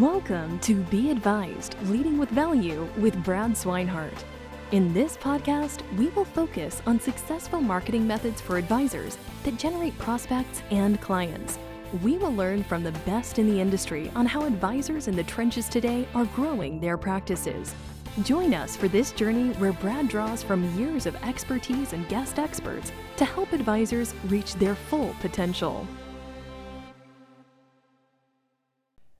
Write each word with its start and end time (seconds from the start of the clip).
Welcome 0.00 0.58
to 0.58 0.82
Be 0.84 1.10
Advised 1.10 1.74
Leading 1.84 2.18
with 2.18 2.28
Value 2.28 2.86
with 2.98 3.24
Brad 3.24 3.52
Swinehart. 3.52 4.24
In 4.70 4.92
this 4.92 5.16
podcast, 5.16 5.80
we 5.96 6.08
will 6.08 6.26
focus 6.26 6.82
on 6.86 7.00
successful 7.00 7.62
marketing 7.62 8.06
methods 8.06 8.42
for 8.42 8.58
advisors 8.58 9.16
that 9.44 9.56
generate 9.56 9.98
prospects 9.98 10.60
and 10.70 11.00
clients. 11.00 11.58
We 12.02 12.18
will 12.18 12.34
learn 12.34 12.62
from 12.62 12.84
the 12.84 12.92
best 13.06 13.38
in 13.38 13.48
the 13.48 13.58
industry 13.58 14.12
on 14.14 14.26
how 14.26 14.44
advisors 14.44 15.08
in 15.08 15.16
the 15.16 15.24
trenches 15.24 15.66
today 15.66 16.06
are 16.14 16.26
growing 16.26 16.78
their 16.78 16.98
practices. 16.98 17.74
Join 18.22 18.52
us 18.52 18.76
for 18.76 18.88
this 18.88 19.12
journey 19.12 19.54
where 19.54 19.72
Brad 19.72 20.08
draws 20.08 20.42
from 20.42 20.78
years 20.78 21.06
of 21.06 21.16
expertise 21.24 21.94
and 21.94 22.06
guest 22.10 22.38
experts 22.38 22.92
to 23.16 23.24
help 23.24 23.54
advisors 23.54 24.14
reach 24.26 24.56
their 24.56 24.74
full 24.74 25.16
potential. 25.20 25.88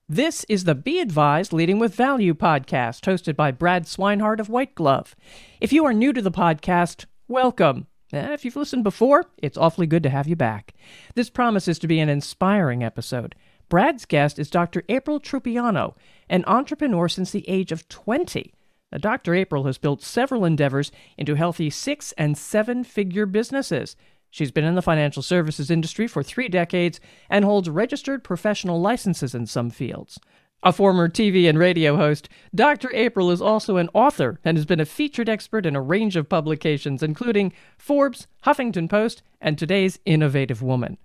This 0.09 0.45
is 0.49 0.63
the 0.63 0.77
Be 0.77 1.01
Advised 1.01 1.53
Leading 1.53 1.81
with 1.81 1.97
Value 1.97 2.33
podcast, 2.33 3.01
hosted 3.01 3.35
by 3.35 3.51
Brad 3.51 3.87
Swinehart 3.87 4.39
of 4.39 4.49
White 4.49 4.77
Glove. 4.77 5.17
If 5.61 5.73
you 5.73 5.85
are 5.85 5.93
new 5.93 6.13
to 6.13 6.23
the 6.23 6.31
podcast, 6.31 7.07
welcome. 7.27 7.89
Eh, 8.13 8.33
if 8.33 8.45
you've 8.45 8.55
listened 8.55 8.85
before, 8.85 9.25
it's 9.39 9.59
awfully 9.59 9.89
good 9.89 10.05
to 10.05 10.11
have 10.11 10.29
you 10.29 10.37
back. 10.37 10.75
This 11.17 11.29
promises 11.29 11.81
to 11.81 11.89
be 11.89 11.99
an 11.99 12.09
inspiring 12.09 12.85
episode. 12.85 13.35
Brad's 13.69 14.05
guest 14.05 14.39
is 14.39 14.49
Dr. 14.49 14.85
April 14.89 15.19
Trupiano, 15.19 15.97
an 16.29 16.45
entrepreneur 16.47 17.09
since 17.09 17.33
the 17.33 17.49
age 17.49 17.73
of 17.73 17.89
20. 17.89 18.55
Now, 18.93 18.99
Dr. 18.99 19.35
April 19.35 19.65
has 19.65 19.77
built 19.77 20.05
several 20.05 20.45
endeavors 20.45 20.93
into 21.19 21.35
healthy 21.35 21.69
six 21.69 22.13
and 22.13 22.39
seven 22.39 22.85
figure 22.85 23.27
businesses. 23.27 23.97
She's 24.37 24.51
been 24.51 24.67
in 24.67 24.75
the 24.75 24.83
financial 24.83 25.23
services 25.23 25.71
industry 25.71 26.07
for 26.07 26.23
three 26.23 26.49
decades 26.49 27.01
and 27.31 27.43
holds 27.43 27.71
registered 27.71 28.23
professional 28.23 28.79
licenses 28.79 29.35
in 29.35 29.47
some 29.47 29.71
fields. 29.71 30.21
A 30.63 30.75
former 30.75 31.09
TV 31.09 31.49
and 31.49 31.59
radio 31.59 31.97
host, 31.97 32.29
Dr. 32.55 32.91
April 32.93 33.31
is 33.31 33.41
also 33.41 33.79
an 33.79 33.89
author 33.95 34.39
and 34.45 34.59
has 34.59 34.67
been 34.67 34.79
a 34.79 34.85
featured 34.85 35.31
expert 35.31 35.65
in 35.65 35.75
a 35.75 35.81
range 35.81 36.17
of 36.17 36.29
publications, 36.29 37.03
including 37.03 37.51
Forbes, 37.79 38.27
Huffington 38.45 38.91
Post, 38.91 39.23
and 39.41 39.57
today's 39.57 39.99
Innovative 40.05 40.61
Woman. 40.61 40.99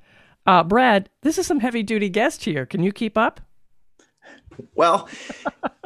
Uh, 0.45 0.65
Brad, 0.65 1.09
this 1.21 1.37
is 1.37 1.47
some 1.47 1.61
heavy 1.61 1.83
duty 1.83 2.09
guest 2.09 2.43
here. 2.43 2.65
Can 2.65 2.83
you 2.83 2.91
keep 2.91 3.17
up? 3.17 3.39
Well, 4.75 5.09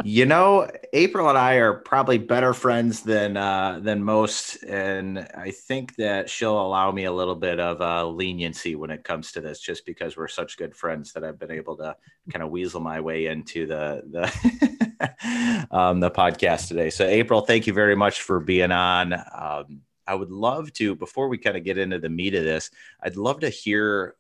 you 0.03 0.25
know, 0.25 0.69
April 0.93 1.29
and 1.29 1.37
I 1.37 1.55
are 1.55 1.73
probably 1.73 2.17
better 2.17 2.53
friends 2.53 3.01
than 3.01 3.37
uh, 3.37 3.79
than 3.81 4.03
most, 4.03 4.63
and 4.63 5.19
I 5.35 5.51
think 5.51 5.95
that 5.95 6.29
she'll 6.29 6.59
allow 6.59 6.91
me 6.91 7.05
a 7.05 7.11
little 7.11 7.35
bit 7.35 7.59
of 7.59 7.81
uh, 7.81 8.07
leniency 8.07 8.75
when 8.75 8.91
it 8.91 9.03
comes 9.03 9.31
to 9.33 9.41
this, 9.41 9.59
just 9.59 9.85
because 9.85 10.15
we're 10.15 10.27
such 10.27 10.57
good 10.57 10.75
friends 10.75 11.13
that 11.13 11.23
I've 11.23 11.39
been 11.39 11.51
able 11.51 11.77
to 11.77 11.95
kind 12.31 12.43
of 12.43 12.51
weasel 12.51 12.81
my 12.81 12.99
way 13.01 13.27
into 13.27 13.65
the 13.65 14.03
the 14.11 15.67
um, 15.71 15.99
the 15.99 16.11
podcast 16.11 16.67
today. 16.67 16.89
So, 16.89 17.05
April, 17.05 17.41
thank 17.41 17.67
you 17.67 17.73
very 17.73 17.95
much 17.95 18.21
for 18.21 18.39
being 18.39 18.71
on. 18.71 19.13
Um, 19.13 19.81
I 20.07 20.15
would 20.15 20.31
love 20.31 20.71
to, 20.73 20.95
before 20.95 21.27
we 21.27 21.37
kind 21.37 21.57
of 21.57 21.63
get 21.63 21.77
into 21.77 21.99
the 21.99 22.09
meat 22.09 22.35
of 22.35 22.43
this, 22.43 22.69
I'd 23.01 23.17
love 23.17 23.39
to 23.39 23.49
hear 23.49 24.15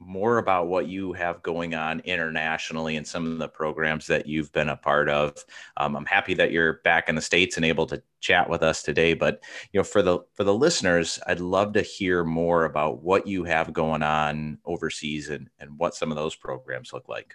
more 0.00 0.38
about 0.38 0.66
what 0.66 0.88
you 0.88 1.12
have 1.12 1.42
going 1.42 1.74
on 1.74 2.00
internationally 2.00 2.96
and 2.96 3.06
some 3.06 3.30
of 3.30 3.38
the 3.38 3.48
programs 3.48 4.06
that 4.06 4.26
you've 4.26 4.50
been 4.50 4.70
a 4.70 4.76
part 4.76 5.10
of. 5.10 5.44
Um, 5.76 5.94
I'm 5.94 6.06
happy 6.06 6.32
that 6.34 6.50
you're 6.50 6.80
back 6.84 7.08
in 7.08 7.14
the 7.14 7.20
states 7.20 7.56
and 7.56 7.66
able 7.66 7.86
to 7.86 8.02
chat 8.20 8.48
with 8.48 8.62
us 8.62 8.82
today. 8.82 9.12
But 9.12 9.42
you 9.72 9.78
know, 9.78 9.84
for 9.84 10.00
the 10.00 10.20
for 10.34 10.44
the 10.44 10.54
listeners, 10.54 11.20
I'd 11.26 11.40
love 11.40 11.74
to 11.74 11.82
hear 11.82 12.24
more 12.24 12.64
about 12.64 13.02
what 13.02 13.26
you 13.26 13.44
have 13.44 13.72
going 13.72 14.02
on 14.02 14.58
overseas 14.64 15.28
and 15.28 15.48
and 15.58 15.78
what 15.78 15.94
some 15.94 16.10
of 16.10 16.16
those 16.16 16.34
programs 16.34 16.92
look 16.92 17.08
like. 17.08 17.34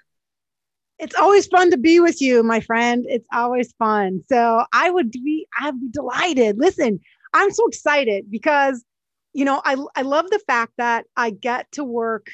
It's 0.98 1.16
always 1.16 1.46
fun 1.48 1.72
to 1.72 1.78
be 1.78 2.00
with 2.00 2.22
you, 2.22 2.42
my 2.42 2.62
friend. 2.62 3.06
It's 3.08 3.28
always 3.34 3.74
fun. 3.74 4.24
So 4.28 4.64
I 4.74 4.90
would 4.90 5.12
be 5.12 5.48
I'd 5.60 5.80
be 5.80 5.90
delighted. 5.90 6.58
Listen, 6.58 7.00
I'm 7.34 7.52
so 7.52 7.68
excited 7.68 8.32
because 8.32 8.84
you 9.34 9.46
know 9.46 9.62
I 9.64 9.78
I 9.96 10.02
love 10.02 10.32
the 10.32 10.42
fact 10.48 10.74
that 10.78 11.06
I 11.16 11.30
get 11.30 11.72
to 11.74 11.84
work 11.84 12.28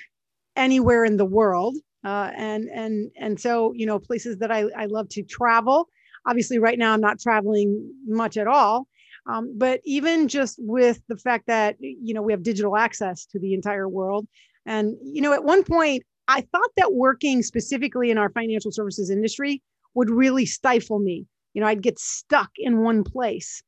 anywhere 0.55 1.05
in 1.05 1.17
the 1.17 1.25
world. 1.25 1.75
Uh, 2.03 2.31
and 2.35 2.67
and 2.69 3.11
and 3.15 3.39
so 3.39 3.73
you 3.75 3.85
know 3.85 3.99
places 3.99 4.37
that 4.37 4.51
I, 4.51 4.65
I 4.75 4.85
love 4.85 5.07
to 5.09 5.23
travel. 5.23 5.87
Obviously 6.27 6.59
right 6.59 6.77
now 6.77 6.93
i'm 6.93 7.01
not 7.01 7.19
traveling 7.19 7.91
much 8.05 8.37
at 8.37 8.47
all 8.47 8.87
um, 9.27 9.53
but 9.57 9.81
even 9.85 10.27
just 10.27 10.57
with 10.59 11.01
the 11.07 11.17
fact 11.17 11.47
that 11.47 11.75
you 11.79 12.13
know 12.13 12.21
we 12.21 12.33
have 12.33 12.43
digital 12.43 12.75
access 12.75 13.25
to 13.27 13.39
the 13.39 13.53
entire 13.53 13.87
world. 13.87 14.27
And 14.65 14.95
you 15.03 15.21
know 15.21 15.33
at 15.33 15.43
one 15.43 15.63
point 15.63 16.03
i 16.27 16.41
thought 16.41 16.69
that 16.77 16.93
working 16.93 17.41
specifically 17.43 18.11
in 18.11 18.17
our 18.17 18.29
financial 18.29 18.71
services 18.71 19.09
industry 19.09 19.61
would 19.95 20.09
really 20.09 20.45
stifle 20.45 20.99
me. 20.99 21.25
You 21.53 21.61
know 21.61 21.67
i'd 21.67 21.83
get 21.83 21.99
stuck 21.99 22.51
in 22.57 22.79
one 22.79 23.03
place. 23.03 23.63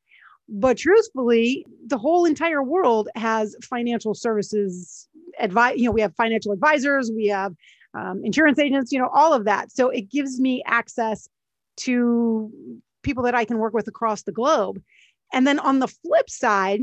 But 0.48 0.76
truthfully 0.78 1.64
the 1.86 1.98
whole 1.98 2.24
entire 2.24 2.62
world 2.62 3.08
has 3.14 3.56
financial 3.62 4.14
services 4.14 5.08
advice, 5.38 5.76
you 5.78 5.84
know, 5.84 5.92
we 5.92 6.00
have 6.00 6.14
financial 6.16 6.52
advisors, 6.52 7.10
we 7.14 7.26
have 7.28 7.54
um, 7.94 8.22
insurance 8.24 8.58
agents, 8.58 8.92
you 8.92 8.98
know, 8.98 9.10
all 9.12 9.32
of 9.32 9.44
that. 9.44 9.70
So 9.70 9.88
it 9.90 10.10
gives 10.10 10.40
me 10.40 10.62
access 10.66 11.28
to 11.78 12.50
people 13.02 13.22
that 13.24 13.34
I 13.34 13.44
can 13.44 13.58
work 13.58 13.74
with 13.74 13.88
across 13.88 14.22
the 14.22 14.32
globe. 14.32 14.82
And 15.32 15.46
then 15.46 15.58
on 15.58 15.78
the 15.78 15.88
flip 15.88 16.30
side, 16.30 16.82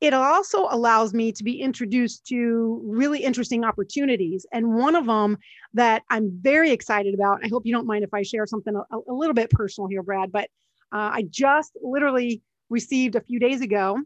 it 0.00 0.14
also 0.14 0.66
allows 0.70 1.12
me 1.12 1.30
to 1.32 1.44
be 1.44 1.60
introduced 1.60 2.26
to 2.28 2.80
really 2.84 3.22
interesting 3.22 3.64
opportunities. 3.64 4.46
And 4.52 4.74
one 4.74 4.96
of 4.96 5.06
them 5.06 5.36
that 5.74 6.02
I'm 6.08 6.30
very 6.40 6.70
excited 6.70 7.14
about, 7.14 7.44
I 7.44 7.48
hope 7.48 7.66
you 7.66 7.74
don't 7.74 7.86
mind 7.86 8.02
if 8.02 8.14
I 8.14 8.22
share 8.22 8.46
something 8.46 8.74
a, 8.74 8.96
a 8.96 9.12
little 9.12 9.34
bit 9.34 9.50
personal 9.50 9.88
here, 9.88 10.02
Brad, 10.02 10.32
but 10.32 10.48
uh, 10.92 11.10
I 11.12 11.26
just 11.28 11.72
literally 11.82 12.40
received 12.70 13.14
a 13.14 13.20
few 13.20 13.38
days 13.38 13.60
ago 13.60 13.98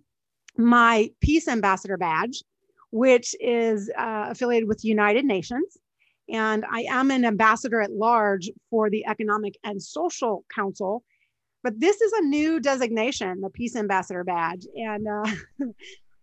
my 0.56 1.10
Peace 1.20 1.48
Ambassador 1.48 1.96
badge 1.96 2.42
which 2.94 3.34
is 3.40 3.90
uh, 3.98 4.26
affiliated 4.30 4.68
with 4.68 4.78
the 4.78 4.86
United 4.86 5.24
Nations. 5.24 5.76
And 6.28 6.64
I 6.70 6.82
am 6.82 7.10
an 7.10 7.24
ambassador 7.24 7.80
at 7.80 7.90
large 7.90 8.48
for 8.70 8.88
the 8.88 9.04
Economic 9.06 9.56
and 9.64 9.82
Social 9.82 10.44
Council. 10.54 11.02
But 11.64 11.80
this 11.80 12.00
is 12.00 12.12
a 12.12 12.22
new 12.22 12.60
designation, 12.60 13.40
the 13.40 13.50
Peace 13.50 13.74
Ambassador 13.74 14.22
badge. 14.22 14.68
And 14.76 15.08
uh, 15.08 15.24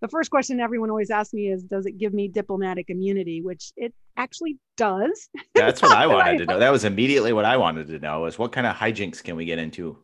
the 0.02 0.08
first 0.08 0.32
question 0.32 0.62
everyone 0.62 0.90
always 0.90 1.12
asks 1.12 1.34
me 1.34 1.50
is 1.50 1.62
Does 1.64 1.86
it 1.86 1.98
give 1.98 2.14
me 2.14 2.30
diplomatic 2.30 2.86
immunity? 2.90 3.42
Which 3.42 3.74
it 3.76 3.94
actually 4.16 4.58
does. 4.78 5.28
That's 5.54 5.82
what 5.82 5.92
I 5.92 6.08
wanted 6.08 6.38
to 6.38 6.46
know. 6.46 6.60
That 6.60 6.72
was 6.72 6.86
immediately 6.86 7.34
what 7.34 7.44
I 7.44 7.58
wanted 7.58 7.88
to 7.88 8.00
know 8.00 8.28
is 8.28 8.40
what 8.40 8.54
kind 8.54 8.66
of 8.66 8.78
hijinks 8.78 9.22
can 9.22 9.36
we 9.36 9.44
get 9.44 9.60
into? 9.60 9.98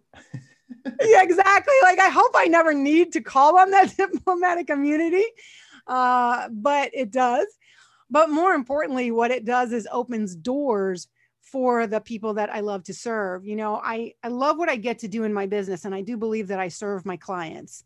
yeah, 1.02 1.24
exactly. 1.24 1.76
Like 1.84 2.00
I 2.00 2.10
hope 2.10 2.32
I 2.36 2.48
never 2.48 2.74
need 2.74 3.14
to 3.14 3.22
call 3.22 3.58
on 3.58 3.72
that 3.72 3.96
diplomatic 3.96 4.70
immunity 4.70 5.24
uh, 5.88 6.50
but 6.52 6.92
it 6.94 7.12
does. 7.12 7.48
But 8.10 8.30
more 8.30 8.54
importantly, 8.54 9.12
what 9.12 9.32
it 9.32 9.46
does 9.46 9.74
is 9.74 9.88
opens 9.92 10.36
doors 10.36 11.08
for 11.42 11.88
the 11.88 12.02
people 12.02 12.34
that 12.36 12.50
I 12.54 12.60
love 12.60 12.84
to 12.86 12.94
serve. 12.94 13.46
You 13.46 13.56
know, 13.56 13.82
I, 13.84 14.14
I 14.24 14.28
love 14.28 14.58
what 14.58 14.70
I 14.70 14.76
get 14.76 15.00
to 15.00 15.08
do 15.08 15.24
in 15.24 15.34
my 15.34 15.46
business, 15.46 15.86
and 15.86 15.96
I 15.96 16.02
do 16.02 16.18
believe 16.18 16.48
that 16.50 16.60
I 16.60 16.68
serve 16.68 17.06
my 17.06 17.18
clients. 17.18 17.84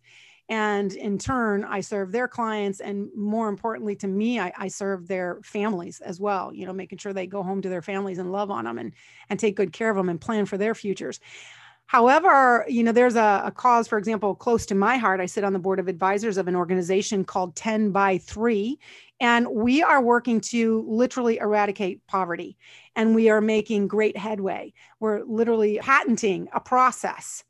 And 0.50 0.92
in 0.94 1.18
turn, 1.18 1.64
I 1.64 1.80
serve 1.80 2.12
their 2.12 2.28
clients. 2.28 2.82
And 2.82 3.08
more 3.16 3.48
importantly 3.48 3.96
to 3.98 4.08
me, 4.08 4.38
I, 4.38 4.52
I 4.58 4.68
serve 4.68 5.08
their 5.08 5.40
families 5.44 6.02
as 6.02 6.20
well, 6.20 6.54
you 6.54 6.66
know, 6.66 6.74
making 6.74 6.98
sure 6.98 7.14
they 7.14 7.26
go 7.26 7.42
home 7.42 7.62
to 7.62 7.70
their 7.70 7.82
families 7.82 8.18
and 8.18 8.34
love 8.34 8.52
on 8.52 8.66
them 8.66 8.78
and, 8.78 8.94
and 9.30 9.40
take 9.40 9.56
good 9.56 9.72
care 9.72 9.90
of 9.90 9.96
them 9.96 10.10
and 10.10 10.20
plan 10.20 10.46
for 10.46 10.58
their 10.58 10.76
futures. 10.76 11.22
However, 11.92 12.66
you 12.70 12.86
know, 12.86 12.94
there's 12.94 13.18
a, 13.18 13.42
a, 13.44 13.52
cause, 13.52 13.86
for 13.86 13.98
example, 13.98 14.34
close 14.34 14.66
to 14.68 14.76
my 14.76 14.96
heart. 14.96 15.20
I 15.20 15.26
sit 15.26 15.44
on 15.44 15.52
the 15.52 15.60
board 15.60 15.78
of 15.78 15.90
advisors 15.90 16.38
of 16.38 16.48
an 16.48 16.56
organization 16.56 17.26
called 17.26 17.54
10 17.58 17.92
by 17.92 18.18
3, 18.20 18.80
and 19.20 19.46
we 19.50 19.84
are 19.84 20.02
working 20.02 20.40
to 20.40 20.86
literally 20.88 21.36
eradicate 21.40 22.00
poverty. 22.08 22.56
And 22.96 23.14
we 23.14 23.30
are 23.30 23.42
making 23.42 23.90
great 23.90 24.16
headway. 24.16 24.72
We're 25.02 25.26
literally 25.26 25.80
patenting 25.82 26.48
a 26.54 26.62
process 26.62 27.44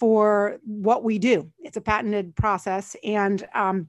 for 0.00 0.58
what 0.64 1.04
we 1.04 1.18
do. 1.18 1.52
It's 1.58 1.76
a 1.76 1.82
patented 1.82 2.34
process. 2.34 2.96
And 3.04 3.46
um, 3.54 3.88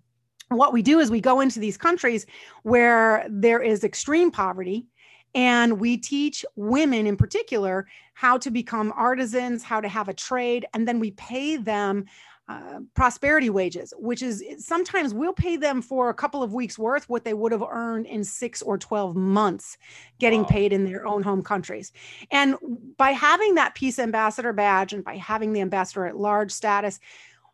what 0.50 0.74
we 0.74 0.82
do 0.82 1.00
is 1.00 1.12
we 1.12 1.22
go 1.22 1.40
into 1.40 1.62
these 1.62 1.78
countries 1.78 2.26
where 2.64 3.26
there 3.30 3.62
is 3.62 3.86
extreme 3.86 4.32
poverty 4.32 4.86
and 5.36 5.80
we 5.80 5.98
teach 5.98 6.46
women 6.56 7.08
in 7.08 7.18
particular 7.18 7.88
how 8.14 8.38
to 8.38 8.52
become 8.52 8.94
artisans, 8.96 9.64
how 9.64 9.82
to 9.82 9.88
have 9.88 10.08
a 10.10 10.14
trade, 10.14 10.66
and 10.74 10.88
then 10.88 11.00
we 11.00 11.12
pay 11.12 11.58
them 11.58 12.06
uh, 12.50 12.80
prosperity 12.94 13.50
wages, 13.50 13.94
which 13.98 14.22
is 14.22 14.44
sometimes 14.58 15.14
we'll 15.14 15.32
pay 15.32 15.56
them 15.56 15.82
for 15.82 16.10
a 16.10 16.14
couple 16.14 16.44
of 16.44 16.54
weeks 16.54 16.78
worth 16.78 17.08
what 17.08 17.24
they 17.24 17.34
would 17.34 17.54
have 17.54 17.64
earned 17.64 18.06
in 18.06 18.22
six 18.22 18.62
or 18.62 18.78
12 18.78 19.16
months 19.16 19.78
getting 20.20 20.42
wow. 20.42 20.48
paid 20.50 20.74
in 20.74 20.84
their 20.84 21.08
own 21.08 21.24
home 21.24 21.42
countries. 21.42 21.94
And 22.32 22.58
by 22.98 23.12
having 23.12 23.56
that 23.56 23.76
peace 23.76 23.98
ambassador 23.98 24.52
badge 24.52 24.92
and 24.92 25.06
by 25.06 25.16
having 25.16 25.54
the 25.54 25.62
ambassador 25.62 26.06
at 26.06 26.18
large 26.18 26.52
status, 26.52 27.00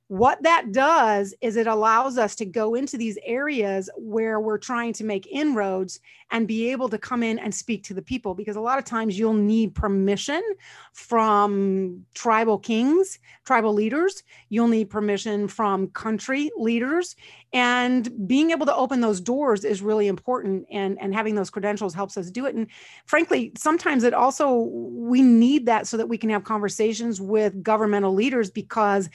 what 0.10 0.42
that 0.42 0.72
does 0.72 1.36
is 1.40 1.56
it 1.56 1.68
allows 1.68 2.18
us 2.18 2.36
to 2.36 2.44
go 2.44 2.74
into 2.74 2.98
these 2.98 3.20
areas 3.24 3.92
where 3.96 4.40
we're 4.40 4.58
trying 4.58 4.92
to 4.92 5.04
make 5.04 5.28
inroads 5.28 6.00
and 6.32 6.48
be 6.48 6.72
able 6.72 6.90
to 6.90 6.98
come 6.98 7.22
in 7.22 7.38
and 7.38 7.54
speak 7.54 7.84
to 7.84 7.94
the 7.94 8.02
people 8.02 8.34
because 8.34 8.56
a 8.56 8.62
lot 8.62 8.80
of 8.80 8.86
times 8.86 9.20
you'll 9.20 9.34
need 9.34 9.76
permission 9.76 10.42
from 10.94 12.04
tribal 12.16 12.58
kings 12.58 13.20
tribal 13.50 13.74
leaders. 13.74 14.22
You'll 14.50 14.68
need 14.68 14.92
permission 14.92 15.48
from 15.48 15.88
country 15.88 16.52
leaders. 16.56 17.16
And 17.52 18.28
being 18.28 18.52
able 18.52 18.68
to 18.68 18.76
open 18.76 19.02
those 19.02 19.20
doors 19.20 19.64
is 19.64 19.82
really 19.82 20.06
important 20.08 20.68
and 20.72 21.00
and 21.02 21.16
having 21.16 21.34
those 21.34 21.50
credentials 21.50 21.96
helps 21.96 22.16
us 22.16 22.30
do 22.30 22.46
it. 22.46 22.54
And 22.54 22.68
frankly 23.06 23.52
sometimes 23.58 24.04
it 24.04 24.14
also 24.14 24.70
we 25.14 25.24
need 25.24 25.66
that 25.66 25.88
so 25.88 25.98
that 25.98 26.10
we 26.10 26.18
can 26.18 26.30
have 26.30 26.44
conversations 26.44 27.20
with 27.20 27.64
governmental 27.64 28.14
leaders 28.14 28.52
because 28.52 29.10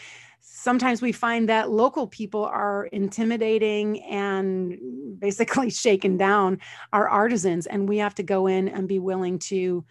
sometimes 0.64 1.02
we 1.02 1.12
find 1.12 1.50
that 1.50 1.70
local 1.70 2.06
people 2.06 2.43
are 2.43 2.87
intimidating 2.87 4.02
and 4.05 4.78
basically 5.19 5.69
shaken 5.84 6.16
down 6.16 6.58
our 6.93 7.06
artisans 7.06 7.66
and 7.66 7.87
we 7.87 7.99
have 7.99 8.14
to 8.14 8.22
go 8.22 8.46
in 8.46 8.69
and 8.69 8.88
be 8.88 8.99
willing 8.99 9.38
to 9.38 9.84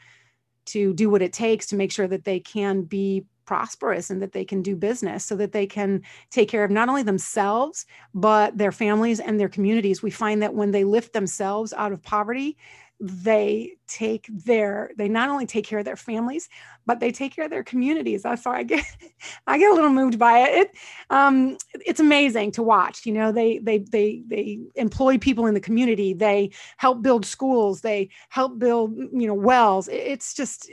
to 0.65 0.93
do 0.93 1.09
what 1.09 1.21
it 1.21 1.31
takes 1.31 1.67
to 1.67 1.75
make 1.75 1.91
sure 1.91 2.07
that 2.07 2.23
they 2.23 2.39
can 2.39 2.81
be 2.81 3.23
prosperous 3.45 4.09
and 4.09 4.21
that 4.21 4.31
they 4.31 4.45
can 4.45 4.61
do 4.61 4.75
business 4.75 5.25
so 5.25 5.35
that 5.35 5.51
they 5.51 5.67
can 5.67 6.01
take 6.31 6.49
care 6.49 6.63
of 6.63 6.71
not 6.71 6.89
only 6.89 7.03
themselves 7.03 7.85
but 8.15 8.57
their 8.57 8.71
families 8.71 9.19
and 9.19 9.39
their 9.39 9.49
communities. 9.49 10.01
We 10.01 10.11
find 10.11 10.41
that 10.41 10.55
when 10.55 10.71
they 10.71 10.85
lift 10.85 11.13
themselves 11.13 11.73
out 11.73 11.91
of 11.91 12.01
poverty 12.01 12.57
they 13.05 13.73
take 13.85 14.27
their 14.29 14.91
they 14.97 15.09
not 15.09 15.29
only 15.29 15.45
take 15.45 15.65
care 15.65 15.79
of 15.79 15.83
their 15.83 15.97
families 15.97 16.47
but 16.85 17.01
they 17.01 17.11
take 17.11 17.35
care 17.35 17.45
of 17.45 17.51
their 17.51 17.63
communities. 17.63 18.23
That's 18.23 18.45
why 18.45 18.59
i 18.59 18.63
get 18.63 18.85
i 19.47 19.57
get 19.57 19.71
a 19.71 19.73
little 19.73 19.89
moved 19.89 20.17
by 20.17 20.39
it, 20.39 20.53
it 20.53 20.71
um, 21.09 21.57
it's 21.85 21.99
amazing 21.99 22.51
to 22.53 22.63
watch 22.63 23.05
you 23.05 23.11
know 23.11 23.33
they 23.33 23.57
they 23.57 23.79
they 23.79 24.23
they 24.27 24.59
employ 24.75 25.17
people 25.17 25.47
in 25.47 25.53
the 25.53 25.59
community. 25.59 26.13
They 26.13 26.51
help 26.77 27.01
build 27.01 27.25
schools. 27.25 27.81
They 27.81 28.09
help 28.29 28.57
build 28.57 28.95
you 28.95 29.27
know 29.27 29.33
wells. 29.33 29.89
It's 29.89 30.33
just 30.33 30.71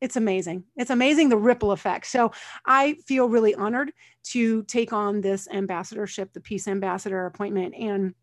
it's 0.00 0.16
amazing. 0.16 0.64
It's 0.76 0.90
amazing 0.90 1.28
the 1.28 1.36
ripple 1.36 1.70
effect. 1.70 2.06
So 2.06 2.32
i 2.64 2.94
feel 3.06 3.28
really 3.28 3.54
honored 3.54 3.92
to 4.32 4.64
take 4.64 4.92
on 4.92 5.20
this 5.20 5.46
ambassadorship 5.52 6.32
the 6.32 6.40
peace 6.40 6.66
ambassador 6.66 7.26
appointment 7.26 7.72
and 7.76 8.14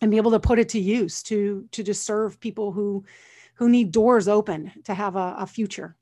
and 0.00 0.10
be 0.10 0.16
able 0.16 0.30
to 0.30 0.40
put 0.40 0.58
it 0.58 0.70
to 0.70 0.80
use 0.80 1.22
to 1.24 1.66
to 1.72 1.82
just 1.82 2.04
serve 2.04 2.40
people 2.40 2.72
who 2.72 3.04
who 3.54 3.68
need 3.68 3.90
doors 3.90 4.28
open 4.28 4.72
to 4.84 4.94
have 4.94 5.16
a, 5.16 5.36
a 5.38 5.46
future 5.46 5.96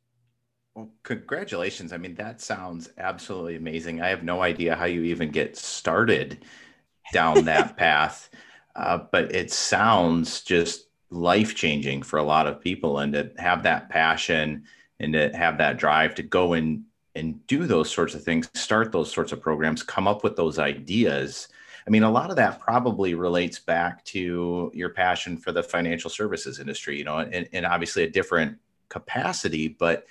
well, 0.77 0.91
congratulations. 1.05 1.95
I 1.95 1.97
mean, 1.97 2.15
that 2.17 2.43
sounds 2.43 2.91
absolutely 2.99 3.57
amazing. 3.57 4.03
I 4.03 4.09
have 4.09 4.23
no 4.23 4.43
idea 4.43 4.77
how 4.77 4.85
you 4.85 5.05
even 5.05 5.31
get 5.31 5.57
started 5.57 6.45
down 7.15 7.45
that 7.47 7.79
path, 7.79 8.29
uh, 8.77 8.99
but 9.11 9.35
it 9.35 9.51
sounds 9.51 10.43
just 10.43 10.89
life 11.09 11.55
changing 11.55 12.03
for 12.03 12.19
a 12.19 12.23
lot 12.23 12.47
of 12.47 12.61
people. 12.61 12.99
And 12.99 13.15
to 13.15 13.33
have 13.39 13.63
that 13.63 13.89
passion 13.89 14.65
and 15.01 15.15
to 15.15 15.35
have 15.35 15.57
that 15.59 15.79
drive 15.79 16.15
to 16.17 16.23
go 16.23 16.53
and, 16.53 16.83
and 17.15 17.47
do 17.47 17.67
those 17.67 17.91
sorts 17.91 18.15
of 18.15 18.23
things, 18.23 18.51
start 18.53 18.93
those 18.93 19.11
sorts 19.11 19.33
of 19.33 19.41
programs, 19.41 19.83
come 19.83 20.07
up 20.07 20.23
with 20.23 20.37
those 20.37 20.59
ideas 20.59 21.49
I 21.87 21.91
mean, 21.91 22.03
a 22.03 22.11
lot 22.11 22.31
of 22.31 22.37
that 22.37 22.59
probably 22.59 23.15
relates 23.15 23.61
back 23.61 24.05
to 24.07 24.73
your 24.75 24.89
passion 24.89 25.37
for 25.37 25.53
the 25.53 25.63
financial 25.63 26.11
services 26.11 26.59
industry, 26.59 26.99
you 26.99 27.05
know, 27.05 27.19
and, 27.19 27.49
and 27.53 27.65
obviously 27.65 28.03
a 28.03 28.11
different 28.11 28.59
capacity, 28.89 29.69
but 29.69 30.07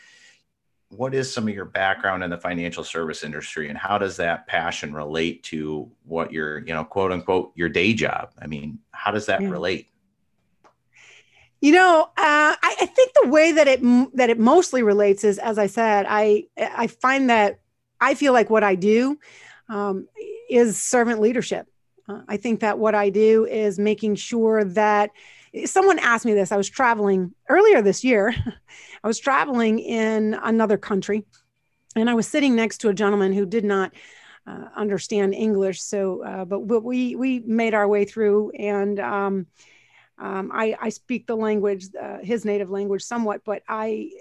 what 0.89 1.13
is 1.13 1.31
some 1.31 1.47
of 1.47 1.53
your 1.53 1.65
background 1.65 2.23
in 2.23 2.29
the 2.29 2.37
financial 2.37 2.83
service 2.83 3.23
industry 3.23 3.67
and 3.67 3.77
how 3.77 3.97
does 3.97 4.15
that 4.17 4.47
passion 4.47 4.93
relate 4.93 5.43
to 5.43 5.91
what 6.05 6.31
your, 6.31 6.59
you 6.59 6.73
know, 6.73 6.85
quote 6.85 7.11
unquote, 7.11 7.51
your 7.55 7.67
day 7.67 7.93
job? 7.93 8.31
I 8.41 8.47
mean, 8.47 8.79
how 8.91 9.11
does 9.11 9.25
that 9.25 9.41
yeah. 9.41 9.49
relate? 9.49 9.89
You 11.59 11.73
know, 11.73 12.03
uh, 12.03 12.55
I, 12.61 12.75
I, 12.81 12.85
think 12.85 13.11
the 13.21 13.29
way 13.29 13.51
that 13.53 13.67
it 13.67 13.81
that 14.15 14.29
it 14.29 14.37
mostly 14.37 14.83
relates 14.83 15.23
is, 15.23 15.39
as 15.39 15.57
I 15.57 15.65
said, 15.65 16.05
I 16.07 16.43
I 16.57 16.85
find 16.87 17.29
that 17.29 17.59
I 17.99 18.13
feel 18.13 18.33
like 18.33 18.51
what 18.51 18.63
I 18.63 18.75
do 18.75 19.17
um, 19.69 20.07
is 20.49 20.81
servant 20.81 21.21
leadership. 21.21 21.67
Uh, 22.07 22.21
I 22.27 22.37
think 22.37 22.59
that 22.59 22.77
what 22.77 22.95
I 22.95 23.09
do 23.09 23.45
is 23.45 23.79
making 23.79 24.15
sure 24.15 24.63
that 24.63 25.11
someone 25.65 25.99
asked 25.99 26.25
me 26.25 26.33
this. 26.33 26.51
I 26.51 26.57
was 26.57 26.69
traveling 26.69 27.33
earlier 27.49 27.81
this 27.81 28.03
year. 28.03 28.35
I 29.03 29.07
was 29.07 29.19
traveling 29.19 29.79
in 29.79 30.37
another 30.43 30.77
country, 30.77 31.23
and 31.95 32.09
I 32.09 32.13
was 32.13 32.27
sitting 32.27 32.55
next 32.55 32.79
to 32.79 32.89
a 32.89 32.93
gentleman 32.93 33.33
who 33.33 33.45
did 33.45 33.63
not 33.63 33.93
uh, 34.47 34.65
understand 34.75 35.33
English. 35.33 35.81
So, 35.81 36.23
uh, 36.23 36.45
but, 36.45 36.67
but 36.67 36.83
we 36.83 37.15
we 37.15 37.39
made 37.39 37.73
our 37.73 37.87
way 37.87 38.05
through, 38.05 38.51
and 38.51 38.99
um, 38.99 39.47
um, 40.17 40.51
I, 40.53 40.75
I 40.79 40.89
speak 40.89 41.27
the 41.27 41.35
language, 41.35 41.87
uh, 41.99 42.19
his 42.19 42.45
native 42.45 42.69
language, 42.69 43.03
somewhat. 43.03 43.41
But 43.45 43.63
I 43.67 44.11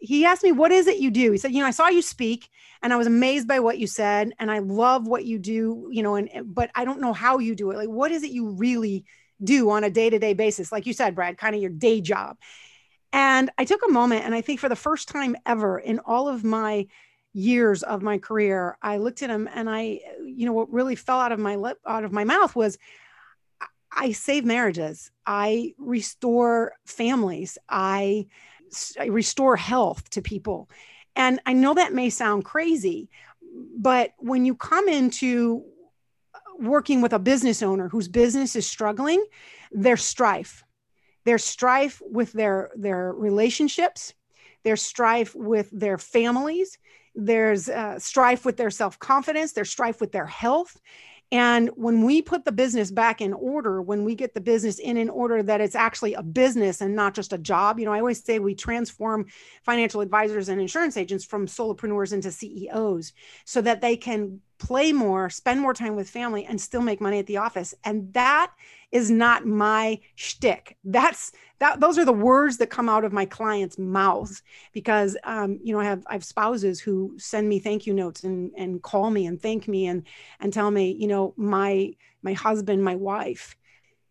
he 0.00 0.24
asked 0.24 0.42
me, 0.42 0.52
What 0.52 0.72
is 0.72 0.86
it 0.86 0.98
you 0.98 1.10
do? 1.10 1.30
He 1.30 1.38
said, 1.38 1.52
You 1.52 1.60
know, 1.60 1.66
I 1.66 1.72
saw 1.72 1.88
you 1.88 2.02
speak 2.02 2.48
and 2.82 2.92
I 2.92 2.96
was 2.96 3.06
amazed 3.06 3.46
by 3.46 3.60
what 3.60 3.78
you 3.78 3.86
said. 3.86 4.32
And 4.38 4.50
I 4.50 4.58
love 4.58 5.06
what 5.06 5.24
you 5.24 5.38
do, 5.38 5.88
you 5.92 6.02
know, 6.02 6.16
and 6.16 6.54
but 6.54 6.70
I 6.74 6.84
don't 6.84 7.00
know 7.00 7.12
how 7.12 7.38
you 7.38 7.54
do 7.54 7.70
it. 7.70 7.76
Like, 7.76 7.88
what 7.88 8.10
is 8.10 8.22
it 8.22 8.30
you 8.30 8.50
really 8.50 9.04
do 9.42 9.70
on 9.70 9.84
a 9.84 9.90
day 9.90 10.10
to 10.10 10.18
day 10.18 10.32
basis? 10.32 10.72
Like 10.72 10.86
you 10.86 10.92
said, 10.92 11.14
Brad, 11.14 11.38
kind 11.38 11.54
of 11.54 11.60
your 11.60 11.70
day 11.70 12.00
job. 12.00 12.38
And 13.12 13.50
I 13.58 13.64
took 13.64 13.82
a 13.86 13.92
moment 13.92 14.24
and 14.24 14.34
I 14.34 14.40
think 14.40 14.60
for 14.60 14.68
the 14.68 14.76
first 14.76 15.08
time 15.08 15.36
ever 15.44 15.78
in 15.78 15.98
all 16.00 16.28
of 16.28 16.44
my 16.44 16.86
years 17.32 17.82
of 17.82 18.02
my 18.02 18.18
career, 18.18 18.78
I 18.82 18.96
looked 18.96 19.22
at 19.22 19.30
him 19.30 19.48
and 19.52 19.68
I, 19.68 20.00
you 20.24 20.46
know, 20.46 20.52
what 20.52 20.72
really 20.72 20.96
fell 20.96 21.20
out 21.20 21.32
of 21.32 21.38
my 21.38 21.56
lip, 21.56 21.78
out 21.86 22.04
of 22.04 22.12
my 22.12 22.24
mouth 22.24 22.56
was, 22.56 22.78
I 23.92 24.12
save 24.12 24.44
marriages. 24.44 25.10
I 25.26 25.74
restore 25.76 26.74
families. 26.86 27.58
I 27.68 28.26
restore 29.08 29.56
health 29.56 30.08
to 30.10 30.22
people. 30.22 30.68
And 31.16 31.40
I 31.46 31.52
know 31.52 31.74
that 31.74 31.92
may 31.92 32.10
sound 32.10 32.44
crazy, 32.44 33.10
but 33.76 34.12
when 34.18 34.44
you 34.44 34.54
come 34.54 34.88
into 34.88 35.64
working 36.58 37.00
with 37.00 37.12
a 37.12 37.18
business 37.18 37.62
owner 37.62 37.88
whose 37.88 38.08
business 38.08 38.54
is 38.54 38.66
struggling, 38.66 39.24
there's 39.72 40.04
strife. 40.04 40.64
There's 41.24 41.44
strife 41.44 42.00
with 42.04 42.32
their 42.32 42.70
their 42.74 43.12
relationships. 43.12 44.14
There's 44.62 44.82
strife 44.82 45.34
with 45.34 45.70
their 45.72 45.98
families. 45.98 46.78
There's 47.14 47.68
uh, 47.68 47.98
strife 47.98 48.44
with 48.44 48.56
their 48.56 48.70
self 48.70 48.98
confidence. 48.98 49.52
There's 49.52 49.70
strife 49.70 50.00
with 50.00 50.12
their 50.12 50.26
health. 50.26 50.80
And 51.32 51.70
when 51.76 52.02
we 52.02 52.22
put 52.22 52.44
the 52.44 52.50
business 52.50 52.90
back 52.90 53.20
in 53.20 53.32
order, 53.32 53.80
when 53.80 54.04
we 54.04 54.16
get 54.16 54.34
the 54.34 54.40
business 54.40 54.80
in 54.80 54.96
an 54.96 55.08
order 55.08 55.42
that 55.44 55.60
it's 55.60 55.76
actually 55.76 56.14
a 56.14 56.22
business 56.22 56.80
and 56.80 56.96
not 56.96 57.14
just 57.14 57.32
a 57.32 57.38
job, 57.38 57.78
you 57.78 57.84
know, 57.84 57.92
I 57.92 58.00
always 58.00 58.24
say 58.24 58.40
we 58.40 58.56
transform 58.56 59.26
financial 59.62 60.00
advisors 60.00 60.48
and 60.48 60.60
insurance 60.60 60.96
agents 60.96 61.24
from 61.24 61.46
solopreneurs 61.46 62.12
into 62.12 62.32
CEOs 62.32 63.12
so 63.44 63.60
that 63.60 63.80
they 63.80 63.96
can 63.96 64.40
play 64.58 64.92
more, 64.92 65.30
spend 65.30 65.60
more 65.60 65.72
time 65.72 65.94
with 65.94 66.10
family, 66.10 66.44
and 66.44 66.60
still 66.60 66.82
make 66.82 67.00
money 67.00 67.20
at 67.20 67.26
the 67.26 67.36
office. 67.36 67.74
And 67.84 68.12
that 68.14 68.52
is 68.92 69.10
not 69.10 69.46
my 69.46 70.00
shtick. 70.16 70.76
That's 70.84 71.32
that. 71.58 71.80
Those 71.80 71.98
are 71.98 72.04
the 72.04 72.12
words 72.12 72.56
that 72.58 72.70
come 72.70 72.88
out 72.88 73.04
of 73.04 73.12
my 73.12 73.24
clients' 73.24 73.78
mouths 73.78 74.42
because, 74.72 75.16
um, 75.24 75.58
you 75.62 75.72
know, 75.72 75.80
I 75.80 75.84
have 75.84 76.02
I 76.06 76.14
have 76.14 76.24
spouses 76.24 76.80
who 76.80 77.14
send 77.18 77.48
me 77.48 77.58
thank 77.58 77.86
you 77.86 77.94
notes 77.94 78.24
and 78.24 78.50
and 78.56 78.82
call 78.82 79.10
me 79.10 79.26
and 79.26 79.40
thank 79.40 79.68
me 79.68 79.86
and 79.86 80.04
and 80.40 80.52
tell 80.52 80.70
me, 80.70 80.92
you 80.92 81.06
know, 81.06 81.34
my 81.36 81.92
my 82.22 82.32
husband, 82.32 82.82
my 82.84 82.96
wife 82.96 83.56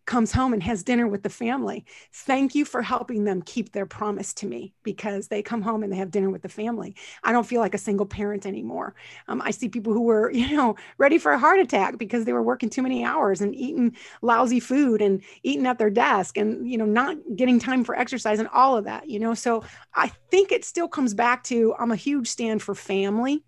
comes 0.09 0.31
home 0.31 0.53
and 0.53 0.63
has 0.63 0.83
dinner 0.83 1.07
with 1.07 1.21
the 1.21 1.29
family. 1.29 1.85
Thank 2.11 2.55
you 2.55 2.65
for 2.65 2.81
helping 2.81 3.25
them 3.25 3.43
keep 3.43 3.71
their 3.71 3.85
promise 3.85 4.33
to 4.33 4.47
me 4.47 4.73
because 4.81 5.27
they 5.27 5.43
come 5.43 5.61
home 5.61 5.83
and 5.83 5.93
they 5.93 5.97
have 5.97 6.09
dinner 6.09 6.31
with 6.31 6.41
the 6.41 6.49
family. 6.49 6.95
I 7.23 7.31
don't 7.31 7.45
feel 7.45 7.61
like 7.61 7.75
a 7.75 7.77
single 7.77 8.07
parent 8.07 8.47
anymore. 8.47 8.95
Um, 9.27 9.39
I 9.39 9.51
see 9.51 9.69
people 9.69 9.93
who 9.93 10.01
were, 10.01 10.31
you 10.39 10.57
know, 10.57 10.75
ready 10.97 11.19
for 11.19 11.31
a 11.31 11.37
heart 11.37 11.59
attack 11.59 11.99
because 11.99 12.25
they 12.25 12.33
were 12.33 12.41
working 12.41 12.71
too 12.71 12.81
many 12.81 13.05
hours 13.05 13.39
and 13.39 13.55
eating 13.55 13.95
lousy 14.23 14.59
food 14.59 14.99
and 14.99 15.21
eating 15.43 15.67
at 15.67 15.77
their 15.77 15.91
desk 15.91 16.37
and, 16.37 16.67
you 16.69 16.79
know, 16.79 16.85
not 16.85 17.15
getting 17.35 17.59
time 17.59 17.83
for 17.83 17.95
exercise 17.95 18.39
and 18.39 18.49
all 18.49 18.75
of 18.75 18.85
that, 18.85 19.07
you 19.07 19.19
know. 19.19 19.35
So 19.35 19.63
I 19.93 20.07
think 20.31 20.51
it 20.51 20.65
still 20.65 20.87
comes 20.87 21.13
back 21.13 21.43
to 21.45 21.75
I'm 21.77 21.91
a 21.91 21.95
huge 21.95 22.27
stand 22.27 22.63
for 22.63 22.73
family. 22.73 23.43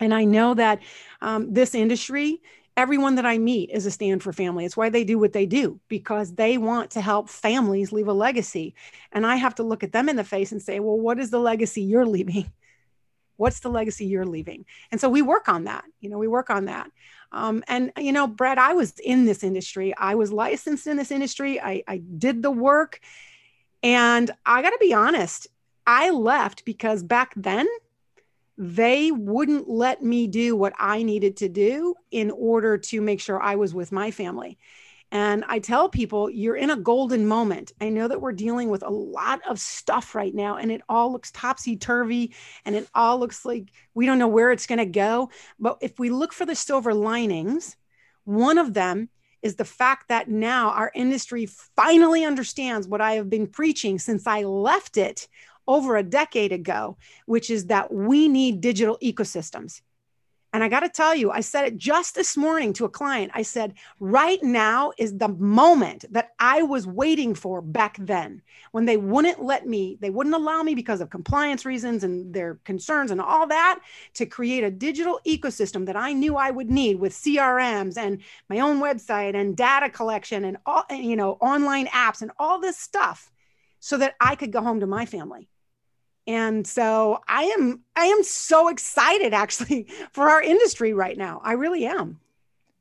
And 0.00 0.12
I 0.12 0.24
know 0.24 0.54
that 0.54 0.80
um, 1.20 1.54
this 1.54 1.76
industry 1.76 2.42
everyone 2.76 3.16
that 3.16 3.26
I 3.26 3.38
meet 3.38 3.70
is 3.70 3.86
a 3.86 3.90
stand 3.90 4.22
for 4.22 4.32
family. 4.32 4.64
It's 4.64 4.76
why 4.76 4.88
they 4.88 5.04
do 5.04 5.18
what 5.18 5.32
they 5.32 5.46
do 5.46 5.80
because 5.88 6.34
they 6.34 6.58
want 6.58 6.92
to 6.92 7.00
help 7.00 7.28
families 7.28 7.92
leave 7.92 8.08
a 8.08 8.12
legacy. 8.12 8.74
And 9.12 9.26
I 9.26 9.36
have 9.36 9.54
to 9.56 9.62
look 9.62 9.82
at 9.82 9.92
them 9.92 10.08
in 10.08 10.16
the 10.16 10.24
face 10.24 10.52
and 10.52 10.62
say, 10.62 10.80
well, 10.80 10.98
what 10.98 11.18
is 11.18 11.30
the 11.30 11.38
legacy 11.38 11.82
you're 11.82 12.06
leaving? 12.06 12.50
What's 13.36 13.60
the 13.60 13.70
legacy 13.70 14.06
you're 14.06 14.26
leaving? 14.26 14.66
And 14.90 15.00
so 15.00 15.08
we 15.08 15.20
work 15.20 15.48
on 15.48 15.64
that. 15.64 15.84
You 16.00 16.10
know, 16.10 16.18
we 16.18 16.28
work 16.28 16.48
on 16.48 16.66
that. 16.66 16.90
Um, 17.32 17.64
and, 17.66 17.90
you 17.96 18.12
know, 18.12 18.26
Brad, 18.26 18.58
I 18.58 18.74
was 18.74 18.92
in 18.98 19.24
this 19.24 19.42
industry. 19.42 19.94
I 19.96 20.14
was 20.14 20.32
licensed 20.32 20.86
in 20.86 20.96
this 20.96 21.10
industry. 21.10 21.60
I, 21.60 21.82
I 21.88 21.96
did 21.98 22.42
the 22.42 22.50
work. 22.50 23.00
And 23.82 24.30
I 24.46 24.62
got 24.62 24.70
to 24.70 24.78
be 24.78 24.94
honest, 24.94 25.48
I 25.86 26.10
left 26.10 26.64
because 26.64 27.02
back 27.02 27.32
then, 27.34 27.66
they 28.62 29.10
wouldn't 29.10 29.68
let 29.68 30.02
me 30.02 30.28
do 30.28 30.54
what 30.54 30.72
I 30.78 31.02
needed 31.02 31.38
to 31.38 31.48
do 31.48 31.96
in 32.12 32.30
order 32.30 32.78
to 32.78 33.00
make 33.00 33.20
sure 33.20 33.42
I 33.42 33.56
was 33.56 33.74
with 33.74 33.90
my 33.90 34.12
family. 34.12 34.56
And 35.10 35.44
I 35.48 35.58
tell 35.58 35.88
people, 35.88 36.30
you're 36.30 36.54
in 36.54 36.70
a 36.70 36.76
golden 36.76 37.26
moment. 37.26 37.72
I 37.80 37.88
know 37.88 38.06
that 38.06 38.20
we're 38.20 38.32
dealing 38.32 38.70
with 38.70 38.84
a 38.84 38.88
lot 38.88 39.40
of 39.48 39.58
stuff 39.58 40.14
right 40.14 40.32
now, 40.32 40.58
and 40.58 40.70
it 40.70 40.80
all 40.88 41.10
looks 41.10 41.32
topsy 41.32 41.76
turvy 41.76 42.34
and 42.64 42.76
it 42.76 42.88
all 42.94 43.18
looks 43.18 43.44
like 43.44 43.68
we 43.94 44.06
don't 44.06 44.20
know 44.20 44.28
where 44.28 44.52
it's 44.52 44.68
going 44.68 44.78
to 44.78 44.86
go. 44.86 45.30
But 45.58 45.78
if 45.80 45.98
we 45.98 46.10
look 46.10 46.32
for 46.32 46.46
the 46.46 46.54
silver 46.54 46.94
linings, 46.94 47.76
one 48.24 48.58
of 48.58 48.74
them 48.74 49.08
is 49.42 49.56
the 49.56 49.64
fact 49.64 50.08
that 50.08 50.28
now 50.28 50.70
our 50.70 50.92
industry 50.94 51.46
finally 51.74 52.24
understands 52.24 52.86
what 52.86 53.00
I 53.00 53.14
have 53.14 53.28
been 53.28 53.48
preaching 53.48 53.98
since 53.98 54.24
I 54.28 54.44
left 54.44 54.96
it 54.96 55.26
over 55.66 55.96
a 55.96 56.02
decade 56.02 56.52
ago, 56.52 56.96
which 57.26 57.50
is 57.50 57.66
that 57.66 57.92
we 57.92 58.28
need 58.28 58.60
digital 58.60 58.98
ecosystems. 59.02 59.80
And 60.54 60.62
I 60.62 60.68
got 60.68 60.80
to 60.80 60.88
tell 60.90 61.14
you, 61.14 61.30
I 61.30 61.40
said 61.40 61.64
it 61.64 61.78
just 61.78 62.14
this 62.14 62.36
morning 62.36 62.74
to 62.74 62.84
a 62.84 62.90
client. 62.90 63.32
I 63.34 63.40
said, 63.40 63.72
right 64.00 64.42
now 64.42 64.92
is 64.98 65.16
the 65.16 65.28
moment 65.28 66.04
that 66.10 66.32
I 66.38 66.62
was 66.62 66.86
waiting 66.86 67.34
for 67.34 67.62
back 67.62 67.96
then 67.98 68.42
when 68.72 68.84
they 68.84 68.98
wouldn't 68.98 69.42
let 69.42 69.66
me, 69.66 69.96
they 69.98 70.10
wouldn't 70.10 70.34
allow 70.34 70.62
me 70.62 70.74
because 70.74 71.00
of 71.00 71.08
compliance 71.08 71.64
reasons 71.64 72.04
and 72.04 72.34
their 72.34 72.56
concerns 72.64 73.10
and 73.10 73.18
all 73.20 73.46
that 73.46 73.80
to 74.14 74.26
create 74.26 74.62
a 74.62 74.70
digital 74.70 75.20
ecosystem 75.26 75.86
that 75.86 75.96
I 75.96 76.12
knew 76.12 76.36
I 76.36 76.50
would 76.50 76.70
need 76.70 77.00
with 77.00 77.14
CRMs 77.14 77.96
and 77.96 78.20
my 78.50 78.58
own 78.58 78.78
website 78.78 79.34
and 79.34 79.56
data 79.56 79.88
collection 79.88 80.44
and 80.44 80.58
all, 80.66 80.84
you 80.90 81.16
know, 81.16 81.38
online 81.40 81.86
apps 81.86 82.20
and 82.20 82.30
all 82.38 82.60
this 82.60 82.76
stuff 82.76 83.32
so 83.80 83.96
that 83.96 84.16
I 84.20 84.34
could 84.34 84.52
go 84.52 84.60
home 84.60 84.80
to 84.80 84.86
my 84.86 85.06
family 85.06 85.48
and 86.26 86.66
so 86.66 87.18
i 87.28 87.44
am 87.44 87.80
i 87.96 88.04
am 88.06 88.22
so 88.22 88.68
excited 88.68 89.34
actually 89.34 89.86
for 90.12 90.28
our 90.28 90.42
industry 90.42 90.92
right 90.92 91.16
now. 91.16 91.40
I 91.44 91.52
really 91.52 91.86
am. 91.86 92.18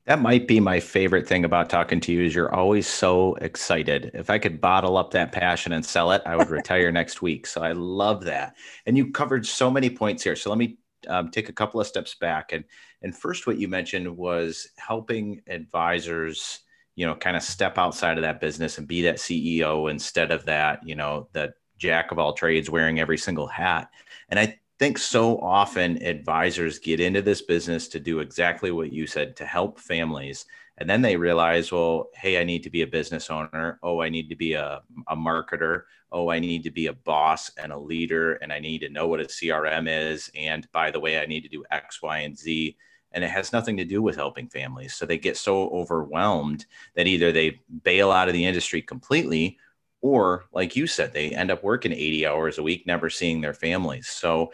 That 0.06 0.20
might 0.20 0.48
be 0.48 0.60
my 0.60 0.80
favorite 0.80 1.28
thing 1.28 1.46
about 1.46 1.70
talking 1.70 2.00
to 2.02 2.12
you 2.12 2.24
is 2.26 2.34
you're 2.34 2.54
always 2.54 2.88
so 2.88 3.36
excited. 3.36 4.12
If 4.14 4.30
i 4.30 4.40
could 4.40 4.62
bottle 4.62 4.98
up 4.98 5.12
that 5.12 5.32
passion 5.32 5.74
and 5.74 5.86
sell 5.86 6.12
it 6.12 6.22
i 6.26 6.36
would 6.36 6.50
retire 6.60 6.92
next 6.92 7.22
week. 7.22 7.48
So 7.48 7.62
i 7.62 7.72
love 7.72 8.24
that. 8.26 8.56
And 8.86 8.98
you 8.98 9.12
covered 9.12 9.46
so 9.46 9.70
many 9.70 9.90
points 9.90 10.24
here. 10.24 10.36
So 10.36 10.50
let 10.50 10.60
me 10.60 10.78
um, 11.08 11.32
take 11.32 11.50
a 11.50 11.54
couple 11.54 11.82
of 11.82 11.88
steps 11.88 12.16
back. 12.16 12.52
And 12.52 12.64
and 13.02 13.18
first 13.18 13.48
what 13.48 13.58
you 13.58 13.68
mentioned 13.68 14.16
was 14.16 14.70
helping 14.78 15.42
advisors 15.48 16.60
you 16.96 17.06
know 17.06 17.16
kind 17.16 17.38
of 17.38 17.44
step 17.44 17.78
outside 17.78 18.18
of 18.18 18.22
that 18.22 18.42
business 18.42 18.78
and 18.78 18.88
be 18.88 19.02
that 19.02 19.16
ceo 19.16 19.90
instead 19.90 20.30
of 20.30 20.46
that 20.46 20.86
you 20.86 20.94
know 20.94 21.30
that 21.32 21.54
jack 21.82 22.12
of 22.12 22.20
all 22.20 22.34
trades 22.34 22.70
wearing 22.70 23.00
every 23.00 23.18
single 23.18 23.48
hat. 23.48 23.90
And 24.30 24.40
I 24.40 24.60
think 24.78 25.00
so 25.00 25.40
often 25.40 26.02
advisors 26.04 26.80
get 26.80 27.00
into 27.00 27.22
this 27.22 27.42
business 27.42 27.88
to 27.90 28.00
do 28.00 28.20
exactly 28.20 28.72
what 28.72 28.94
you 28.94 29.08
said 29.08 29.36
to 29.38 29.46
help 29.46 29.80
families. 29.80 30.46
And 30.78 30.90
then 30.90 31.02
they 31.02 31.16
realize, 31.16 31.72
well, 31.72 32.10
hey, 32.16 32.40
I 32.40 32.44
need 32.44 32.64
to 32.64 32.70
be 32.70 32.84
a 32.84 32.88
business 32.88 33.30
owner. 33.30 33.80
Oh, 33.82 34.02
I 34.02 34.10
need 34.10 34.30
to 34.30 34.36
be 34.36 34.54
a, 34.54 34.82
a 35.08 35.16
marketer. 35.16 35.84
Oh, 36.12 36.30
I 36.30 36.40
need 36.40 36.64
to 36.64 36.72
be 36.72 36.88
a 36.88 36.94
boss 36.94 37.52
and 37.58 37.72
a 37.72 37.78
leader. 37.78 38.34
And 38.36 38.54
I 38.54 38.60
need 38.60 38.80
to 38.80 38.90
know 38.90 39.08
what 39.08 39.22
a 39.22 39.26
CRM 39.26 39.88
is. 39.88 40.32
And 40.36 40.68
by 40.72 40.92
the 40.92 41.00
way, 41.00 41.20
I 41.20 41.26
need 41.26 41.42
to 41.42 41.50
do 41.50 41.66
X, 41.72 42.02
Y, 42.02 42.20
and 42.20 42.38
Z 42.38 42.78
and 43.14 43.24
it 43.24 43.30
has 43.30 43.52
nothing 43.52 43.78
to 43.78 43.86
do 43.86 44.02
with 44.02 44.16
helping 44.16 44.48
families. 44.48 44.96
So 44.96 45.06
they 45.06 45.18
get 45.18 45.38
so 45.38 45.70
overwhelmed 45.70 46.66
that 46.96 47.08
either 47.08 47.32
they 47.32 47.60
bail 47.84 48.12
out 48.12 48.30
of 48.30 48.34
the 48.34 48.46
industry 48.46 48.82
completely 48.82 49.58
or 50.02 50.46
like 50.52 50.76
you 50.76 50.88
said 50.88 51.14
they 51.14 51.30
end 51.30 51.52
up 51.52 51.64
working 51.64 51.92
80 51.92 52.26
hours 52.28 52.58
a 52.58 52.64
week 52.64 52.86
never 52.86 53.10
seeing 53.10 53.42
their 53.42 53.54
families. 53.54 54.08
So 54.08 54.52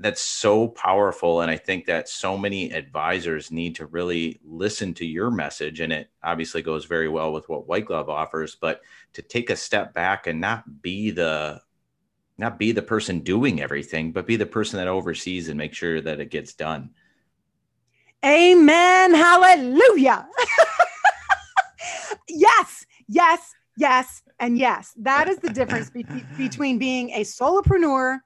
that's 0.00 0.20
so 0.20 0.68
powerful 0.68 1.40
and 1.40 1.50
i 1.50 1.56
think 1.56 1.86
that 1.86 2.08
so 2.08 2.38
many 2.38 2.70
advisors 2.70 3.50
need 3.50 3.74
to 3.74 3.86
really 3.86 4.38
listen 4.44 4.94
to 4.94 5.04
your 5.04 5.30
message 5.30 5.80
and 5.80 5.92
it 5.92 6.08
obviously 6.22 6.62
goes 6.62 6.84
very 6.84 7.08
well 7.08 7.32
with 7.32 7.48
what 7.48 7.66
white 7.66 7.84
glove 7.84 8.08
offers 8.08 8.54
but 8.54 8.80
to 9.12 9.22
take 9.22 9.50
a 9.50 9.56
step 9.56 9.92
back 9.94 10.26
and 10.26 10.40
not 10.40 10.82
be 10.82 11.10
the 11.10 11.60
not 12.36 12.58
be 12.58 12.70
the 12.70 12.82
person 12.82 13.20
doing 13.20 13.60
everything 13.60 14.12
but 14.12 14.26
be 14.26 14.36
the 14.36 14.46
person 14.46 14.78
that 14.78 14.86
oversees 14.86 15.48
and 15.48 15.58
make 15.58 15.74
sure 15.74 16.00
that 16.00 16.20
it 16.20 16.30
gets 16.30 16.54
done. 16.54 16.90
Amen. 18.24 19.14
Hallelujah. 19.14 20.28
Yes. 22.30 22.84
Yes 23.08 23.54
yes, 23.78 24.22
and 24.38 24.58
yes. 24.58 24.92
That 24.96 25.28
is 25.28 25.38
the 25.38 25.52
difference 25.52 25.90
be- 25.90 26.04
between 26.36 26.78
being 26.78 27.10
a 27.10 27.20
solopreneur, 27.20 28.20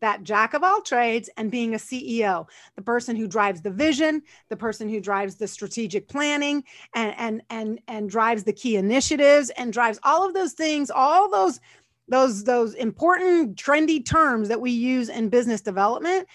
that 0.00 0.22
jack 0.22 0.52
of 0.52 0.62
all 0.62 0.82
trades, 0.82 1.30
and 1.36 1.50
being 1.50 1.74
a 1.74 1.78
CEO, 1.78 2.46
the 2.74 2.82
person 2.82 3.16
who 3.16 3.26
drives 3.26 3.62
the 3.62 3.70
vision, 3.70 4.22
the 4.50 4.56
person 4.56 4.88
who 4.88 5.00
drives 5.00 5.36
the 5.36 5.48
strategic 5.48 6.08
planning 6.08 6.62
and 6.94 7.14
and 7.16 7.42
and 7.50 7.80
and 7.88 8.10
drives 8.10 8.44
the 8.44 8.52
key 8.52 8.76
initiatives 8.76 9.50
and 9.50 9.72
drives 9.72 9.98
all 10.02 10.26
of 10.26 10.34
those 10.34 10.52
things, 10.52 10.90
all 10.90 11.30
those 11.30 11.60
those 12.08 12.44
those 12.44 12.74
important 12.74 13.56
trendy 13.56 14.04
terms 14.04 14.48
that 14.48 14.60
we 14.60 14.70
use 14.70 15.08
in 15.08 15.28
business 15.28 15.60
development 15.60 16.28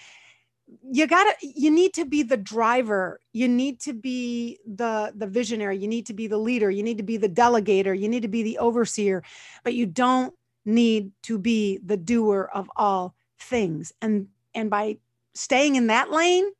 you 0.90 1.06
gotta 1.06 1.34
you 1.42 1.70
need 1.70 1.94
to 1.94 2.04
be 2.04 2.22
the 2.22 2.36
driver. 2.36 3.20
You 3.32 3.48
need 3.48 3.80
to 3.80 3.92
be 3.92 4.58
the 4.66 5.12
the 5.14 5.26
visionary. 5.26 5.78
You 5.78 5.88
need 5.88 6.06
to 6.06 6.14
be 6.14 6.26
the 6.26 6.38
leader. 6.38 6.70
You 6.70 6.82
need 6.82 6.98
to 6.98 7.02
be 7.02 7.16
the 7.16 7.28
delegator. 7.28 7.98
You 7.98 8.08
need 8.08 8.22
to 8.22 8.28
be 8.28 8.42
the 8.42 8.58
overseer. 8.58 9.22
But 9.64 9.74
you 9.74 9.86
don't 9.86 10.34
need 10.64 11.12
to 11.24 11.38
be 11.38 11.78
the 11.84 11.96
doer 11.96 12.50
of 12.54 12.70
all 12.76 13.14
things. 13.38 13.92
And 14.00 14.28
and 14.54 14.70
by 14.70 14.98
staying 15.34 15.76
in 15.76 15.86
that 15.88 16.10
lane 16.10 16.50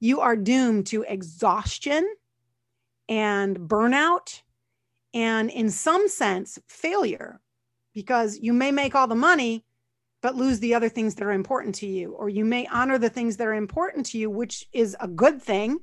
you 0.00 0.20
are 0.20 0.36
doomed 0.36 0.86
to 0.86 1.04
exhaustion 1.08 2.06
and 3.08 3.56
burnout 3.58 4.42
and 5.14 5.50
in 5.50 5.70
some 5.70 6.08
sense 6.08 6.58
failure. 6.68 7.40
Because 7.94 8.38
you 8.38 8.52
may 8.52 8.72
make 8.72 8.94
all 8.94 9.08
the 9.08 9.14
money 9.14 9.64
but 10.22 10.34
lose 10.34 10.60
the 10.60 10.74
other 10.74 10.88
things 10.88 11.14
that 11.14 11.24
are 11.24 11.32
important 11.32 11.74
to 11.76 11.86
you. 11.86 12.12
Or 12.12 12.28
you 12.28 12.44
may 12.44 12.66
honor 12.66 12.98
the 12.98 13.08
things 13.08 13.36
that 13.36 13.46
are 13.46 13.54
important 13.54 14.06
to 14.06 14.18
you, 14.18 14.30
which 14.30 14.66
is 14.72 14.96
a 15.00 15.08
good 15.08 15.40
thing, 15.40 15.78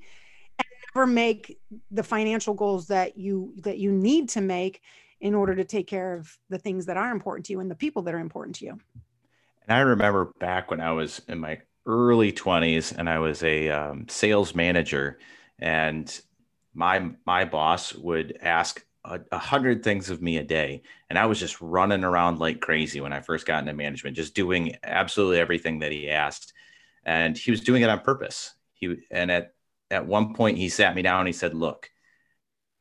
and 0.60 0.68
never 0.96 1.08
make 1.08 1.60
the 1.92 2.04
financial 2.04 2.54
goals 2.54 2.88
that 2.88 3.18
you 3.18 3.54
that 3.58 3.78
you 3.78 3.92
need 3.92 4.30
to 4.30 4.42
make 4.42 4.82
in 5.22 5.34
order 5.34 5.56
to 5.56 5.63
take 5.63 5.88
care 5.88 6.13
of 6.13 6.38
the 6.50 6.58
things 6.58 6.86
that 6.86 6.98
are 6.98 7.12
important 7.12 7.46
to 7.46 7.54
you 7.54 7.62
and 7.62 7.72
the 7.72 7.75
people 7.75 8.02
that 8.02 8.13
are 8.13 8.20
important 8.20 8.56
to 8.58 8.66
you. 8.66 8.80
And 9.66 9.78
I 9.78 9.80
remember 9.80 10.34
back 10.40 10.70
when 10.70 10.82
I 10.82 10.92
was 10.92 11.22
in 11.30 11.40
my 11.40 11.62
early 11.86 12.32
20s 12.32 12.98
and 12.98 13.10
I 13.10 13.20
was 13.20 13.42
a 13.44 13.70
um, 13.70 14.06
sales 14.10 14.54
manager 14.54 15.20
and 15.60 16.22
my 16.74 17.12
my 17.25 17.46
boss 17.46 17.94
would 17.94 18.38
ask 18.42 18.84
a, 19.06 19.20
a, 19.32 19.38
hundred 19.38 19.84
things 19.84 20.10
of 20.10 20.22
me 20.22 20.38
a 20.38 20.44
day. 20.44 20.84
And 21.10 21.20
I 21.20 21.26
was 21.26 21.40
just 21.40 21.62
running 21.62 22.04
around 22.04 22.40
like 22.40 22.62
crazy 22.62 23.02
when 23.02 23.14
I 23.14 23.22
first 23.22 23.46
got 23.46 23.60
into 23.60 23.74
management, 23.74 24.16
just 24.16 24.36
doing 24.36 24.78
absolutely 24.84 25.40
everything 25.40 25.80
that 25.80 25.92
he 25.92 26.10
asked. 26.10 26.54
And 27.06 27.38
he 27.38 27.52
was 27.52 27.62
doing 27.62 27.82
it 27.82 27.90
on 27.90 28.00
purpose. 28.00 28.54
He 28.74 28.96
and 29.12 29.32
at 29.32 29.54
at 29.92 30.08
one 30.08 30.34
point 30.34 30.58
he 30.58 30.70
sat 30.70 30.96
me 30.96 31.02
down 31.02 31.20
and 31.20 31.28
he 31.28 31.34
said, 31.34 31.54
Look, 31.54 31.90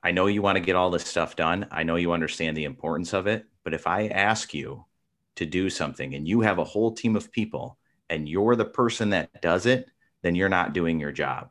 I 0.02 0.12
know 0.12 0.26
you 0.26 0.42
want 0.42 0.56
to 0.56 0.64
get 0.64 0.76
all 0.76 0.90
this 0.90 1.06
stuff 1.06 1.36
done. 1.36 1.66
I 1.70 1.82
know 1.82 1.96
you 1.96 2.12
understand 2.12 2.56
the 2.56 2.64
importance 2.64 3.12
of 3.12 3.26
it. 3.26 3.46
But 3.64 3.74
if 3.74 3.86
I 3.86 4.08
ask 4.08 4.52
you 4.52 4.84
to 5.36 5.46
do 5.46 5.70
something 5.70 6.14
and 6.14 6.26
you 6.26 6.40
have 6.40 6.58
a 6.58 6.64
whole 6.64 6.92
team 6.92 7.16
of 7.16 7.30
people 7.30 7.78
and 8.10 8.28
you're 8.28 8.56
the 8.56 8.64
person 8.64 9.10
that 9.10 9.40
does 9.40 9.66
it, 9.66 9.88
then 10.22 10.34
you're 10.34 10.48
not 10.48 10.72
doing 10.72 10.98
your 10.98 11.12
job. 11.12 11.50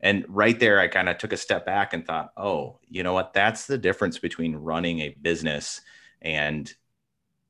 And 0.00 0.24
right 0.28 0.58
there, 0.58 0.78
I 0.80 0.88
kind 0.88 1.08
of 1.08 1.18
took 1.18 1.32
a 1.32 1.36
step 1.36 1.66
back 1.66 1.92
and 1.92 2.06
thought, 2.06 2.32
oh, 2.36 2.78
you 2.88 3.02
know 3.02 3.12
what? 3.12 3.32
That's 3.32 3.66
the 3.66 3.78
difference 3.78 4.18
between 4.18 4.54
running 4.56 5.00
a 5.00 5.16
business 5.20 5.80
and 6.22 6.72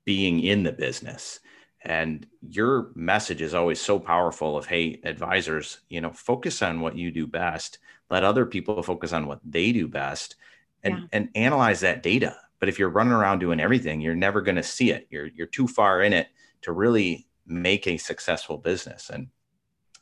being 0.05 0.41
in 0.41 0.63
the 0.63 0.73
business. 0.73 1.41
And 1.85 2.27
your 2.41 2.91
message 2.95 3.43
is 3.43 3.55
always 3.55 3.81
so 3.81 3.99
powerful 3.99 4.57
of, 4.57 4.67
hey, 4.67 5.01
advisors, 5.05 5.81
you 5.89 6.01
know, 6.01 6.13
focus 6.13 6.63
on 6.63 6.81
what 6.81 6.97
you 6.97 7.11
do 7.11 7.27
best. 7.27 7.79
Let 8.11 8.25
other 8.25 8.47
people 8.47 8.83
focus 8.83 9.13
on 9.13 9.27
what 9.27 9.41
they 9.45 9.73
do 9.73 9.87
best 9.87 10.37
and, 10.83 10.95
yeah. 10.95 11.05
and 11.13 11.29
analyze 11.35 11.81
that 11.81 12.03
data. 12.03 12.37
But 12.59 12.69
if 12.69 12.79
you're 12.79 12.89
running 12.89 13.13
around 13.13 13.39
doing 13.39 13.61
everything, 13.61 14.01
you're 14.01 14.15
never 14.15 14.41
going 14.41 14.57
to 14.57 14.63
see 14.63 14.91
it. 14.91 15.07
You're 15.11 15.27
you're 15.27 15.47
too 15.47 15.69
far 15.69 16.03
in 16.03 16.13
it 16.13 16.29
to 16.63 16.73
really 16.73 17.29
make 17.47 17.87
a 17.87 17.97
successful 17.97 18.59
business. 18.59 19.11
And 19.11 19.29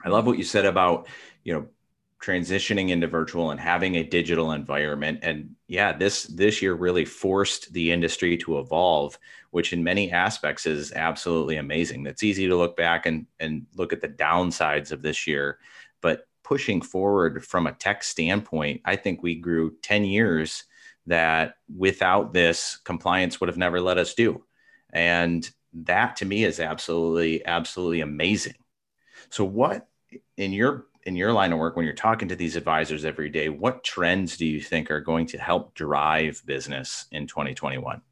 I 0.05 0.09
love 0.09 0.27
what 0.27 0.39
you 0.39 0.45
said 0.45 0.65
about, 0.65 1.09
you 1.45 1.53
know, 1.53 1.67
transitioning 2.23 2.91
into 2.91 3.07
virtual 3.07 3.51
and 3.51 3.61
having 3.61 3.97
a 3.97 4.03
digital 4.03 4.53
environment. 4.53 5.21
And 5.23 5.55
yeah 5.69 5.93
this 5.93 6.25
this 6.25 6.63
year 6.63 6.75
really 6.75 7.05
forced 7.05 7.73
the 7.73 7.93
industry 7.93 8.37
to 8.39 8.59
evolve 8.59 9.19
which 9.51 9.73
in 9.73 9.83
many 9.83 10.13
aspects 10.13 10.67
is 10.67 10.93
absolutely 10.93 11.57
amazing. 11.57 12.07
It's 12.07 12.23
easy 12.23 12.47
to 12.47 12.57
look 12.57 12.77
back 12.77 13.07
and 13.07 13.27
and 13.41 13.67
look 13.77 13.93
at 13.93 14.01
the 14.01 14.09
downsides 14.09 14.93
of 14.93 15.03
this 15.03 15.27
year 15.27 15.59
but 16.01 16.27
pushing 16.43 16.81
forward 16.81 17.45
from 17.45 17.67
a 17.67 17.73
tech 17.73 18.05
standpoint 18.05 18.81
i 18.85 18.95
think 18.95 19.21
we 19.21 19.35
grew 19.35 19.75
10 19.83 20.05
years 20.05 20.65
that 21.07 21.57
without 21.75 22.33
this 22.33 22.79
compliance 22.85 23.41
would 23.41 23.49
have 23.49 23.57
never 23.57 23.81
let 23.81 23.99
us 23.99 24.15
do. 24.15 24.45
And 24.93 25.49
that 25.85 26.17
to 26.17 26.25
me 26.25 26.45
is 26.45 26.61
absolutely 26.61 27.45
absolutely 27.45 28.01
amazing. 28.01 28.57
So 29.31 29.45
what 29.45 29.89
in 30.37 30.53
your 30.53 30.87
in 31.07 31.15
your 31.15 31.33
line 31.33 31.53
of 31.53 31.59
work 31.59 31.77
when 31.77 31.85
you're 31.85 31.95
talking 31.95 32.29
to 32.29 32.37
these 32.37 32.57
advisors 32.57 33.05
every 33.05 33.31
day, 33.31 33.49
what 33.49 33.85
trends 33.85 34.37
do 34.37 34.45
you 34.45 34.61
think 34.61 34.91
are 34.91 35.01
going 35.01 35.25
to 35.27 35.39
help 35.39 35.73
drive 35.75 36.43
business 36.45 37.07
in 37.13 37.29
2021? 37.29 38.03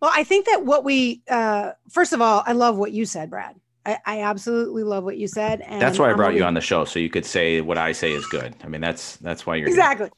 Well, 0.00 0.12
I 0.14 0.22
think 0.22 0.46
that 0.46 0.64
what 0.64 0.84
we, 0.84 1.22
uh, 1.28 1.72
first 1.90 2.12
of 2.12 2.22
all, 2.22 2.44
I 2.46 2.52
love 2.52 2.78
what 2.78 2.92
you 2.92 3.04
said, 3.04 3.30
Brad. 3.30 3.56
I, 3.88 3.98
I 4.04 4.20
absolutely 4.20 4.82
love 4.82 5.02
what 5.02 5.16
you 5.16 5.26
said. 5.26 5.62
And 5.62 5.80
that's 5.80 5.98
why 5.98 6.10
I 6.10 6.12
brought 6.12 6.34
you 6.34 6.44
on 6.44 6.52
the 6.52 6.60
show, 6.60 6.84
so 6.84 6.98
you 6.98 7.08
could 7.08 7.24
say 7.24 7.62
what 7.62 7.78
I 7.78 7.92
say 7.92 8.12
is 8.12 8.26
good. 8.26 8.54
I 8.62 8.68
mean, 8.68 8.82
that's 8.82 9.16
that's 9.16 9.46
why 9.46 9.56
you're 9.56 9.68
exactly. 9.68 10.10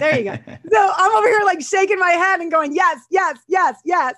there 0.00 0.18
you 0.18 0.24
go. 0.24 0.38
So 0.72 0.90
I'm 0.96 1.16
over 1.16 1.28
here 1.28 1.42
like 1.44 1.60
shaking 1.60 2.00
my 2.00 2.10
head 2.10 2.40
and 2.40 2.50
going, 2.50 2.74
yes, 2.74 3.02
yes, 3.10 3.38
yes, 3.46 3.78
yes. 3.84 4.14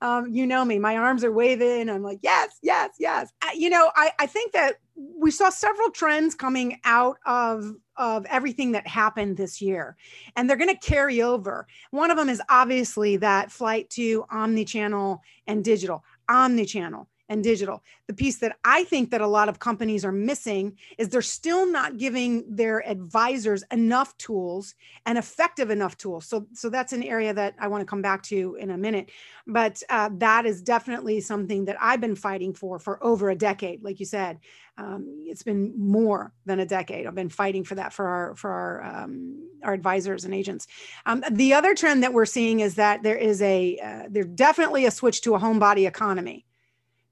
Um, 0.00 0.28
you 0.32 0.46
know 0.46 0.64
me, 0.64 0.78
my 0.78 0.96
arms 0.96 1.24
are 1.24 1.32
waving. 1.32 1.90
I'm 1.90 2.04
like, 2.04 2.20
yes, 2.22 2.58
yes, 2.62 2.90
yes. 3.00 3.32
I, 3.42 3.54
you 3.54 3.68
know, 3.68 3.90
I 3.96 4.12
I 4.20 4.26
think 4.26 4.52
that 4.52 4.76
we 4.94 5.32
saw 5.32 5.48
several 5.48 5.90
trends 5.90 6.36
coming 6.36 6.78
out 6.84 7.18
of 7.26 7.74
of 7.96 8.24
everything 8.26 8.70
that 8.72 8.86
happened 8.86 9.36
this 9.36 9.60
year 9.60 9.96
and 10.36 10.48
they're 10.48 10.56
going 10.56 10.72
to 10.72 10.86
carry 10.86 11.20
over 11.20 11.66
one 11.90 12.12
of 12.12 12.16
them 12.16 12.28
is 12.28 12.40
obviously 12.48 13.16
that 13.16 13.50
flight 13.50 13.90
to 13.90 14.24
omni-channel 14.30 15.20
and 15.48 15.64
digital 15.64 16.04
omni-channel 16.28 17.08
and 17.28 17.44
digital. 17.44 17.82
The 18.06 18.14
piece 18.14 18.38
that 18.38 18.56
I 18.64 18.84
think 18.84 19.10
that 19.10 19.20
a 19.20 19.26
lot 19.26 19.48
of 19.48 19.58
companies 19.58 20.04
are 20.04 20.12
missing 20.12 20.76
is 20.96 21.08
they're 21.08 21.22
still 21.22 21.70
not 21.70 21.98
giving 21.98 22.44
their 22.48 22.86
advisors 22.88 23.62
enough 23.70 24.16
tools 24.16 24.74
and 25.06 25.18
effective 25.18 25.70
enough 25.70 25.96
tools. 25.96 26.26
So, 26.26 26.46
so 26.54 26.70
that's 26.70 26.92
an 26.92 27.02
area 27.02 27.34
that 27.34 27.54
I 27.58 27.68
want 27.68 27.82
to 27.82 27.86
come 27.86 28.02
back 28.02 28.22
to 28.24 28.56
in 28.58 28.70
a 28.70 28.78
minute. 28.78 29.10
But 29.46 29.82
uh, 29.90 30.10
that 30.14 30.46
is 30.46 30.62
definitely 30.62 31.20
something 31.20 31.66
that 31.66 31.76
I've 31.80 32.00
been 32.00 32.16
fighting 32.16 32.54
for 32.54 32.78
for 32.78 33.02
over 33.04 33.30
a 33.30 33.36
decade. 33.36 33.82
Like 33.82 34.00
you 34.00 34.06
said, 34.06 34.38
um, 34.78 35.24
it's 35.26 35.42
been 35.42 35.74
more 35.76 36.32
than 36.46 36.60
a 36.60 36.66
decade. 36.66 37.06
I've 37.06 37.14
been 37.14 37.28
fighting 37.28 37.64
for 37.64 37.74
that 37.74 37.92
for 37.92 38.06
our 38.06 38.34
for 38.36 38.50
our 38.50 38.84
um, 38.84 39.48
our 39.64 39.72
advisors 39.72 40.24
and 40.24 40.32
agents. 40.32 40.66
Um, 41.04 41.24
the 41.30 41.52
other 41.52 41.74
trend 41.74 42.02
that 42.04 42.12
we're 42.12 42.26
seeing 42.26 42.60
is 42.60 42.76
that 42.76 43.02
there 43.02 43.16
is 43.16 43.42
a 43.42 43.78
uh, 43.78 44.08
there's 44.08 44.26
definitely 44.26 44.86
a 44.86 44.90
switch 44.90 45.22
to 45.22 45.34
a 45.34 45.38
homebody 45.38 45.86
economy 45.86 46.46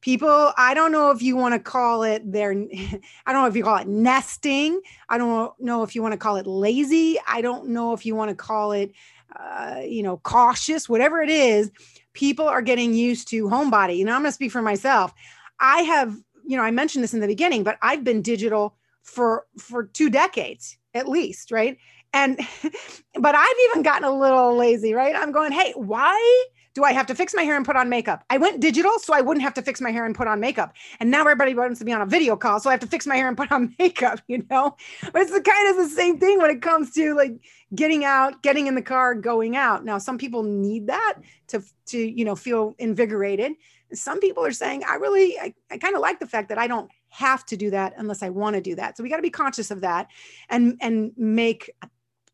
people 0.06 0.52
i 0.56 0.72
don't 0.72 0.92
know 0.92 1.10
if 1.10 1.20
you 1.20 1.34
want 1.34 1.52
to 1.52 1.58
call 1.58 2.04
it 2.04 2.22
their 2.30 2.52
i 3.26 3.32
don't 3.32 3.42
know 3.42 3.46
if 3.46 3.56
you 3.56 3.64
call 3.64 3.78
it 3.78 3.88
nesting. 3.88 4.80
I 5.08 5.18
don't 5.18 5.52
know 5.58 5.82
if 5.82 5.96
you 5.96 6.02
want 6.02 6.12
to 6.12 6.16
call 6.16 6.36
it 6.36 6.46
lazy. 6.46 7.18
I 7.26 7.40
don't 7.40 7.70
know 7.70 7.92
if 7.92 8.06
you 8.06 8.14
want 8.14 8.28
to 8.28 8.36
call 8.36 8.70
it 8.70 8.92
uh, 9.34 9.80
you 9.84 10.04
know 10.04 10.18
cautious 10.18 10.88
whatever 10.88 11.20
it 11.22 11.28
is. 11.28 11.72
People 12.12 12.46
are 12.46 12.62
getting 12.62 12.94
used 12.94 13.26
to 13.30 13.48
homebody. 13.48 13.96
You 13.96 14.04
know 14.04 14.14
i'm 14.14 14.22
going 14.22 14.28
to 14.28 14.34
speak 14.40 14.52
for 14.52 14.62
myself. 14.62 15.12
I 15.58 15.82
have 15.82 16.16
you 16.46 16.56
know 16.56 16.62
i 16.62 16.70
mentioned 16.70 17.02
this 17.02 17.12
in 17.12 17.18
the 17.18 17.26
beginning 17.26 17.64
but 17.64 17.76
i've 17.82 18.04
been 18.04 18.22
digital 18.22 18.76
for 19.02 19.44
for 19.58 19.86
two 19.86 20.08
decades 20.08 20.78
at 20.94 21.08
least 21.08 21.50
right? 21.50 21.78
And 22.12 22.38
but 23.18 23.34
i've 23.34 23.60
even 23.70 23.82
gotten 23.82 24.04
a 24.04 24.16
little 24.16 24.56
lazy 24.56 24.94
right? 24.94 25.16
I'm 25.16 25.32
going 25.32 25.50
hey 25.50 25.72
why 25.74 26.46
do 26.76 26.84
I 26.84 26.92
have 26.92 27.06
to 27.06 27.14
fix 27.14 27.32
my 27.34 27.42
hair 27.42 27.56
and 27.56 27.64
put 27.64 27.74
on 27.74 27.88
makeup? 27.88 28.22
I 28.28 28.36
went 28.36 28.60
digital 28.60 28.98
so 28.98 29.14
I 29.14 29.22
wouldn't 29.22 29.42
have 29.42 29.54
to 29.54 29.62
fix 29.62 29.80
my 29.80 29.90
hair 29.90 30.04
and 30.04 30.14
put 30.14 30.28
on 30.28 30.40
makeup. 30.40 30.74
And 31.00 31.10
now 31.10 31.22
everybody 31.22 31.54
wants 31.54 31.78
to 31.78 31.86
be 31.86 31.92
on 31.92 32.02
a 32.02 32.06
video 32.06 32.36
call, 32.36 32.60
so 32.60 32.68
I 32.68 32.74
have 32.74 32.80
to 32.80 32.86
fix 32.86 33.06
my 33.06 33.16
hair 33.16 33.28
and 33.28 33.36
put 33.36 33.50
on 33.50 33.74
makeup, 33.78 34.20
you 34.28 34.44
know? 34.50 34.76
But 35.10 35.22
it's 35.22 35.32
the 35.32 35.40
kind 35.40 35.70
of 35.70 35.76
the 35.76 35.88
same 35.88 36.18
thing 36.18 36.38
when 36.38 36.50
it 36.50 36.60
comes 36.60 36.92
to 36.92 37.14
like 37.14 37.32
getting 37.74 38.04
out, 38.04 38.42
getting 38.42 38.66
in 38.66 38.74
the 38.74 38.82
car, 38.82 39.14
going 39.14 39.56
out. 39.56 39.86
Now, 39.86 39.96
some 39.96 40.18
people 40.18 40.42
need 40.42 40.88
that 40.88 41.14
to 41.48 41.62
to, 41.86 41.98
you 41.98 42.26
know, 42.26 42.36
feel 42.36 42.74
invigorated. 42.78 43.52
Some 43.94 44.20
people 44.20 44.44
are 44.44 44.52
saying, 44.52 44.82
I 44.86 44.96
really 44.96 45.38
I, 45.38 45.54
I 45.70 45.78
kind 45.78 45.94
of 45.94 46.02
like 46.02 46.20
the 46.20 46.26
fact 46.26 46.50
that 46.50 46.58
I 46.58 46.66
don't 46.66 46.90
have 47.08 47.46
to 47.46 47.56
do 47.56 47.70
that 47.70 47.94
unless 47.96 48.22
I 48.22 48.28
want 48.28 48.54
to 48.54 48.60
do 48.60 48.74
that. 48.74 48.98
So 48.98 49.02
we 49.02 49.08
got 49.08 49.16
to 49.16 49.22
be 49.22 49.30
conscious 49.30 49.70
of 49.70 49.80
that 49.80 50.08
and 50.50 50.76
and 50.82 51.12
make 51.16 51.70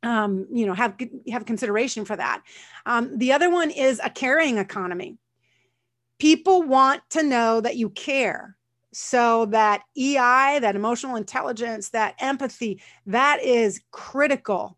um, 0.02 0.46
you 0.52 0.66
know, 0.66 0.74
have 0.74 0.96
have 1.30 1.46
consideration 1.46 2.04
for 2.04 2.16
that. 2.16 2.42
Um, 2.86 3.16
the 3.18 3.32
other 3.32 3.50
one 3.50 3.70
is 3.70 4.00
a 4.02 4.10
caring 4.10 4.58
economy. 4.58 5.18
People 6.18 6.62
want 6.62 7.02
to 7.10 7.22
know 7.22 7.60
that 7.60 7.76
you 7.76 7.90
care. 7.90 8.56
So 8.94 9.46
that 9.46 9.82
EI, 9.96 10.58
that 10.60 10.76
emotional 10.76 11.16
intelligence, 11.16 11.90
that 11.90 12.14
empathy, 12.20 12.82
that 13.06 13.42
is 13.42 13.80
critical 13.90 14.76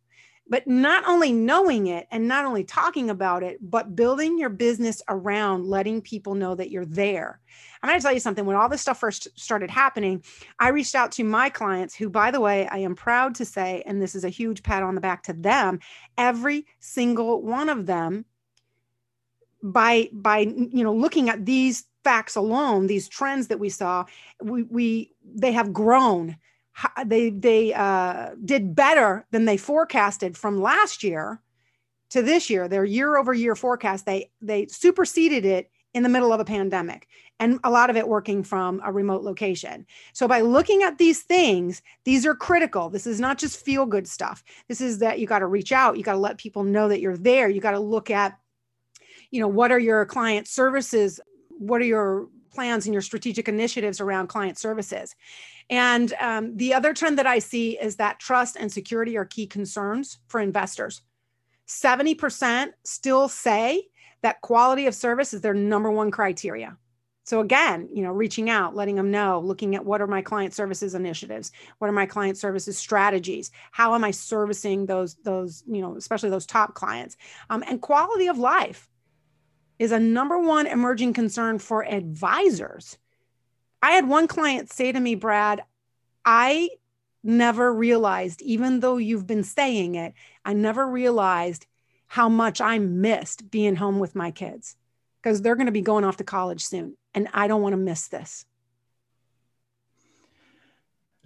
but 0.48 0.66
not 0.66 1.04
only 1.06 1.32
knowing 1.32 1.86
it 1.86 2.06
and 2.10 2.28
not 2.28 2.44
only 2.44 2.64
talking 2.64 3.08
about 3.08 3.42
it, 3.42 3.58
but 3.60 3.96
building 3.96 4.38
your 4.38 4.50
business 4.50 5.02
around 5.08 5.64
letting 5.64 6.02
people 6.02 6.34
know 6.34 6.54
that 6.54 6.70
you're 6.70 6.84
there. 6.84 7.40
I'm 7.84 7.90
going 7.90 8.00
to 8.00 8.02
tell 8.02 8.14
you 8.14 8.20
something. 8.20 8.46
When 8.46 8.56
all 8.56 8.70
this 8.70 8.80
stuff 8.80 8.98
first 8.98 9.28
started 9.38 9.68
happening, 9.68 10.24
I 10.58 10.70
reached 10.70 10.94
out 10.94 11.12
to 11.12 11.22
my 11.22 11.50
clients, 11.50 11.94
who, 11.94 12.08
by 12.08 12.30
the 12.30 12.40
way, 12.40 12.66
I 12.68 12.78
am 12.78 12.94
proud 12.94 13.34
to 13.34 13.44
say, 13.44 13.82
and 13.84 14.00
this 14.00 14.14
is 14.14 14.24
a 14.24 14.30
huge 14.30 14.62
pat 14.62 14.82
on 14.82 14.94
the 14.94 15.02
back 15.02 15.22
to 15.24 15.34
them, 15.34 15.80
every 16.16 16.64
single 16.80 17.42
one 17.42 17.68
of 17.68 17.84
them, 17.84 18.24
by 19.62 20.08
by 20.14 20.38
you 20.38 20.82
know 20.82 20.94
looking 20.94 21.28
at 21.28 21.44
these 21.44 21.84
facts 22.04 22.36
alone, 22.36 22.86
these 22.86 23.06
trends 23.06 23.48
that 23.48 23.60
we 23.60 23.68
saw, 23.68 24.06
we 24.40 24.62
we 24.62 25.12
they 25.22 25.52
have 25.52 25.74
grown 25.74 26.38
they 27.04 27.28
they 27.28 27.74
uh, 27.74 28.30
did 28.46 28.74
better 28.74 29.26
than 29.30 29.44
they 29.44 29.58
forecasted 29.58 30.38
from 30.38 30.62
last 30.62 31.02
year 31.02 31.42
to 32.08 32.22
this 32.22 32.48
year. 32.48 32.66
Their 32.66 32.86
year 32.86 33.18
over 33.18 33.34
year 33.34 33.54
forecast 33.54 34.06
they 34.06 34.30
they 34.40 34.68
superseded 34.68 35.44
it 35.44 35.70
in 35.94 36.02
the 36.02 36.08
middle 36.08 36.32
of 36.32 36.40
a 36.40 36.44
pandemic 36.44 37.08
and 37.40 37.58
a 37.64 37.70
lot 37.70 37.90
of 37.90 37.96
it 37.96 38.06
working 38.06 38.42
from 38.42 38.80
a 38.84 38.92
remote 38.92 39.22
location. 39.22 39.86
So 40.12 40.28
by 40.28 40.40
looking 40.40 40.82
at 40.82 40.98
these 40.98 41.22
things, 41.22 41.82
these 42.04 42.26
are 42.26 42.34
critical. 42.34 42.90
This 42.90 43.06
is 43.06 43.20
not 43.20 43.38
just 43.38 43.64
feel 43.64 43.86
good 43.86 44.06
stuff. 44.06 44.44
This 44.68 44.80
is 44.80 44.98
that 44.98 45.18
you 45.18 45.26
got 45.26 45.38
to 45.38 45.46
reach 45.46 45.72
out, 45.72 45.96
you 45.96 46.04
got 46.04 46.12
to 46.12 46.18
let 46.18 46.38
people 46.38 46.64
know 46.64 46.88
that 46.88 47.00
you're 47.00 47.16
there. 47.16 47.48
You 47.48 47.60
got 47.60 47.72
to 47.72 47.80
look 47.80 48.10
at 48.10 48.38
you 49.30 49.40
know 49.40 49.48
what 49.48 49.72
are 49.72 49.80
your 49.80 50.06
client 50.06 50.46
services? 50.46 51.18
What 51.48 51.80
are 51.80 51.86
your 51.86 52.28
plans 52.52 52.86
and 52.86 52.92
your 52.92 53.02
strategic 53.02 53.48
initiatives 53.48 54.00
around 54.00 54.28
client 54.28 54.58
services? 54.58 55.16
And 55.70 56.12
um, 56.20 56.56
the 56.56 56.74
other 56.74 56.94
trend 56.94 57.18
that 57.18 57.26
I 57.26 57.40
see 57.40 57.78
is 57.78 57.96
that 57.96 58.20
trust 58.20 58.56
and 58.56 58.70
security 58.70 59.16
are 59.16 59.24
key 59.24 59.46
concerns 59.46 60.18
for 60.28 60.40
investors. 60.40 61.02
70% 61.66 62.72
still 62.84 63.28
say 63.28 63.88
that 64.24 64.40
quality 64.40 64.86
of 64.86 64.94
service 64.94 65.34
is 65.34 65.42
their 65.42 65.52
number 65.52 65.90
one 65.90 66.10
criteria. 66.10 66.78
So 67.24 67.40
again, 67.40 67.90
you 67.92 68.02
know, 68.02 68.10
reaching 68.10 68.48
out, 68.48 68.74
letting 68.74 68.96
them 68.96 69.10
know, 69.10 69.38
looking 69.38 69.74
at 69.74 69.84
what 69.84 70.00
are 70.00 70.06
my 70.06 70.22
client 70.22 70.54
services 70.54 70.94
initiatives, 70.94 71.52
what 71.78 71.88
are 71.88 71.92
my 71.92 72.06
client 72.06 72.38
services 72.38 72.78
strategies, 72.78 73.50
how 73.70 73.94
am 73.94 74.02
I 74.02 74.12
servicing 74.12 74.86
those 74.86 75.16
those 75.24 75.62
you 75.66 75.82
know, 75.82 75.94
especially 75.96 76.30
those 76.30 76.46
top 76.46 76.72
clients, 76.72 77.18
um, 77.50 77.62
and 77.68 77.82
quality 77.82 78.26
of 78.28 78.38
life 78.38 78.88
is 79.78 79.92
a 79.92 80.00
number 80.00 80.38
one 80.38 80.66
emerging 80.66 81.12
concern 81.12 81.58
for 81.58 81.84
advisors. 81.84 82.96
I 83.82 83.90
had 83.90 84.08
one 84.08 84.26
client 84.26 84.72
say 84.72 84.90
to 84.90 85.00
me, 85.00 85.16
Brad, 85.16 85.62
I 86.24 86.70
never 87.22 87.74
realized, 87.74 88.40
even 88.40 88.80
though 88.80 88.96
you've 88.96 89.26
been 89.26 89.44
saying 89.44 89.96
it, 89.96 90.14
I 90.46 90.54
never 90.54 90.86
realized 90.86 91.66
how 92.14 92.28
much 92.28 92.60
I 92.60 92.78
missed 92.78 93.50
being 93.50 93.74
home 93.74 93.98
with 93.98 94.14
my 94.14 94.30
kids 94.30 94.76
because 95.20 95.42
they're 95.42 95.56
going 95.56 95.66
to 95.66 95.72
be 95.72 95.80
going 95.80 96.04
off 96.04 96.18
to 96.18 96.24
college 96.24 96.64
soon. 96.64 96.96
And 97.12 97.26
I 97.34 97.48
don't 97.48 97.60
want 97.60 97.72
to 97.72 97.76
miss 97.76 98.06
this 98.06 98.44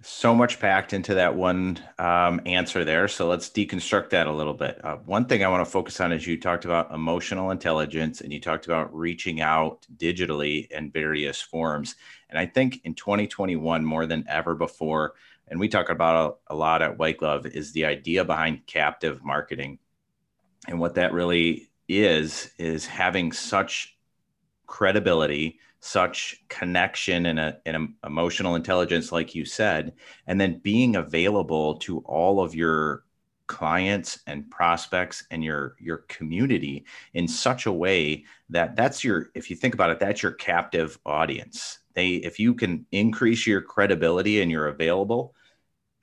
so 0.01 0.33
much 0.33 0.59
packed 0.59 0.93
into 0.93 1.15
that 1.15 1.35
one 1.35 1.77
um, 1.97 2.39
answer 2.45 2.85
there. 2.85 3.07
So 3.07 3.27
let's 3.27 3.49
deconstruct 3.49 4.11
that 4.11 4.27
a 4.27 4.31
little 4.31 4.53
bit. 4.53 4.79
Uh, 4.83 4.95
one 5.05 5.25
thing 5.25 5.43
I 5.43 5.49
want 5.49 5.65
to 5.65 5.69
focus 5.69 5.99
on 5.99 6.13
is 6.13 6.25
you 6.25 6.39
talked 6.39 6.63
about 6.63 6.93
emotional 6.93 7.51
intelligence 7.51 8.21
and 8.21 8.31
you 8.31 8.39
talked 8.39 8.65
about 8.65 8.95
reaching 8.95 9.41
out 9.41 9.85
digitally 9.97 10.71
in 10.71 10.89
various 10.91 11.41
forms. 11.41 11.95
And 12.29 12.39
I 12.39 12.45
think 12.45 12.79
in 12.85 12.93
2021, 12.93 13.83
more 13.83 14.05
than 14.05 14.23
ever 14.29 14.55
before, 14.55 15.15
and 15.49 15.59
we 15.59 15.67
talk 15.67 15.89
about 15.89 16.39
a, 16.49 16.53
a 16.53 16.55
lot 16.55 16.81
at 16.81 16.97
White 16.97 17.17
Glove, 17.17 17.45
is 17.45 17.73
the 17.73 17.85
idea 17.85 18.23
behind 18.23 18.65
captive 18.67 19.23
marketing. 19.23 19.79
And 20.69 20.79
what 20.79 20.95
that 20.95 21.11
really 21.11 21.69
is, 21.89 22.51
is 22.57 22.85
having 22.85 23.33
such 23.33 23.97
credibility 24.67 25.59
such 25.79 26.43
connection 26.49 27.27
and 27.27 27.39
a, 27.39 27.57
an 27.65 27.95
emotional 28.05 28.55
intelligence, 28.55 29.11
like 29.11 29.33
you 29.33 29.45
said, 29.45 29.93
and 30.27 30.39
then 30.39 30.59
being 30.59 30.95
available 30.95 31.77
to 31.79 31.99
all 31.99 32.41
of 32.41 32.53
your 32.53 33.03
clients 33.47 34.19
and 34.27 34.49
prospects 34.51 35.23
and 35.31 35.43
your 35.43 35.75
your 35.79 35.99
community 36.07 36.85
in 37.15 37.27
such 37.27 37.65
a 37.65 37.71
way 37.71 38.23
that 38.47 38.75
that's 38.75 39.03
your 39.03 39.31
if 39.33 39.49
you 39.49 39.55
think 39.55 39.73
about 39.73 39.89
it 39.89 39.99
that's 39.99 40.21
your 40.21 40.33
captive 40.33 40.99
audience. 41.05 41.79
They 41.95 42.15
if 42.15 42.39
you 42.39 42.53
can 42.53 42.85
increase 42.91 43.47
your 43.47 43.61
credibility 43.61 44.41
and 44.41 44.51
your 44.51 44.67
available 44.67 45.33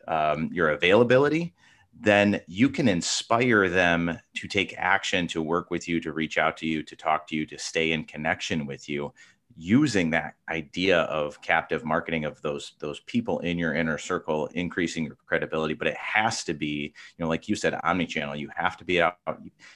um, 0.08 0.50
your 0.52 0.70
availability 0.70 1.54
then 1.98 2.40
you 2.46 2.68
can 2.68 2.88
inspire 2.88 3.68
them 3.68 4.18
to 4.34 4.48
take 4.48 4.74
action 4.76 5.26
to 5.28 5.42
work 5.42 5.70
with 5.70 5.88
you 5.88 6.00
to 6.00 6.12
reach 6.12 6.36
out 6.36 6.56
to 6.58 6.66
you 6.66 6.82
to 6.82 6.96
talk 6.96 7.26
to 7.26 7.36
you 7.36 7.46
to 7.46 7.58
stay 7.58 7.92
in 7.92 8.04
connection 8.04 8.66
with 8.66 8.88
you 8.88 9.12
using 9.58 10.10
that 10.10 10.34
idea 10.50 11.00
of 11.02 11.40
captive 11.40 11.82
marketing 11.82 12.26
of 12.26 12.40
those 12.42 12.72
those 12.78 13.00
people 13.00 13.38
in 13.40 13.58
your 13.58 13.74
inner 13.74 13.96
circle 13.96 14.46
increasing 14.48 15.04
your 15.04 15.16
credibility. 15.26 15.72
But 15.72 15.88
it 15.88 15.96
has 15.96 16.44
to 16.44 16.54
be 16.54 16.94
you 17.16 17.24
know 17.24 17.28
like 17.28 17.48
you 17.48 17.56
said 17.56 17.78
omni-channel. 17.82 18.36
You 18.36 18.50
have 18.54 18.76
to 18.76 18.84
be 18.84 19.00
out 19.00 19.16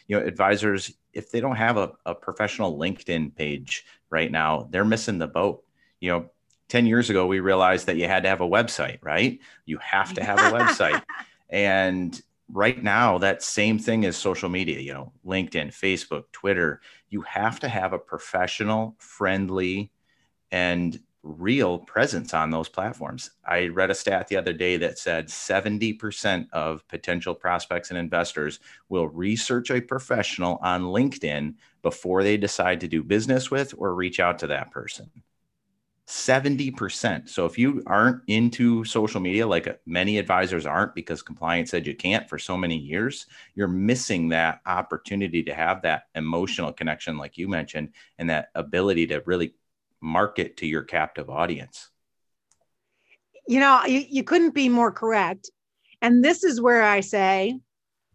you 0.07 0.19
know 0.19 0.25
advisors 0.25 0.93
if 1.13 1.31
they 1.31 1.41
don't 1.41 1.57
have 1.57 1.79
a, 1.79 1.93
a 2.05 2.15
professional 2.15 2.79
linkedin 2.79 3.35
page 3.35 3.85
right 4.11 4.31
now 4.31 4.69
they're 4.71 4.85
missing 4.85 5.19
the 5.19 5.29
boat. 5.29 5.65
You 6.01 6.11
know 6.11 6.31
10 6.69 6.87
years 6.87 7.11
ago 7.11 7.27
we 7.27 7.41
realized 7.41 7.87
that 7.87 7.97
you 7.97 8.07
had 8.07 8.23
to 8.25 8.29
have 8.29 8.43
a 8.43 8.49
website 8.49 8.99
right? 9.03 9.41
You 9.65 9.79
have 9.79 10.13
to 10.15 10.23
have 10.23 10.39
a 10.39 10.57
website 10.59 11.03
and 11.51 12.23
right 12.53 12.83
now 12.83 13.19
that 13.19 13.43
same 13.43 13.79
thing 13.79 14.05
is 14.05 14.17
social 14.17 14.49
media 14.49 14.81
you 14.81 14.93
know 14.93 15.13
linkedin 15.25 15.69
facebook 15.69 16.25
twitter. 16.33 16.81
You 17.11 17.23
have 17.23 17.61
to 17.61 17.69
have 17.69 17.93
a 17.93 17.99
professional 17.99 18.97
friendly 18.99 19.91
and 20.51 20.99
real 21.23 21.79
presence 21.79 22.33
on 22.33 22.51
those 22.51 22.69
platforms. 22.69 23.33
I 23.45 23.67
read 23.69 23.91
a 23.91 23.95
stat 23.95 24.29
the 24.29 24.37
other 24.37 24.53
day 24.53 24.79
that 24.79 24.99
said 24.99 25.29
70% 25.29 26.49
of 26.53 26.87
potential 26.89 27.35
prospects 27.35 27.91
and 27.91 27.99
investors 27.99 28.59
will 28.89 29.09
research 29.09 29.71
a 29.71 29.81
professional 29.81 30.59
on 30.63 30.85
linkedin 30.85 31.57
before 31.83 32.23
they 32.23 32.37
decide 32.37 32.81
to 32.81 32.89
do 32.89 33.03
business 33.03 33.51
with 33.51 33.75
or 33.77 33.95
reach 33.95 34.19
out 34.19 34.39
to 34.39 34.47
that 34.47 34.71
person 34.71 35.11
70%. 36.11 37.29
So 37.29 37.47
if 37.47 37.57
you 37.57 37.85
aren't 37.87 38.23
into 38.27 38.85
social 38.85 39.21
media, 39.21 39.47
like 39.47 39.69
uh, 39.69 39.75
many 39.87 40.19
advisors 40.19 40.67
aren't 40.67 40.93
because 40.97 41.23
compliance 41.23 41.71
said 41.71 41.87
you 41.87 41.95
can't 41.95 42.29
for 42.29 42.37
so 42.37 42.57
many 42.57 42.77
years, 42.77 43.27
you're 43.55 43.69
missing 43.69 44.29
that 44.31 44.61
opportunity 44.67 45.45
to 45.45 45.55
have 45.55 45.83
that 45.83 46.09
emotional 46.17 46.73
connection, 46.73 47.17
like 47.17 47.39
you 47.39 47.47
mentioned, 47.47 47.91
and 48.19 48.29
that 48.29 48.49
ability 48.57 49.07
to 49.07 49.23
really 49.25 49.55
market 50.01 50.57
to 50.57 50.67
your 50.67 50.83
captive 50.83 51.31
audience. 51.31 51.91
You 53.47 53.61
know, 53.61 53.85
you, 53.85 54.05
you 54.09 54.25
couldn't 54.25 54.55
be 54.55 54.69
more 54.69 54.91
correct. 54.91 55.49
And 56.03 56.25
this 56.25 56.43
is 56.43 56.61
where 56.61 56.83
I 56.83 57.01
say 57.01 57.61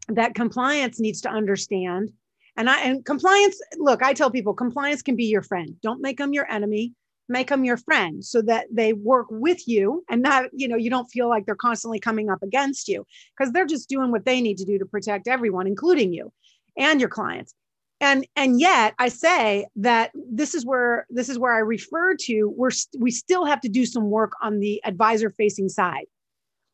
that 0.10 0.36
compliance 0.36 1.00
needs 1.00 1.22
to 1.22 1.30
understand. 1.30 2.12
And 2.58 2.70
I 2.70 2.80
and 2.82 3.06
compliance, 3.06 3.58
look, 3.78 4.04
I 4.04 4.14
tell 4.14 4.32
people 4.32 4.54
compliance 4.54 5.02
can 5.02 5.16
be 5.16 5.26
your 5.26 5.44
friend. 5.44 5.76
Don't 5.82 6.02
make 6.02 6.18
them 6.18 6.34
your 6.34 6.50
enemy 6.52 6.94
make 7.28 7.50
them 7.50 7.64
your 7.64 7.78
friend 7.78 8.24
so 8.24 8.42
that 8.42 8.68
they 8.72 8.94
work 8.94 9.28
with 9.30 9.68
you 9.68 10.04
and 10.10 10.22
not 10.22 10.46
you 10.54 10.68
know 10.68 10.76
you 10.76 10.90
don't 10.90 11.08
feel 11.08 11.28
like 11.30 11.46
they're 11.46 11.56
constantly 11.56 12.00
coming 12.00 12.30
up 12.30 12.42
against 12.44 12.88
you 12.88 13.06
because 13.38 13.52
they're 13.52 13.66
just 13.66 13.90
doing 13.90 14.12
what 14.12 14.26
they 14.26 14.42
need 14.42 14.58
to 14.58 14.66
do 14.66 14.78
to 14.78 14.86
protect 14.86 15.28
everyone 15.28 15.68
including 15.68 16.14
you 16.14 16.32
and 16.78 17.00
your 17.00 17.10
clients. 17.10 17.54
And 18.02 18.28
and 18.36 18.60
yet 18.60 18.94
i 19.00 19.08
say 19.08 19.68
that 19.78 20.12
this 20.14 20.54
is 20.54 20.66
where 20.66 21.08
this 21.10 21.30
is 21.30 21.40
where 21.40 21.54
i 21.54 21.60
refer 21.60 22.16
to 22.22 22.54
we're 22.56 22.72
we 23.00 23.10
still 23.10 23.46
have 23.46 23.62
to 23.62 23.70
do 23.70 23.86
some 23.86 24.10
work 24.10 24.34
on 24.42 24.60
the 24.60 24.82
advisor 24.84 25.30
facing 25.32 25.70
side. 25.70 26.06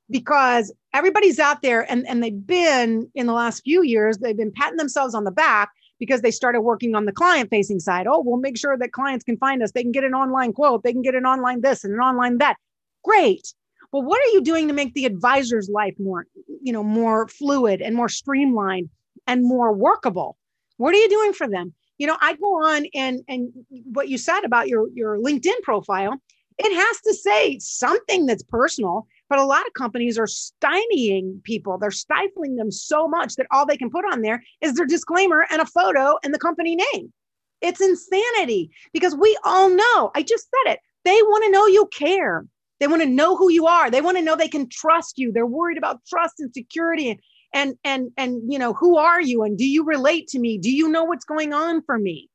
Because 0.10 0.74
everybody's 0.94 1.40
out 1.40 1.62
there 1.62 1.90
and 1.90 2.06
and 2.08 2.22
they've 2.24 2.46
been 2.46 3.10
in 3.16 3.28
the 3.28 3.34
last 3.34 3.64
few 3.64 3.84
years 3.84 4.18
they've 4.18 4.36
been 4.36 4.52
patting 4.52 4.78
themselves 4.78 5.16
on 5.16 5.24
the 5.24 5.32
back 5.32 5.70
because 6.02 6.22
they 6.22 6.32
started 6.32 6.62
working 6.62 6.96
on 6.96 7.06
the 7.06 7.12
client 7.12 7.52
facing 7.52 7.80
side. 7.80 8.08
Oh, 8.08 8.24
we'll 8.26 8.38
make 8.40 8.58
sure 8.58 8.76
that 8.76 8.92
clients 8.92 9.24
can 9.24 9.38
find 9.38 9.62
us. 9.62 9.72
They 9.72 9.84
can 9.84 9.92
get 9.92 10.04
an 10.04 10.16
online 10.16 10.52
quote, 10.52 10.82
they 10.84 10.92
can 10.92 11.04
get 11.04 11.14
an 11.14 11.28
online 11.28 11.62
this 11.62 11.84
and 11.84 11.94
an 11.94 12.00
online 12.00 12.40
that. 12.40 12.56
Great. 13.04 13.54
Well, 13.92 14.02
what 14.02 14.20
are 14.20 14.32
you 14.34 14.42
doing 14.42 14.68
to 14.68 14.74
make 14.74 14.96
the 14.96 15.06
advisor's 15.06 15.70
life 15.70 15.94
more, 16.00 16.26
you 16.64 16.74
know, 16.74 16.84
more 16.84 17.28
fluid 17.28 17.82
and 17.84 17.96
more 17.96 18.10
streamlined 18.10 18.90
and 19.28 19.46
more 19.46 19.74
workable? 19.74 20.38
What 20.78 20.96
are 20.96 20.98
you 20.98 21.10
doing 21.10 21.34
for 21.34 21.48
them? 21.48 21.76
You 22.00 22.08
know, 22.08 22.18
I 22.20 22.34
go 22.34 22.66
on 22.66 22.88
and 22.96 23.22
and 23.28 23.52
what 23.94 24.10
you 24.10 24.18
said 24.18 24.42
about 24.44 24.70
your 24.70 24.90
your 24.96 25.20
LinkedIn 25.20 25.62
profile, 25.62 26.16
it 26.58 26.76
has 26.76 27.02
to 27.02 27.14
say 27.14 27.60
something 27.60 28.26
that's 28.26 28.42
personal 28.42 29.06
but 29.32 29.40
a 29.40 29.46
lot 29.46 29.66
of 29.66 29.74
companies 29.76 30.20
are 30.20 30.26
stymieing 30.26 31.42
people. 31.44 31.78
They're 31.78 31.90
stifling 31.90 32.58
them 32.58 32.70
so 32.70 33.08
much 33.08 33.36
that 33.36 33.48
all 33.50 33.66
they 33.66 33.78
can 33.78 33.90
put 33.90 34.04
on 34.04 34.24
there 34.24 34.44
is 34.60 34.74
their 34.74 34.86
disclaimer 34.86 35.48
and 35.50 35.62
a 35.62 35.66
photo 35.66 36.18
and 36.22 36.34
the 36.34 36.38
company 36.38 36.76
name. 36.76 37.14
It's 37.62 37.80
insanity 37.80 38.72
because 38.92 39.16
we 39.16 39.38
all 39.46 39.70
know, 39.70 40.12
I 40.14 40.24
just 40.24 40.50
said 40.50 40.74
it, 40.74 40.80
they 41.06 41.16
want 41.22 41.46
to 41.46 41.52
know 41.52 41.66
you 41.66 41.88
care. 41.94 42.46
They 42.82 42.88
want 42.88 43.04
to 43.04 43.08
know 43.08 43.38
who 43.38 43.50
you 43.50 43.68
are. 43.68 43.90
They 43.90 44.02
want 44.02 44.18
to 44.18 44.24
know 44.24 44.36
they 44.36 44.50
can 44.50 44.68
trust 44.68 45.18
you. 45.18 45.32
They're 45.32 45.46
worried 45.46 45.78
about 45.78 46.02
trust 46.10 46.42
and 46.42 46.54
security 46.54 47.18
and 47.54 47.76
and 47.86 48.12
and 48.18 48.42
you 48.52 48.60
know, 48.60 48.74
who 48.74 48.98
are 48.98 49.22
you 49.22 49.44
and 49.44 49.58
do 49.58 49.66
you 49.66 49.86
relate 49.86 50.28
to 50.30 50.40
me? 50.40 50.58
Do 50.58 50.70
you 50.70 50.90
know 50.90 51.06
what's 51.06 51.26
going 51.26 51.54
on 51.54 51.84
for 51.84 51.98
me? 51.98 52.30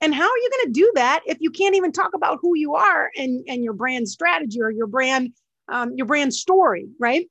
And 0.00 0.12
how 0.12 0.24
are 0.24 0.38
you 0.38 0.50
going 0.50 0.72
to 0.74 0.80
do 0.80 0.92
that 0.96 1.20
if 1.24 1.36
you 1.38 1.52
can't 1.52 1.76
even 1.76 1.92
talk 1.92 2.10
about 2.16 2.40
who 2.42 2.56
you 2.56 2.74
are 2.74 3.12
and, 3.16 3.44
and 3.46 3.62
your 3.62 3.74
brand 3.74 4.08
strategy 4.08 4.60
or 4.60 4.72
your 4.72 4.88
brand 4.88 5.30
um, 5.72 5.92
your 5.96 6.06
brand 6.06 6.32
story, 6.34 6.86
right? 7.00 7.28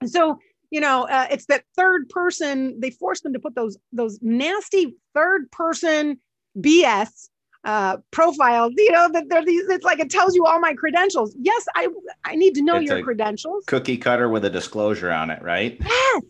And 0.00 0.08
so, 0.08 0.38
you 0.70 0.80
know, 0.80 1.06
uh, 1.08 1.26
it's 1.30 1.46
that 1.46 1.64
third 1.76 2.08
person. 2.08 2.78
They 2.80 2.90
force 2.90 3.20
them 3.20 3.32
to 3.34 3.38
put 3.38 3.54
those 3.54 3.76
those 3.92 4.18
nasty 4.22 4.96
third 5.14 5.50
person 5.50 6.18
BS 6.58 7.28
uh, 7.64 7.98
profiles. 8.10 8.72
You 8.76 8.92
know 8.92 9.10
that 9.12 9.24
they're 9.28 9.44
these. 9.44 9.68
It's 9.68 9.84
like 9.84 9.98
it 9.98 10.10
tells 10.10 10.34
you 10.34 10.46
all 10.46 10.60
my 10.60 10.74
credentials. 10.74 11.36
Yes, 11.38 11.66
I 11.74 11.88
I 12.24 12.36
need 12.36 12.54
to 12.54 12.62
know 12.62 12.76
it's 12.76 12.88
your 12.88 13.02
credentials. 13.02 13.64
Cookie 13.66 13.98
cutter 13.98 14.28
with 14.28 14.44
a 14.44 14.50
disclosure 14.50 15.10
on 15.10 15.30
it, 15.30 15.42
right? 15.42 15.76
Yes, 15.80 16.22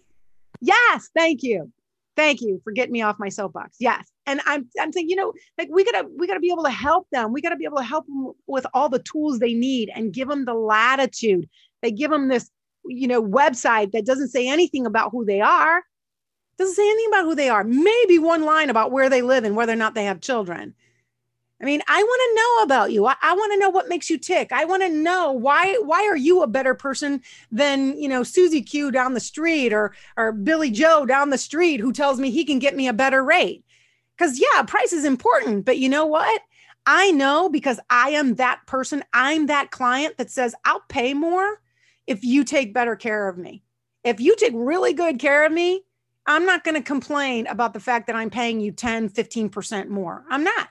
yes. 0.61 1.11
Thank 1.15 1.43
you. 1.43 1.71
Thank 2.21 2.43
you 2.43 2.61
for 2.63 2.71
getting 2.71 2.93
me 2.93 3.01
off 3.01 3.17
my 3.19 3.31
soapbox. 3.31 3.79
Yes. 3.81 4.13
And 4.27 4.43
I'm 4.45 4.69
I'm 4.79 4.93
saying, 4.93 5.09
you 5.09 5.17
know, 5.17 5.33
like 5.57 5.71
we 5.73 5.85
gotta 5.85 6.07
we 6.19 6.27
gotta 6.27 6.39
be 6.39 6.51
able 6.53 6.65
to 6.65 6.71
help 6.71 7.09
them. 7.13 7.33
We 7.33 7.41
gotta 7.41 7.57
be 7.57 7.65
able 7.65 7.79
to 7.79 7.83
help 7.83 8.05
them 8.05 8.33
with 8.47 8.67
all 8.75 8.91
the 8.91 8.99
tools 8.99 9.39
they 9.39 9.55
need 9.55 9.91
and 9.95 10.13
give 10.13 10.29
them 10.29 10.45
the 10.45 10.53
latitude. 10.53 11.49
They 11.81 11.91
give 11.91 12.11
them 12.11 12.29
this, 12.29 12.51
you 12.85 13.09
know, 13.09 13.23
website 13.23 13.93
that 13.93 14.05
doesn't 14.05 14.29
say 14.29 14.47
anything 14.47 14.85
about 14.85 15.13
who 15.13 15.25
they 15.25 15.41
are. 15.41 15.83
Doesn't 16.59 16.75
say 16.75 16.87
anything 16.87 17.09
about 17.09 17.25
who 17.25 17.35
they 17.35 17.49
are. 17.49 17.65
Maybe 17.65 18.19
one 18.19 18.43
line 18.43 18.69
about 18.69 18.93
where 18.93 19.09
they 19.09 19.23
live 19.23 19.45
and 19.45 19.57
whether 19.57 19.73
or 19.73 19.77
not 19.77 19.95
they 19.95 20.05
have 20.05 20.21
children. 20.21 20.75
I 21.61 21.65
mean, 21.65 21.83
I 21.89 22.03
want 22.03 22.21
to 22.31 22.35
know 22.37 22.65
about 22.65 22.93
you. 22.93 23.07
I, 23.07 23.17
I 23.23 23.35
want 23.35 23.53
to 23.53 23.59
know 23.59 23.69
what 23.69 23.89
makes 23.89 24.09
you 24.09 24.17
tick. 24.17 24.51
I 24.51 24.65
want 24.65 24.83
to 24.83 24.89
know 24.89 25.33
why 25.33 25.75
why 25.83 26.07
are 26.07 26.17
you 26.17 26.43
a 26.43 26.47
better 26.47 26.75
person 26.75 27.21
than, 27.53 28.01
you 28.01 28.09
know, 28.09 28.23
Susie 28.23 28.63
Q 28.63 28.91
down 28.91 29.15
the 29.15 29.21
street 29.21 29.73
or 29.73 29.95
or 30.17 30.33
Billy 30.33 30.71
Joe 30.71 31.05
down 31.05 31.31
the 31.31 31.39
street 31.39 31.81
who 31.81 31.93
tells 31.93 32.19
me 32.19 32.31
he 32.31 32.45
can 32.45 32.59
get 32.59 32.77
me 32.77 32.89
a 32.89 32.95
better 32.95 33.23
rate. 33.23 33.65
Cuz 34.19 34.41
yeah, 34.41 34.63
price 34.63 34.93
is 34.93 35.05
important, 35.05 35.67
but 35.67 35.79
you 35.79 35.89
know 35.89 36.07
what? 36.07 36.41
I 36.87 37.11
know 37.11 37.51
because 37.51 37.79
I 37.91 38.11
am 38.11 38.37
that 38.37 38.61
person, 38.67 39.05
I'm 39.13 39.47
that 39.47 39.71
client 39.71 40.17
that 40.17 40.31
says 40.31 40.55
I'll 40.65 40.85
pay 40.89 41.13
more 41.13 41.61
if 42.07 42.25
you 42.25 42.43
take 42.43 42.73
better 42.73 42.97
care 42.97 43.29
of 43.29 43.37
me. 43.37 43.63
If 44.03 44.19
you 44.19 44.35
take 44.35 44.53
really 44.55 44.95
good 44.95 45.19
care 45.19 45.45
of 45.45 45.53
me, 45.53 45.85
I'm 46.27 46.47
not 46.47 46.65
going 46.65 46.75
to 46.75 46.83
complain 46.83 47.47
about 47.47 47.75
the 47.75 47.81
fact 47.81 48.07
that 48.07 48.17
I'm 48.17 48.31
paying 48.31 48.61
you 48.61 48.73
10, 48.73 49.11
15% 49.11 49.89
more. 49.89 50.25
I'm 50.31 50.45
not. 50.45 50.69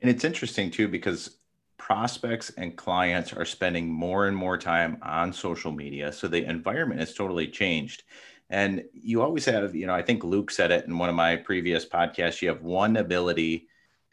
And 0.00 0.10
it's 0.10 0.24
interesting 0.24 0.70
too 0.70 0.88
because 0.88 1.36
prospects 1.76 2.50
and 2.56 2.76
clients 2.76 3.32
are 3.32 3.44
spending 3.44 3.88
more 3.88 4.26
and 4.26 4.36
more 4.36 4.58
time 4.58 4.98
on 5.02 5.32
social 5.32 5.72
media. 5.72 6.12
So 6.12 6.28
the 6.28 6.44
environment 6.44 7.00
has 7.00 7.14
totally 7.14 7.48
changed. 7.48 8.02
And 8.50 8.84
you 8.92 9.22
always 9.22 9.44
have, 9.44 9.74
you 9.74 9.86
know, 9.86 9.94
I 9.94 10.02
think 10.02 10.24
Luke 10.24 10.50
said 10.50 10.70
it 10.70 10.86
in 10.86 10.98
one 10.98 11.08
of 11.08 11.14
my 11.14 11.36
previous 11.36 11.86
podcasts 11.86 12.40
you 12.40 12.48
have 12.48 12.62
one 12.62 12.96
ability 12.96 13.68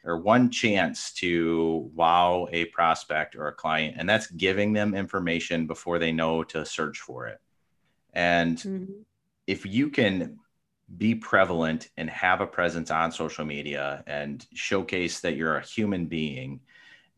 or 0.05 0.17
one 0.17 0.51
chance 0.51 1.11
to 1.13 1.89
wow 1.95 2.47
a 2.51 2.65
prospect 2.65 3.35
or 3.35 3.47
a 3.47 3.53
client, 3.53 3.95
and 3.97 4.07
that's 4.07 4.27
giving 4.27 4.71
them 4.71 4.93
information 4.93 5.65
before 5.65 5.97
they 5.97 6.11
know 6.11 6.43
to 6.43 6.65
search 6.65 6.99
for 6.99 7.25
it. 7.25 7.41
And 8.13 8.57
mm-hmm. 8.57 8.93
if 9.47 9.65
you 9.65 9.89
can 9.89 10.37
be 10.97 11.15
prevalent 11.15 11.89
and 11.97 12.09
have 12.09 12.41
a 12.41 12.47
presence 12.47 12.91
on 12.91 13.11
social 13.11 13.45
media 13.45 14.03
and 14.07 14.45
showcase 14.53 15.19
that 15.19 15.35
you're 15.35 15.57
a 15.57 15.65
human 15.65 16.05
being 16.05 16.59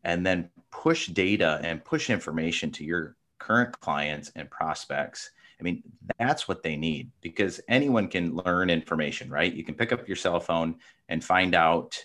and 0.04 0.26
then 0.26 0.48
push 0.70 1.08
data 1.08 1.60
and 1.62 1.84
push 1.84 2.08
information 2.08 2.70
to 2.70 2.84
your 2.84 3.16
current 3.38 3.78
clients 3.80 4.32
and 4.34 4.50
prospects 4.50 5.30
i 5.60 5.62
mean 5.62 5.82
that's 6.18 6.48
what 6.48 6.62
they 6.62 6.76
need 6.76 7.10
because 7.20 7.60
anyone 7.68 8.08
can 8.08 8.34
learn 8.34 8.70
information 8.70 9.30
right? 9.30 9.52
You 9.52 9.64
can 9.64 9.74
pick 9.74 9.92
up 9.92 10.08
your 10.08 10.16
cell 10.16 10.40
phone 10.40 10.76
and 11.08 11.22
find 11.22 11.54
out 11.54 12.04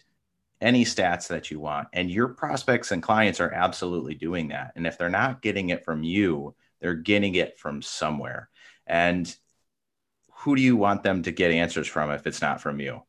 any 0.61 0.85
stats 0.85 1.27
that 1.27 1.49
you 1.49 1.59
want 1.59 1.87
and 1.93 2.11
your 2.11 2.29
prospects 2.29 2.91
and 2.91 3.01
clients 3.01 3.39
are 3.39 3.51
absolutely 3.51 4.15
doing 4.15 4.49
that 4.49 4.73
and 4.75 4.85
if 4.85 4.97
they're 4.97 5.09
not 5.09 5.41
getting 5.41 5.69
it 5.69 5.83
from 5.83 6.03
you 6.03 6.53
they're 6.81 6.93
getting 6.93 7.35
it 7.35 7.57
from 7.57 7.81
somewhere 7.81 8.49
and 8.85 9.37
who 10.43 10.55
do 10.55 10.61
you 10.61 10.75
want 10.75 11.03
them 11.03 11.23
to 11.23 11.31
get 11.31 11.51
answers 11.51 11.87
from 11.87 12.11
if 12.11 12.27
it's 12.27 12.41
not 12.41 12.61
from 12.61 12.79
you? 12.79 13.01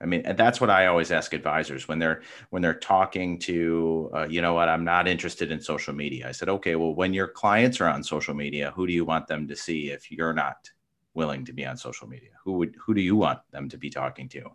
I 0.00 0.06
mean, 0.06 0.22
and 0.24 0.38
that's 0.38 0.60
what 0.60 0.70
I 0.70 0.86
always 0.86 1.10
ask 1.10 1.32
advisors 1.32 1.88
when 1.88 1.98
they're 1.98 2.22
when 2.50 2.62
they're 2.62 2.74
talking 2.74 3.38
to, 3.40 4.10
uh, 4.14 4.26
you 4.28 4.40
know 4.42 4.54
what, 4.54 4.68
I'm 4.68 4.84
not 4.84 5.08
interested 5.08 5.50
in 5.50 5.60
social 5.60 5.94
media. 5.94 6.28
I 6.28 6.32
said, 6.32 6.48
okay, 6.48 6.76
well, 6.76 6.94
when 6.94 7.12
your 7.12 7.28
clients 7.28 7.80
are 7.80 7.88
on 7.88 8.04
social 8.04 8.34
media, 8.34 8.72
who 8.76 8.86
do 8.86 8.92
you 8.92 9.04
want 9.04 9.26
them 9.26 9.48
to 9.48 9.56
see 9.56 9.90
if 9.90 10.10
you're 10.10 10.32
not 10.32 10.70
willing 11.14 11.44
to 11.46 11.52
be 11.52 11.66
on 11.66 11.76
social 11.76 12.08
media? 12.08 12.30
Who 12.44 12.52
would 12.54 12.76
who 12.80 12.94
do 12.94 13.00
you 13.00 13.16
want 13.16 13.40
them 13.50 13.68
to 13.70 13.78
be 13.78 13.90
talking 13.90 14.28
to? 14.30 14.50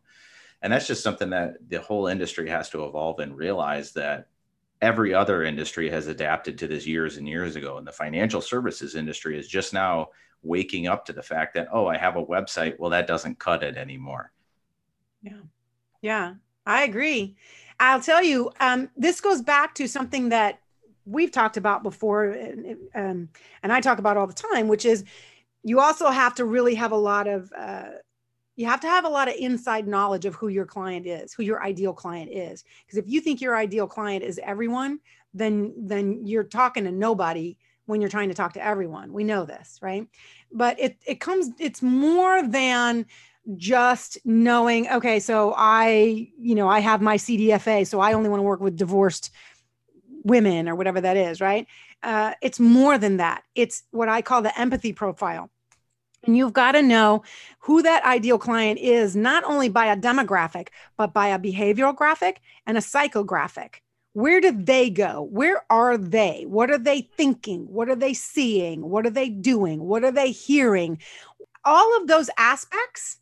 and 0.63 0.71
that's 0.71 0.87
just 0.87 1.03
something 1.03 1.29
that 1.29 1.55
the 1.67 1.81
whole 1.81 2.07
industry 2.07 2.49
has 2.49 2.69
to 2.69 2.85
evolve 2.85 3.19
and 3.19 3.37
realize 3.37 3.91
that 3.91 4.27
every 4.81 5.13
other 5.13 5.43
industry 5.43 5.89
has 5.89 6.07
adapted 6.07 6.57
to 6.57 6.67
this 6.67 6.87
years 6.87 7.17
and 7.17 7.27
years 7.27 7.55
ago 7.55 7.77
and 7.77 7.85
the 7.85 7.91
financial 7.91 8.41
services 8.41 8.95
industry 8.95 9.37
is 9.37 9.47
just 9.47 9.73
now 9.73 10.07
waking 10.43 10.87
up 10.87 11.05
to 11.05 11.13
the 11.13 11.23
fact 11.23 11.53
that 11.53 11.67
oh 11.71 11.87
i 11.87 11.97
have 11.97 12.15
a 12.15 12.25
website. 12.25 12.77
Well 12.79 12.91
that 12.91 13.07
doesn't 13.07 13.39
cut 13.39 13.63
it 13.63 13.77
anymore. 13.77 14.31
Yeah. 15.21 15.41
Yeah 16.01 16.33
i 16.65 16.83
agree. 16.83 17.35
I'll 17.79 18.01
tell 18.01 18.23
you 18.23 18.51
um, 18.59 18.89
this 18.95 19.19
goes 19.19 19.41
back 19.41 19.75
to 19.75 19.87
something 19.87 20.29
that 20.29 20.59
we've 21.05 21.31
talked 21.31 21.57
about 21.57 21.83
before 21.83 22.25
and, 22.25 22.77
um, 22.95 23.29
and 23.61 23.73
i 23.73 23.81
talk 23.81 23.99
about 23.99 24.15
all 24.15 24.27
the 24.27 24.33
time 24.33 24.69
which 24.69 24.85
is 24.85 25.03
you 25.63 25.79
also 25.79 26.09
have 26.09 26.35
to 26.35 26.45
really 26.45 26.75
have 26.75 26.91
a 26.91 26.97
lot 26.97 27.27
of 27.27 27.51
uh, 27.57 27.89
you 28.55 28.67
have 28.67 28.81
to 28.81 28.87
have 28.87 29.05
a 29.05 29.09
lot 29.09 29.27
of 29.27 29.35
inside 29.35 29.87
knowledge 29.87 30.25
of 30.25 30.35
who 30.35 30.47
your 30.47 30.65
client 30.65 31.07
is 31.07 31.33
who 31.33 31.43
your 31.43 31.63
ideal 31.63 31.93
client 31.93 32.31
is. 32.31 32.63
Because 32.85 32.97
if 32.99 33.05
you 33.07 33.19
think 33.21 33.41
your 33.41 33.55
ideal 33.55 33.87
client 33.87 34.23
is 34.23 34.39
everyone 34.43 34.99
then 35.33 35.73
then 35.77 36.25
you're 36.25 36.43
talking 36.43 36.83
to 36.83 36.91
nobody 36.91 37.57
when 37.85 38.01
you're 38.01 38.09
trying 38.09 38.29
to 38.29 38.35
talk 38.35 38.53
to 38.53 38.63
everyone. 38.63 39.13
We 39.13 39.23
know 39.23 39.45
this 39.45 39.79
right? 39.81 40.07
But 40.51 40.79
it 40.79 40.97
it 41.05 41.19
comes 41.19 41.49
it's 41.59 41.81
more 41.81 42.47
than 42.47 43.05
just 43.57 44.17
knowing 44.23 44.87
okay 44.89 45.19
so 45.19 45.53
i 45.57 46.29
you 46.39 46.55
know 46.55 46.69
i 46.69 46.79
have 46.79 47.01
my 47.01 47.17
cdfa 47.17 47.85
so 47.85 47.99
i 47.99 48.13
only 48.13 48.29
want 48.29 48.39
to 48.39 48.43
work 48.43 48.61
with 48.61 48.77
divorced 48.77 49.31
women 50.23 50.69
or 50.69 50.75
whatever 50.75 51.01
that 51.01 51.17
is 51.17 51.41
right? 51.41 51.67
Uh, 52.01 52.33
it's 52.41 52.59
more 52.59 52.97
than 52.97 53.17
that. 53.17 53.43
It's 53.55 53.83
what 53.91 54.09
i 54.09 54.21
call 54.21 54.41
the 54.41 54.57
empathy 54.59 54.93
profile. 54.93 55.49
And 56.25 56.37
you've 56.37 56.53
got 56.53 56.71
to 56.71 56.81
know 56.81 57.23
who 57.59 57.81
that 57.81 58.05
ideal 58.05 58.37
client 58.37 58.79
is, 58.79 59.13
not 59.13 59.43
only 59.43 59.67
by 59.67 59.87
a 59.87 59.97
demographic, 59.97 60.69
but 60.97 61.13
by 61.13 61.27
a 61.27 61.39
behavioral 61.39 61.93
graphic 61.93 62.39
and 62.65 62.77
a 62.77 62.81
psychographic. 62.81 63.75
Where 64.13 64.39
did 64.39 64.65
they 64.65 64.89
go? 64.89 65.27
Where 65.31 65.63
are 65.69 65.97
they? 65.97 66.45
What 66.47 66.69
are 66.69 66.77
they 66.77 67.01
thinking? 67.01 67.61
What 67.67 67.89
are 67.89 67.95
they 67.95 68.13
seeing? 68.13 68.89
What 68.89 69.05
are 69.05 69.11
they 69.11 69.29
doing? 69.29 69.83
What 69.83 70.03
are 70.03 70.11
they 70.11 70.31
hearing? 70.31 70.99
All 71.65 71.97
of 71.97 72.07
those 72.07 72.29
aspects 72.37 73.17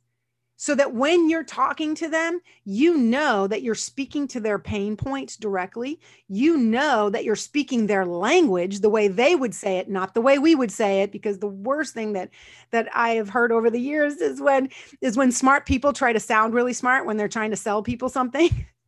so 0.61 0.75
that 0.75 0.93
when 0.93 1.27
you're 1.27 1.43
talking 1.43 1.95
to 1.95 2.07
them, 2.07 2.39
you 2.65 2.95
know 2.95 3.47
that 3.47 3.63
you're 3.63 3.73
speaking 3.73 4.27
to 4.27 4.39
their 4.39 4.59
pain 4.59 4.95
points 4.95 5.35
directly. 5.35 5.99
You 6.27 6.55
know 6.55 7.09
that 7.09 7.23
you're 7.23 7.35
speaking 7.35 7.87
their 7.87 8.05
language 8.05 8.81
the 8.81 8.89
way 8.89 9.07
they 9.07 9.33
would 9.33 9.55
say 9.55 9.79
it, 9.79 9.89
not 9.89 10.13
the 10.13 10.21
way 10.21 10.37
we 10.37 10.53
would 10.53 10.71
say 10.71 11.01
it. 11.01 11.11
Because 11.11 11.39
the 11.39 11.47
worst 11.47 11.95
thing 11.95 12.13
that 12.13 12.29
that 12.69 12.89
I 12.93 13.11
have 13.11 13.29
heard 13.29 13.51
over 13.51 13.71
the 13.71 13.79
years 13.79 14.17
is 14.17 14.39
when 14.39 14.69
is 15.01 15.17
when 15.17 15.31
smart 15.31 15.65
people 15.65 15.93
try 15.93 16.13
to 16.13 16.19
sound 16.19 16.53
really 16.53 16.73
smart 16.73 17.07
when 17.07 17.17
they're 17.17 17.27
trying 17.27 17.49
to 17.49 17.57
sell 17.57 17.81
people 17.81 18.09
something. 18.09 18.67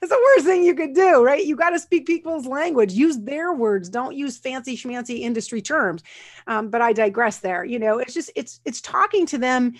it's 0.00 0.10
the 0.10 0.32
worst 0.34 0.46
thing 0.46 0.64
you 0.64 0.74
could 0.74 0.94
do, 0.94 1.24
right? 1.24 1.44
You 1.44 1.56
got 1.56 1.70
to 1.70 1.78
speak 1.78 2.06
people's 2.06 2.46
language, 2.46 2.92
use 2.92 3.18
their 3.18 3.52
words, 3.52 3.88
don't 3.88 4.14
use 4.14 4.38
fancy 4.38 4.76
schmancy 4.76 5.20
industry 5.20 5.62
terms. 5.62 6.02
Um, 6.46 6.70
but 6.70 6.82
I 6.82 6.92
digress 6.92 7.38
there. 7.38 7.64
You 7.64 7.78
know, 7.78 7.98
it's 7.98 8.14
just 8.14 8.30
it's 8.34 8.60
it's 8.64 8.80
talking 8.80 9.26
to 9.26 9.38
them 9.38 9.74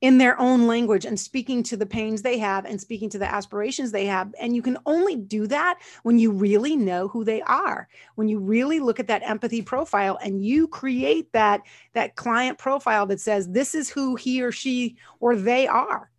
in 0.00 0.18
their 0.18 0.38
own 0.40 0.66
language 0.66 1.04
and 1.04 1.18
speaking 1.18 1.62
to 1.64 1.76
the 1.76 1.86
pains 1.86 2.22
they 2.22 2.38
have 2.38 2.64
and 2.64 2.80
speaking 2.80 3.10
to 3.10 3.18
the 3.18 3.32
aspirations 3.32 3.90
they 3.90 4.06
have. 4.06 4.32
And 4.40 4.54
you 4.54 4.62
can 4.62 4.78
only 4.86 5.16
do 5.16 5.46
that 5.48 5.80
when 6.04 6.18
you 6.18 6.30
really 6.30 6.76
know 6.76 7.08
who 7.08 7.24
they 7.24 7.42
are, 7.42 7.88
when 8.14 8.28
you 8.28 8.38
really 8.38 8.78
look 8.78 9.00
at 9.00 9.08
that 9.08 9.22
empathy 9.24 9.60
profile 9.60 10.18
and 10.22 10.44
you 10.44 10.68
create 10.68 11.32
that, 11.32 11.62
that 11.94 12.14
client 12.14 12.58
profile 12.58 13.06
that 13.06 13.20
says, 13.20 13.48
this 13.48 13.74
is 13.74 13.90
who 13.90 14.14
he 14.14 14.40
or 14.42 14.52
she 14.52 14.96
or 15.18 15.34
they 15.34 15.66
are. 15.66 16.10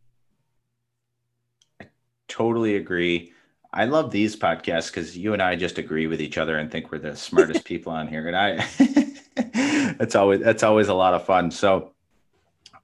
Totally 2.30 2.78
agree. 2.78 3.34
I 3.74 3.86
love 3.86 4.12
these 4.12 4.36
podcasts 4.36 4.88
because 4.88 5.18
you 5.18 5.34
and 5.34 5.42
I 5.42 5.56
just 5.56 5.78
agree 5.78 6.08
with 6.08 6.22
each 6.22 6.38
other 6.38 6.58
and 6.58 6.72
think 6.72 6.92
we're 6.92 7.00
the 7.00 7.16
smartest 7.16 7.66
people 7.66 7.92
on 7.92 8.08
here. 8.08 8.28
And 8.28 8.36
I, 8.36 9.94
that's 9.98 10.16
always, 10.16 10.40
that's 10.40 10.64
always 10.64 10.88
a 10.88 10.94
lot 10.94 11.14
of 11.14 11.26
fun. 11.26 11.52
So 11.52 11.92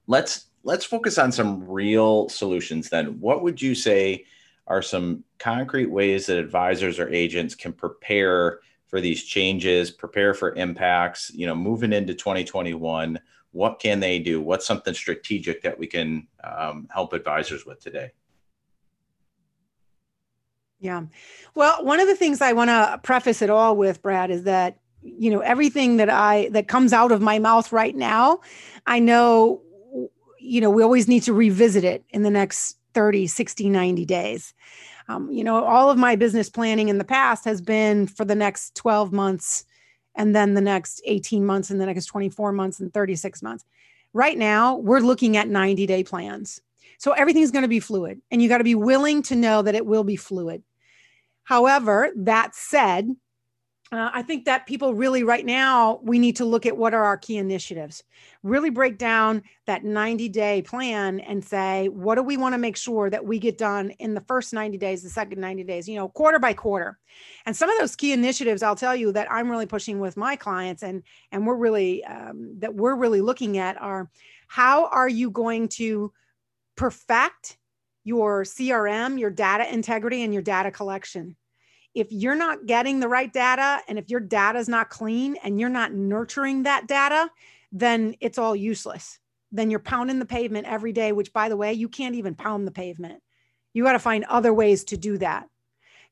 let's 0.06 0.46
let's 0.62 0.84
focus 0.84 1.16
on 1.16 1.32
some 1.32 1.66
real 1.66 2.28
solutions 2.28 2.90
then. 2.90 3.20
What 3.20 3.42
would 3.42 3.62
you 3.62 3.74
say 3.74 4.24
are 4.66 4.82
some 4.82 5.22
concrete 5.38 5.90
ways 5.90 6.26
that 6.26 6.38
advisors 6.38 6.98
or 6.98 7.08
agents 7.08 7.54
can 7.54 7.72
prepare 7.72 8.60
for 8.88 9.00
these 9.00 9.24
changes, 9.24 9.90
prepare 9.90 10.34
for 10.34 10.54
impacts, 10.54 11.30
you 11.34 11.46
know, 11.46 11.54
moving 11.54 11.92
into 11.92 12.14
2021? 12.14 13.18
What 13.52 13.78
can 13.78 14.00
they 14.00 14.18
do? 14.18 14.40
What's 14.40 14.66
something 14.66 14.92
strategic 14.92 15.62
that 15.62 15.78
we 15.78 15.86
can 15.86 16.26
um, 16.44 16.88
help 16.92 17.12
advisors 17.12 17.64
with 17.64 17.80
today? 17.80 18.10
Yeah. 20.78 21.02
Well, 21.54 21.84
one 21.84 22.00
of 22.00 22.06
the 22.06 22.16
things 22.16 22.40
I 22.40 22.52
want 22.52 22.68
to 22.68 23.00
preface 23.02 23.40
it 23.42 23.50
all 23.50 23.76
with, 23.76 24.02
Brad, 24.02 24.30
is 24.30 24.44
that 24.44 24.78
you 25.02 25.30
know 25.30 25.38
everything 25.38 25.98
that 25.98 26.10
i 26.10 26.48
that 26.48 26.66
comes 26.66 26.92
out 26.92 27.12
of 27.12 27.20
my 27.20 27.38
mouth 27.38 27.70
right 27.70 27.94
now 27.94 28.40
i 28.88 28.98
know 28.98 29.62
you 30.46 30.60
know, 30.60 30.70
we 30.70 30.82
always 30.82 31.08
need 31.08 31.22
to 31.24 31.32
revisit 31.32 31.84
it 31.84 32.04
in 32.10 32.22
the 32.22 32.30
next 32.30 32.78
30, 32.94 33.26
60, 33.26 33.68
90 33.68 34.04
days. 34.04 34.54
Um, 35.08 35.30
you 35.30 35.44
know, 35.44 35.64
all 35.64 35.90
of 35.90 35.98
my 35.98 36.16
business 36.16 36.48
planning 36.48 36.88
in 36.88 36.98
the 36.98 37.04
past 37.04 37.44
has 37.44 37.60
been 37.60 38.06
for 38.06 38.24
the 38.24 38.34
next 38.34 38.74
12 38.74 39.12
months 39.12 39.64
and 40.14 40.34
then 40.34 40.54
the 40.54 40.60
next 40.60 41.02
18 41.04 41.44
months 41.44 41.70
and 41.70 41.80
the 41.80 41.86
next 41.86 42.06
24 42.06 42.52
months 42.52 42.80
and 42.80 42.92
36 42.92 43.42
months. 43.42 43.64
Right 44.12 44.38
now, 44.38 44.76
we're 44.76 45.00
looking 45.00 45.36
at 45.36 45.48
90 45.48 45.86
day 45.86 46.02
plans. 46.02 46.60
So 46.98 47.12
everything's 47.12 47.50
going 47.50 47.62
to 47.62 47.68
be 47.68 47.80
fluid 47.80 48.22
and 48.30 48.40
you 48.40 48.48
got 48.48 48.58
to 48.58 48.64
be 48.64 48.74
willing 48.74 49.22
to 49.24 49.36
know 49.36 49.62
that 49.62 49.74
it 49.74 49.84
will 49.84 50.04
be 50.04 50.16
fluid. 50.16 50.62
However, 51.46 52.10
that 52.16 52.56
said, 52.56 53.08
uh, 53.92 54.10
I 54.12 54.22
think 54.22 54.46
that 54.46 54.66
people 54.66 54.94
really 54.94 55.22
right 55.22 55.46
now, 55.46 56.00
we 56.02 56.18
need 56.18 56.34
to 56.36 56.44
look 56.44 56.66
at 56.66 56.76
what 56.76 56.92
are 56.92 57.04
our 57.04 57.16
key 57.16 57.36
initiatives, 57.36 58.02
really 58.42 58.68
break 58.68 58.98
down 58.98 59.44
that 59.66 59.84
90 59.84 60.28
day 60.28 60.60
plan 60.62 61.20
and 61.20 61.44
say, 61.44 61.88
what 61.88 62.16
do 62.16 62.24
we 62.24 62.36
want 62.36 62.54
to 62.54 62.58
make 62.58 62.76
sure 62.76 63.08
that 63.10 63.24
we 63.24 63.38
get 63.38 63.58
done 63.58 63.90
in 64.00 64.12
the 64.12 64.22
first 64.22 64.52
90 64.52 64.76
days, 64.76 65.04
the 65.04 65.08
second 65.08 65.40
90 65.40 65.62
days, 65.62 65.88
you 65.88 65.94
know, 65.94 66.08
quarter 66.08 66.40
by 66.40 66.52
quarter. 66.52 66.98
And 67.46 67.54
some 67.56 67.70
of 67.70 67.78
those 67.78 67.94
key 67.94 68.12
initiatives, 68.12 68.64
I'll 68.64 68.74
tell 68.74 68.96
you 68.96 69.12
that 69.12 69.30
I'm 69.30 69.48
really 69.48 69.66
pushing 69.66 70.00
with 70.00 70.16
my 70.16 70.34
clients 70.34 70.82
and, 70.82 71.04
and 71.30 71.46
we're 71.46 71.54
really, 71.54 72.04
um, 72.06 72.56
that 72.58 72.74
we're 72.74 72.96
really 72.96 73.20
looking 73.20 73.56
at 73.58 73.80
are 73.80 74.10
how 74.48 74.86
are 74.88 75.08
you 75.08 75.30
going 75.30 75.68
to 75.68 76.12
perfect 76.74 77.58
your 78.06 78.44
CRM, 78.44 79.20
your 79.20 79.30
data 79.30 79.70
integrity, 79.70 80.22
and 80.22 80.32
your 80.32 80.42
data 80.42 80.70
collection? 80.70 81.36
if 81.96 82.12
you're 82.12 82.36
not 82.36 82.66
getting 82.66 83.00
the 83.00 83.08
right 83.08 83.32
data 83.32 83.80
and 83.88 83.98
if 83.98 84.10
your 84.10 84.20
data 84.20 84.58
is 84.58 84.68
not 84.68 84.90
clean 84.90 85.34
and 85.42 85.58
you're 85.58 85.70
not 85.70 85.94
nurturing 85.94 86.64
that 86.64 86.86
data, 86.86 87.30
then 87.72 88.14
it's 88.20 88.36
all 88.36 88.54
useless. 88.54 89.18
Then 89.50 89.70
you're 89.70 89.80
pounding 89.80 90.18
the 90.18 90.26
pavement 90.26 90.66
every 90.66 90.92
day, 90.92 91.12
which 91.12 91.32
by 91.32 91.48
the 91.48 91.56
way, 91.56 91.72
you 91.72 91.88
can't 91.88 92.14
even 92.14 92.34
pound 92.34 92.66
the 92.66 92.70
pavement. 92.72 93.22
You 93.72 93.82
got 93.82 93.92
to 93.92 93.98
find 93.98 94.24
other 94.24 94.52
ways 94.52 94.84
to 94.84 94.98
do 94.98 95.16
that. 95.18 95.48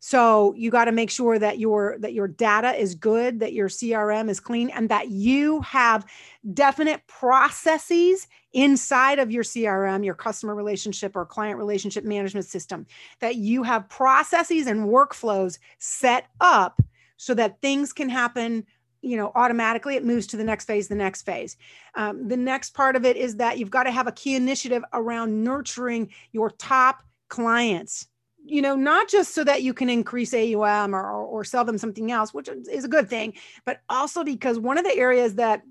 So 0.07 0.53
you 0.55 0.71
got 0.71 0.85
to 0.85 0.93
make 0.93 1.09
sure 1.09 1.39
that 1.39 1.59
your 1.59 1.97
that 2.01 2.13
your 2.13 2.29
data 2.29 2.79
is 2.79 2.95
good, 2.95 3.41
that 3.41 3.55
your 3.55 3.71
CRM 3.71 4.29
is 4.29 4.39
clean 4.39 4.69
and 4.69 4.91
that 4.91 5.09
you 5.09 5.63
have 5.63 6.05
definite 6.53 7.01
processes 7.07 8.29
inside 8.53 9.19
of 9.19 9.31
your 9.31 9.43
CRM, 9.43 10.05
your 10.05 10.15
customer 10.15 10.55
relationship 10.55 11.17
or 11.17 11.25
client 11.25 11.57
relationship 11.57 12.05
management 12.05 12.45
system, 12.45 12.85
that 13.21 13.37
you 13.37 13.63
have 13.63 13.89
processes 13.89 14.67
and 14.67 14.91
workflows 14.91 15.59
set 15.79 16.27
up 16.39 16.83
so 17.17 17.33
that 17.33 17.63
things 17.63 17.95
can 17.95 18.11
happen 18.11 18.67
you 19.01 19.17
know 19.17 19.33
automatically. 19.35 19.97
It 19.97 20.05
moves 20.05 20.27
to 20.27 20.37
the 20.37 20.45
next 20.45 20.67
phase 20.67 20.87
the 20.87 20.95
next 20.95 21.23
phase. 21.23 21.57
Um, 21.95 22.29
the 22.29 22.37
next 22.37 22.75
part 22.75 22.95
of 22.95 23.07
it 23.07 23.17
is 23.17 23.37
that 23.37 23.57
you've 23.57 23.71
got 23.71 23.85
to 23.85 23.91
have 23.91 24.07
a 24.07 24.13
key 24.13 24.35
initiative 24.35 24.85
around 24.93 25.43
nurturing 25.43 26.11
your 26.31 26.51
top 26.51 27.03
clients 27.31 28.09
you 28.45 28.61
know, 28.61 28.77
not 28.77 29.09
just 29.09 29.35
so 29.35 29.43
that 29.45 29.63
you 29.63 29.73
can 29.73 29.89
increase 29.89 30.35
AUM 30.35 30.95
or, 30.95 31.11
or, 31.11 31.45
sell 31.45 31.65
them 31.65 31.79
something 31.79 32.13
else, 32.13 32.35
which 32.35 32.49
is 32.49 32.85
a 32.85 32.89
good 32.89 33.09
thing, 33.09 33.33
but 33.65 33.81
also 33.89 34.23
because 34.23 34.59
one 34.59 34.77
of 34.77 34.85
the 34.85 34.95
areas 34.97 35.37
that 35.37 35.63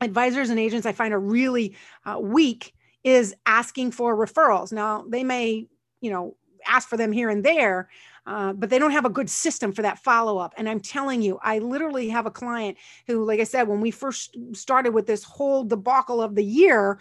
advisors 0.00 0.50
and 0.50 0.58
agents 0.58 0.86
I 0.86 0.92
find 0.92 1.14
are 1.14 1.20
really 1.20 1.76
uh, 2.04 2.18
weak 2.18 2.74
is 3.04 3.34
asking 3.46 3.92
for 3.92 4.16
referrals. 4.16 4.72
Now, 4.72 5.04
they 5.08 5.22
may, 5.22 5.68
you 6.00 6.10
know, 6.10 6.36
ask 6.66 6.88
for 6.88 6.96
them 6.96 7.12
here 7.12 7.30
and 7.30 7.44
there, 7.44 7.88
uh, 8.26 8.52
but 8.52 8.68
they 8.68 8.78
don't 8.78 8.90
have 8.90 9.04
a 9.04 9.10
good 9.10 9.30
system 9.30 9.72
for 9.72 9.82
that 9.82 9.98
follow 9.98 10.38
up. 10.38 10.54
And 10.56 10.68
I'm 10.68 10.80
telling 10.80 11.22
you, 11.22 11.38
I 11.42 11.60
literally 11.60 12.08
have 12.08 12.26
a 12.26 12.30
client 12.30 12.76
who, 13.06 13.24
like 13.24 13.40
I 13.40 13.44
said, 13.44 13.68
when 13.68 13.80
we 13.80 13.90
first 13.90 14.36
started 14.52 14.92
with 14.92 15.06
this 15.06 15.24
whole 15.24 15.64
debacle 15.64 16.20
of 16.20 16.34
the 16.34 16.44
year, 16.44 16.98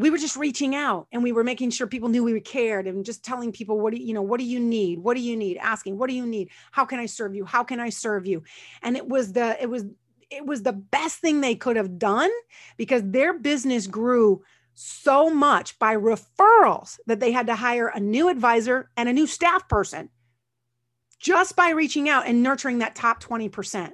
we 0.00 0.08
were 0.08 0.18
just 0.18 0.36
reaching 0.36 0.74
out 0.74 1.06
and 1.12 1.22
we 1.22 1.32
were 1.32 1.44
making 1.44 1.70
sure 1.70 1.86
people 1.86 2.08
knew 2.08 2.24
we 2.24 2.40
cared 2.40 2.86
and 2.86 3.04
just 3.04 3.22
telling 3.22 3.52
people 3.52 3.78
what 3.78 3.92
do 3.92 4.00
you, 4.00 4.14
know 4.14 4.22
what 4.22 4.40
do 4.40 4.46
you 4.46 4.58
need? 4.58 4.98
What 4.98 5.14
do 5.14 5.22
you 5.22 5.36
need? 5.36 5.58
Asking 5.58 5.98
what 5.98 6.08
do 6.08 6.16
you 6.16 6.26
need? 6.26 6.50
How 6.72 6.84
can 6.84 6.98
i 6.98 7.06
serve 7.06 7.34
you? 7.34 7.44
How 7.44 7.62
can 7.62 7.80
i 7.80 7.90
serve 7.90 8.26
you? 8.26 8.42
And 8.82 8.96
it 8.96 9.06
was 9.06 9.32
the 9.32 9.60
it 9.60 9.68
was 9.68 9.84
it 10.30 10.46
was 10.46 10.62
the 10.62 10.72
best 10.72 11.18
thing 11.18 11.40
they 11.40 11.54
could 11.54 11.76
have 11.76 11.98
done 11.98 12.30
because 12.76 13.02
their 13.04 13.38
business 13.38 13.86
grew 13.86 14.42
so 14.74 15.28
much 15.28 15.78
by 15.78 15.94
referrals 15.96 16.98
that 17.06 17.20
they 17.20 17.32
had 17.32 17.48
to 17.48 17.54
hire 17.54 17.88
a 17.88 18.00
new 18.00 18.28
advisor 18.28 18.90
and 18.96 19.08
a 19.08 19.12
new 19.12 19.26
staff 19.26 19.68
person 19.68 20.08
just 21.18 21.56
by 21.56 21.70
reaching 21.70 22.08
out 22.08 22.26
and 22.26 22.42
nurturing 22.42 22.78
that 22.78 22.94
top 22.94 23.22
20%. 23.22 23.90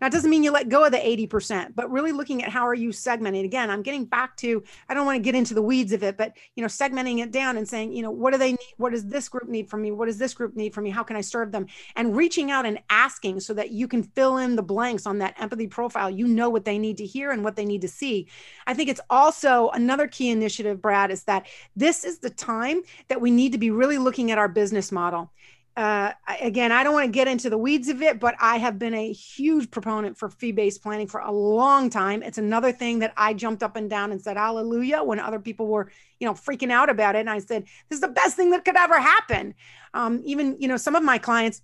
Now, 0.00 0.08
it 0.08 0.12
doesn't 0.12 0.28
mean 0.28 0.44
you 0.44 0.50
let 0.50 0.68
go 0.68 0.84
of 0.84 0.92
the 0.92 0.98
80%, 0.98 1.74
but 1.74 1.90
really 1.90 2.12
looking 2.12 2.44
at 2.44 2.50
how 2.50 2.66
are 2.66 2.74
you 2.74 2.90
segmenting. 2.90 3.44
Again, 3.44 3.70
I'm 3.70 3.82
getting 3.82 4.04
back 4.04 4.36
to, 4.38 4.62
I 4.88 4.94
don't 4.94 5.06
want 5.06 5.16
to 5.16 5.22
get 5.22 5.34
into 5.34 5.54
the 5.54 5.62
weeds 5.62 5.92
of 5.92 6.02
it, 6.02 6.16
but, 6.16 6.36
you 6.54 6.62
know, 6.62 6.68
segmenting 6.68 7.22
it 7.22 7.30
down 7.30 7.56
and 7.56 7.66
saying, 7.66 7.92
you 7.92 8.02
know, 8.02 8.10
what 8.10 8.32
do 8.32 8.38
they 8.38 8.52
need? 8.52 8.74
What 8.76 8.92
does 8.92 9.06
this 9.06 9.28
group 9.28 9.48
need 9.48 9.70
from 9.70 9.82
me? 9.82 9.92
What 9.92 10.06
does 10.06 10.18
this 10.18 10.34
group 10.34 10.54
need 10.54 10.74
from 10.74 10.84
me? 10.84 10.90
How 10.90 11.02
can 11.02 11.16
I 11.16 11.22
serve 11.22 11.50
them? 11.50 11.66
And 11.94 12.16
reaching 12.16 12.50
out 12.50 12.66
and 12.66 12.78
asking 12.90 13.40
so 13.40 13.54
that 13.54 13.70
you 13.70 13.88
can 13.88 14.02
fill 14.02 14.36
in 14.38 14.56
the 14.56 14.62
blanks 14.62 15.06
on 15.06 15.18
that 15.18 15.34
empathy 15.40 15.66
profile. 15.66 16.10
You 16.10 16.26
know 16.26 16.50
what 16.50 16.64
they 16.64 16.78
need 16.78 16.98
to 16.98 17.06
hear 17.06 17.30
and 17.30 17.42
what 17.42 17.56
they 17.56 17.64
need 17.64 17.80
to 17.80 17.88
see. 17.88 18.28
I 18.66 18.74
think 18.74 18.90
it's 18.90 19.00
also 19.08 19.70
another 19.70 20.06
key 20.06 20.30
initiative, 20.30 20.82
Brad, 20.82 21.10
is 21.10 21.24
that 21.24 21.46
this 21.74 22.04
is 22.04 22.18
the 22.18 22.30
time 22.30 22.82
that 23.08 23.20
we 23.20 23.30
need 23.30 23.52
to 23.52 23.58
be 23.58 23.70
really 23.70 23.98
looking 23.98 24.30
at 24.30 24.38
our 24.38 24.48
business 24.48 24.92
model 24.92 25.30
uh, 25.76 26.12
again, 26.40 26.72
I 26.72 26.82
don't 26.82 26.94
want 26.94 27.04
to 27.04 27.12
get 27.12 27.28
into 27.28 27.50
the 27.50 27.58
weeds 27.58 27.88
of 27.88 28.00
it, 28.00 28.18
but 28.18 28.34
I 28.40 28.56
have 28.56 28.78
been 28.78 28.94
a 28.94 29.12
huge 29.12 29.70
proponent 29.70 30.16
for 30.16 30.30
fee 30.30 30.52
based 30.52 30.82
planning 30.82 31.06
for 31.06 31.20
a 31.20 31.30
long 31.30 31.90
time. 31.90 32.22
It's 32.22 32.38
another 32.38 32.72
thing 32.72 33.00
that 33.00 33.12
I 33.14 33.34
jumped 33.34 33.62
up 33.62 33.76
and 33.76 33.90
down 33.90 34.10
and 34.10 34.20
said, 34.20 34.38
Hallelujah, 34.38 35.02
when 35.02 35.20
other 35.20 35.38
people 35.38 35.66
were, 35.66 35.90
you 36.18 36.26
know, 36.26 36.32
freaking 36.32 36.72
out 36.72 36.88
about 36.88 37.14
it. 37.14 37.20
And 37.20 37.30
I 37.30 37.40
said, 37.40 37.64
This 37.90 37.98
is 37.98 38.00
the 38.00 38.08
best 38.08 38.36
thing 38.36 38.50
that 38.52 38.64
could 38.64 38.76
ever 38.76 38.98
happen. 38.98 39.54
Um, 39.92 40.22
even, 40.24 40.56
you 40.58 40.66
know, 40.66 40.78
some 40.78 40.94
of 40.94 41.02
my 41.02 41.18
clients 41.18 41.60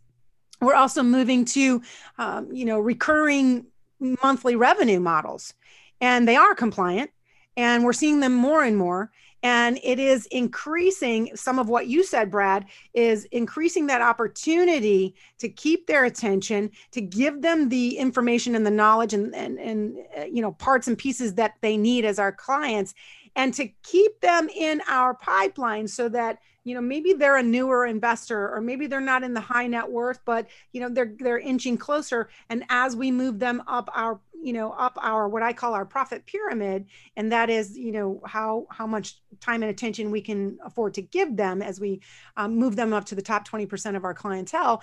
were 0.60 0.74
also 0.74 1.02
moving 1.02 1.46
to, 1.46 1.82
um, 2.18 2.52
you 2.52 2.66
know, 2.66 2.80
recurring 2.80 3.66
monthly 3.98 4.56
revenue 4.56 5.00
models, 5.00 5.54
and 6.02 6.28
they 6.28 6.36
are 6.36 6.54
compliant. 6.54 7.10
And 7.56 7.84
we're 7.84 7.92
seeing 7.92 8.20
them 8.20 8.34
more 8.34 8.62
and 8.62 8.76
more 8.76 9.10
and 9.42 9.78
it 9.82 9.98
is 9.98 10.26
increasing 10.26 11.34
some 11.34 11.58
of 11.58 11.68
what 11.68 11.86
you 11.86 12.02
said 12.04 12.30
brad 12.30 12.66
is 12.94 13.24
increasing 13.26 13.86
that 13.86 14.02
opportunity 14.02 15.14
to 15.38 15.48
keep 15.48 15.86
their 15.86 16.04
attention 16.04 16.70
to 16.90 17.00
give 17.00 17.42
them 17.42 17.68
the 17.68 17.96
information 17.96 18.54
and 18.54 18.66
the 18.66 18.70
knowledge 18.70 19.14
and 19.14 19.34
and, 19.34 19.58
and 19.58 19.96
uh, 20.18 20.24
you 20.24 20.42
know 20.42 20.52
parts 20.52 20.88
and 20.88 20.98
pieces 20.98 21.34
that 21.34 21.54
they 21.60 21.76
need 21.76 22.04
as 22.04 22.18
our 22.18 22.32
clients 22.32 22.94
and 23.36 23.54
to 23.54 23.68
keep 23.82 24.20
them 24.20 24.48
in 24.48 24.82
our 24.88 25.14
pipeline 25.14 25.88
so 25.88 26.08
that 26.08 26.38
you 26.64 26.74
know 26.74 26.80
maybe 26.80 27.12
they're 27.12 27.36
a 27.36 27.42
newer 27.42 27.86
investor 27.86 28.54
or 28.54 28.60
maybe 28.60 28.86
they're 28.86 29.00
not 29.00 29.22
in 29.22 29.34
the 29.34 29.40
high 29.40 29.66
net 29.66 29.90
worth 29.90 30.20
but 30.24 30.46
you 30.72 30.80
know 30.80 30.88
they're 30.88 31.14
they're 31.18 31.38
inching 31.38 31.76
closer. 31.76 32.28
And 32.48 32.64
as 32.68 32.96
we 32.96 33.10
move 33.10 33.38
them 33.38 33.62
up 33.66 33.88
our 33.94 34.20
you 34.42 34.52
know 34.52 34.72
up 34.72 34.98
our 35.00 35.28
what 35.28 35.44
i 35.44 35.52
call 35.52 35.72
our 35.72 35.84
profit 35.86 36.26
pyramid 36.26 36.86
and 37.16 37.30
that 37.30 37.48
is 37.48 37.78
you 37.78 37.92
know 37.92 38.20
how 38.26 38.66
how 38.70 38.88
much 38.88 39.20
time 39.40 39.62
and 39.62 39.70
attention 39.70 40.10
we 40.10 40.20
can 40.20 40.58
afford 40.64 40.94
to 40.94 41.02
give 41.02 41.36
them 41.36 41.62
as 41.62 41.78
we 41.78 42.00
um, 42.36 42.56
move 42.56 42.74
them 42.74 42.92
up 42.92 43.04
to 43.04 43.14
the 43.14 43.22
top 43.22 43.46
20% 43.46 43.94
of 43.94 44.04
our 44.04 44.14
clientele 44.14 44.82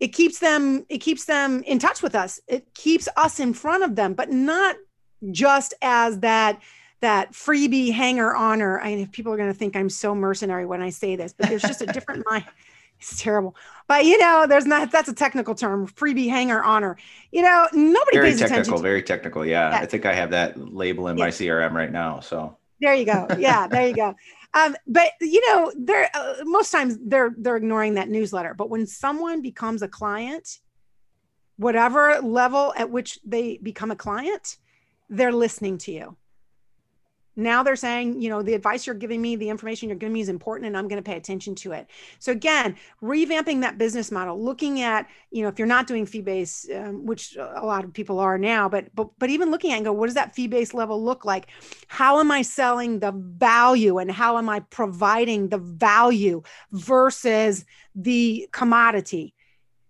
it 0.00 0.08
keeps 0.08 0.38
them 0.38 0.84
it 0.88 0.98
keeps 0.98 1.24
them 1.24 1.62
in 1.62 1.78
touch 1.78 2.02
with 2.02 2.14
us. 2.14 2.40
It 2.46 2.74
keeps 2.74 3.08
us 3.16 3.40
in 3.40 3.54
front 3.54 3.82
of 3.82 3.96
them 3.96 4.14
but 4.14 4.30
not 4.30 4.76
just 5.30 5.74
as 5.82 6.20
that 6.20 6.60
that 7.00 7.32
freebie 7.32 7.92
hanger 7.92 8.34
honor. 8.34 8.80
I 8.80 8.94
mean, 8.94 9.06
people 9.08 9.32
are 9.32 9.36
going 9.36 9.52
to 9.52 9.58
think 9.58 9.76
I'm 9.76 9.90
so 9.90 10.14
mercenary 10.14 10.66
when 10.66 10.82
I 10.82 10.90
say 10.90 11.16
this, 11.16 11.34
but 11.36 11.48
there's 11.48 11.62
just 11.62 11.82
a 11.82 11.86
different 11.92 12.24
mind. 12.28 12.44
It's 12.98 13.20
terrible, 13.22 13.54
but 13.88 14.06
you 14.06 14.16
know, 14.16 14.46
there's 14.48 14.64
not. 14.64 14.90
That's 14.90 15.08
a 15.10 15.14
technical 15.14 15.54
term, 15.54 15.86
freebie 15.86 16.30
hanger 16.30 16.64
honor. 16.64 16.96
You 17.30 17.42
know, 17.42 17.68
nobody 17.74 18.16
very 18.16 18.30
pays 18.30 18.38
technical, 18.38 18.60
attention. 18.60 18.82
very 18.82 19.02
technical. 19.02 19.44
Yeah, 19.44 19.70
yeah, 19.70 19.78
I 19.80 19.86
think 19.86 20.06
I 20.06 20.14
have 20.14 20.30
that 20.30 20.56
label 20.74 21.08
in 21.08 21.18
yeah. 21.18 21.24
my 21.24 21.30
CRM 21.30 21.72
right 21.72 21.92
now. 21.92 22.20
So 22.20 22.56
there 22.80 22.94
you 22.94 23.04
go. 23.04 23.26
Yeah, 23.38 23.66
there 23.66 23.86
you 23.86 23.94
go. 23.94 24.14
Um, 24.54 24.76
but 24.86 25.10
you 25.20 25.46
know, 25.46 25.70
they're 25.76 26.08
uh, 26.14 26.36
most 26.44 26.70
times 26.70 26.96
they're 27.04 27.34
they're 27.36 27.56
ignoring 27.56 27.94
that 27.94 28.08
newsletter. 28.08 28.54
But 28.54 28.70
when 28.70 28.86
someone 28.86 29.42
becomes 29.42 29.82
a 29.82 29.88
client, 29.88 30.60
whatever 31.58 32.20
level 32.22 32.72
at 32.78 32.90
which 32.90 33.18
they 33.26 33.58
become 33.58 33.90
a 33.90 33.96
client, 33.96 34.56
they're 35.10 35.32
listening 35.32 35.76
to 35.78 35.92
you 35.92 36.16
now 37.36 37.62
they're 37.62 37.76
saying 37.76 38.20
you 38.20 38.28
know 38.28 38.42
the 38.42 38.54
advice 38.54 38.86
you're 38.86 38.94
giving 38.94 39.20
me 39.20 39.36
the 39.36 39.48
information 39.48 39.88
you're 39.88 39.98
giving 39.98 40.14
me 40.14 40.20
is 40.20 40.28
important 40.28 40.66
and 40.66 40.76
i'm 40.76 40.88
going 40.88 41.02
to 41.02 41.08
pay 41.08 41.16
attention 41.16 41.54
to 41.54 41.72
it. 41.72 41.86
So 42.18 42.32
again 42.32 42.76
revamping 43.02 43.60
that 43.60 43.78
business 43.78 44.10
model 44.10 44.42
looking 44.42 44.80
at 44.80 45.08
you 45.30 45.42
know 45.42 45.48
if 45.48 45.58
you're 45.58 45.68
not 45.68 45.86
doing 45.86 46.06
fee 46.06 46.22
based 46.22 46.70
um, 46.70 47.06
which 47.06 47.36
a 47.36 47.64
lot 47.64 47.84
of 47.84 47.92
people 47.92 48.18
are 48.18 48.38
now 48.38 48.68
but 48.68 48.94
but 48.94 49.10
but 49.18 49.30
even 49.30 49.50
looking 49.50 49.72
at 49.72 49.76
and 49.76 49.84
go 49.84 49.92
what 49.92 50.06
does 50.06 50.14
that 50.14 50.34
fee 50.34 50.46
based 50.46 50.74
level 50.74 51.02
look 51.02 51.24
like? 51.24 51.48
How 51.88 52.20
am 52.20 52.30
i 52.30 52.42
selling 52.42 53.00
the 53.00 53.12
value 53.12 53.98
and 53.98 54.10
how 54.10 54.38
am 54.38 54.48
i 54.48 54.60
providing 54.60 55.48
the 55.48 55.58
value 55.58 56.42
versus 56.72 57.64
the 57.94 58.48
commodity? 58.52 59.34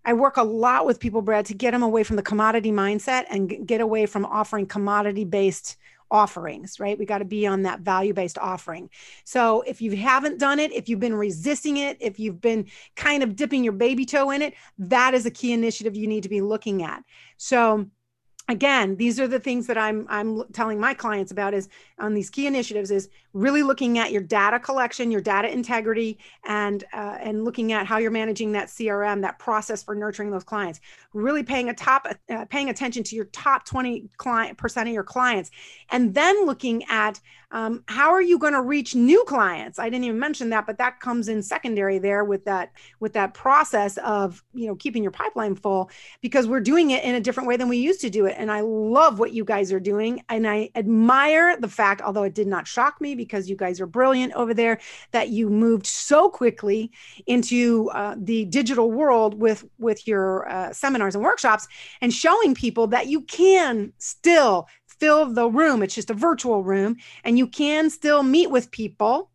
I 0.05 0.13
work 0.13 0.37
a 0.37 0.43
lot 0.43 0.85
with 0.85 1.01
people, 1.01 1.21
Brad, 1.21 1.47
to 1.47 1.53
get 1.53 1.71
them 1.71 1.83
away 1.83 2.03
from 2.03 2.15
the 2.15 2.21
commodity 2.21 2.71
mindset 2.71 3.25
and 3.29 3.67
get 3.67 3.81
away 3.81 4.05
from 4.05 4.23
offering 4.25 4.65
commodity 4.65 5.25
based 5.25 5.75
offerings, 6.11 6.79
right? 6.79 6.97
We 6.97 7.05
got 7.05 7.19
to 7.19 7.25
be 7.25 7.45
on 7.47 7.63
that 7.63 7.81
value 7.81 8.13
based 8.13 8.37
offering. 8.37 8.89
So 9.23 9.61
if 9.61 9.81
you 9.81 9.95
haven't 9.95 10.39
done 10.39 10.59
it, 10.59 10.71
if 10.71 10.87
you've 10.89 10.99
been 10.99 11.15
resisting 11.15 11.77
it, 11.77 11.97
if 11.99 12.19
you've 12.19 12.41
been 12.41 12.67
kind 12.95 13.23
of 13.23 13.35
dipping 13.35 13.63
your 13.63 13.73
baby 13.73 14.05
toe 14.05 14.31
in 14.31 14.41
it, 14.41 14.53
that 14.77 15.13
is 15.13 15.25
a 15.25 15.31
key 15.31 15.53
initiative 15.53 15.95
you 15.95 16.07
need 16.07 16.23
to 16.23 16.29
be 16.29 16.41
looking 16.41 16.83
at. 16.83 17.03
So 17.37 17.87
again 18.49 18.95
these 18.95 19.19
are 19.19 19.27
the 19.27 19.39
things 19.39 19.67
that 19.67 19.77
i'm 19.77 20.05
i'm 20.09 20.43
telling 20.53 20.79
my 20.79 20.93
clients 20.93 21.31
about 21.31 21.53
is 21.53 21.67
on 21.99 22.13
these 22.13 22.29
key 22.29 22.47
initiatives 22.47 22.91
is 22.91 23.09
really 23.37 23.61
looking 23.61 23.99
at 23.99 24.11
your 24.11 24.21
data 24.21 24.59
collection 24.59 25.11
your 25.11 25.21
data 25.21 25.47
integrity 25.47 26.17
and 26.47 26.83
uh, 26.91 27.17
and 27.21 27.45
looking 27.45 27.71
at 27.71 27.85
how 27.85 27.99
you're 27.99 28.09
managing 28.09 28.51
that 28.51 28.67
crm 28.67 29.21
that 29.21 29.37
process 29.37 29.83
for 29.83 29.93
nurturing 29.93 30.31
those 30.31 30.43
clients. 30.43 30.79
Really 31.13 31.43
paying 31.43 31.69
a 31.69 31.73
top 31.73 32.07
uh, 32.29 32.45
paying 32.45 32.69
attention 32.69 33.03
to 33.03 33.15
your 33.15 33.25
top 33.25 33.63
20 33.65 34.09
client 34.17 34.57
percent 34.57 34.89
of 34.89 34.93
your 34.93 35.03
clients 35.03 35.51
and 35.91 36.15
then 36.15 36.45
looking 36.45 36.83
at 36.85 37.19
um, 37.49 37.83
how 37.87 38.09
are 38.09 38.21
you 38.21 38.37
going 38.37 38.51
to 38.53 38.61
reach 38.61 38.93
new 38.93 39.23
clients? 39.23 39.79
I 39.79 39.89
didn't 39.89 40.03
even 40.05 40.19
mention 40.19 40.49
that 40.49 40.65
but 40.65 40.79
that 40.79 40.99
comes 40.99 41.27
in 41.27 41.43
secondary 41.43 41.99
there 41.99 42.23
with 42.23 42.43
that 42.45 42.71
with 42.99 43.13
that 43.13 43.35
process 43.35 43.97
of 43.97 44.43
you 44.55 44.65
know 44.65 44.75
keeping 44.75 45.03
your 45.03 45.11
pipeline 45.11 45.55
full 45.55 45.91
because 46.21 46.47
we're 46.47 46.59
doing 46.59 46.89
it 46.89 47.03
in 47.03 47.13
a 47.13 47.21
different 47.21 47.47
way 47.47 47.55
than 47.55 47.69
we 47.69 47.77
used 47.77 48.01
to 48.01 48.09
do 48.09 48.25
it. 48.25 48.35
And 48.37 48.51
i 48.51 48.61
love 48.61 49.19
what 49.19 49.31
you 49.31 49.45
guys 49.45 49.71
are 49.71 49.79
doing 49.79 50.23
and 50.27 50.47
i 50.47 50.69
admire 50.75 51.55
the 51.59 51.67
fact 51.67 52.01
although 52.01 52.23
it 52.23 52.33
did 52.33 52.47
not 52.47 52.67
shock 52.67 52.99
me 52.99 53.15
because 53.27 53.49
you 53.49 53.55
guys 53.55 53.79
are 53.79 53.85
brilliant 53.85 54.33
over 54.33 54.53
there 54.53 54.79
that 55.11 55.29
you 55.29 55.49
moved 55.49 55.85
so 55.85 56.29
quickly 56.29 56.91
into 57.25 57.89
uh, 57.93 58.15
the 58.17 58.45
digital 58.45 58.91
world 58.91 59.39
with 59.39 59.65
with 59.77 60.07
your 60.07 60.49
uh, 60.49 60.73
seminars 60.73 61.15
and 61.15 61.23
workshops 61.23 61.67
and 62.01 62.13
showing 62.13 62.55
people 62.55 62.87
that 62.87 63.07
you 63.07 63.21
can 63.21 63.91
still 63.97 64.67
fill 64.87 65.31
the 65.31 65.47
room. 65.47 65.83
It's 65.83 65.95
just 65.95 66.09
a 66.09 66.15
virtual 66.15 66.63
room, 66.63 66.97
and 67.23 67.37
you 67.37 67.47
can 67.47 67.89
still 67.89 68.23
meet 68.23 68.49
with 68.49 68.71
people, 68.71 69.29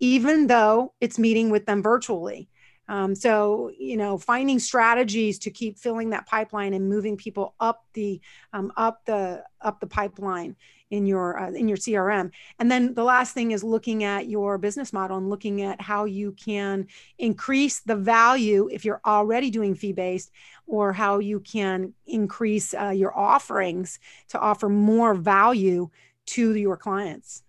even 0.00 0.46
though 0.46 0.94
it's 1.00 1.18
meeting 1.18 1.50
with 1.50 1.66
them 1.66 1.82
virtually. 1.82 2.48
Um, 2.88 3.14
so, 3.14 3.70
you 3.78 3.96
know, 3.96 4.18
finding 4.18 4.58
strategies 4.58 5.38
to 5.40 5.50
keep 5.50 5.78
filling 5.78 6.10
that 6.10 6.26
pipeline 6.26 6.74
and 6.74 6.88
moving 6.88 7.16
people 7.16 7.54
up 7.58 7.86
the 7.94 8.20
um, 8.52 8.72
up 8.76 9.04
the 9.06 9.42
up 9.60 9.80
the 9.80 9.86
pipeline 9.86 10.56
in 10.94 11.06
your 11.06 11.38
uh, 11.38 11.50
in 11.50 11.68
your 11.68 11.76
CRM. 11.76 12.30
And 12.58 12.70
then 12.70 12.94
the 12.94 13.04
last 13.04 13.34
thing 13.34 13.50
is 13.50 13.64
looking 13.64 14.04
at 14.04 14.28
your 14.28 14.58
business 14.58 14.92
model 14.92 15.16
and 15.16 15.28
looking 15.28 15.62
at 15.62 15.80
how 15.80 16.04
you 16.04 16.32
can 16.32 16.86
increase 17.18 17.80
the 17.80 17.96
value 17.96 18.68
if 18.72 18.84
you're 18.84 19.00
already 19.04 19.50
doing 19.50 19.74
fee 19.74 19.92
based, 19.92 20.30
or 20.66 20.92
how 20.92 21.18
you 21.18 21.40
can 21.40 21.92
increase 22.06 22.74
uh, 22.74 22.90
your 22.90 23.16
offerings 23.16 23.98
to 24.28 24.38
offer 24.38 24.68
more 24.68 25.14
value 25.14 25.90
to 26.26 26.54
your 26.54 26.76
clients. 26.76 27.42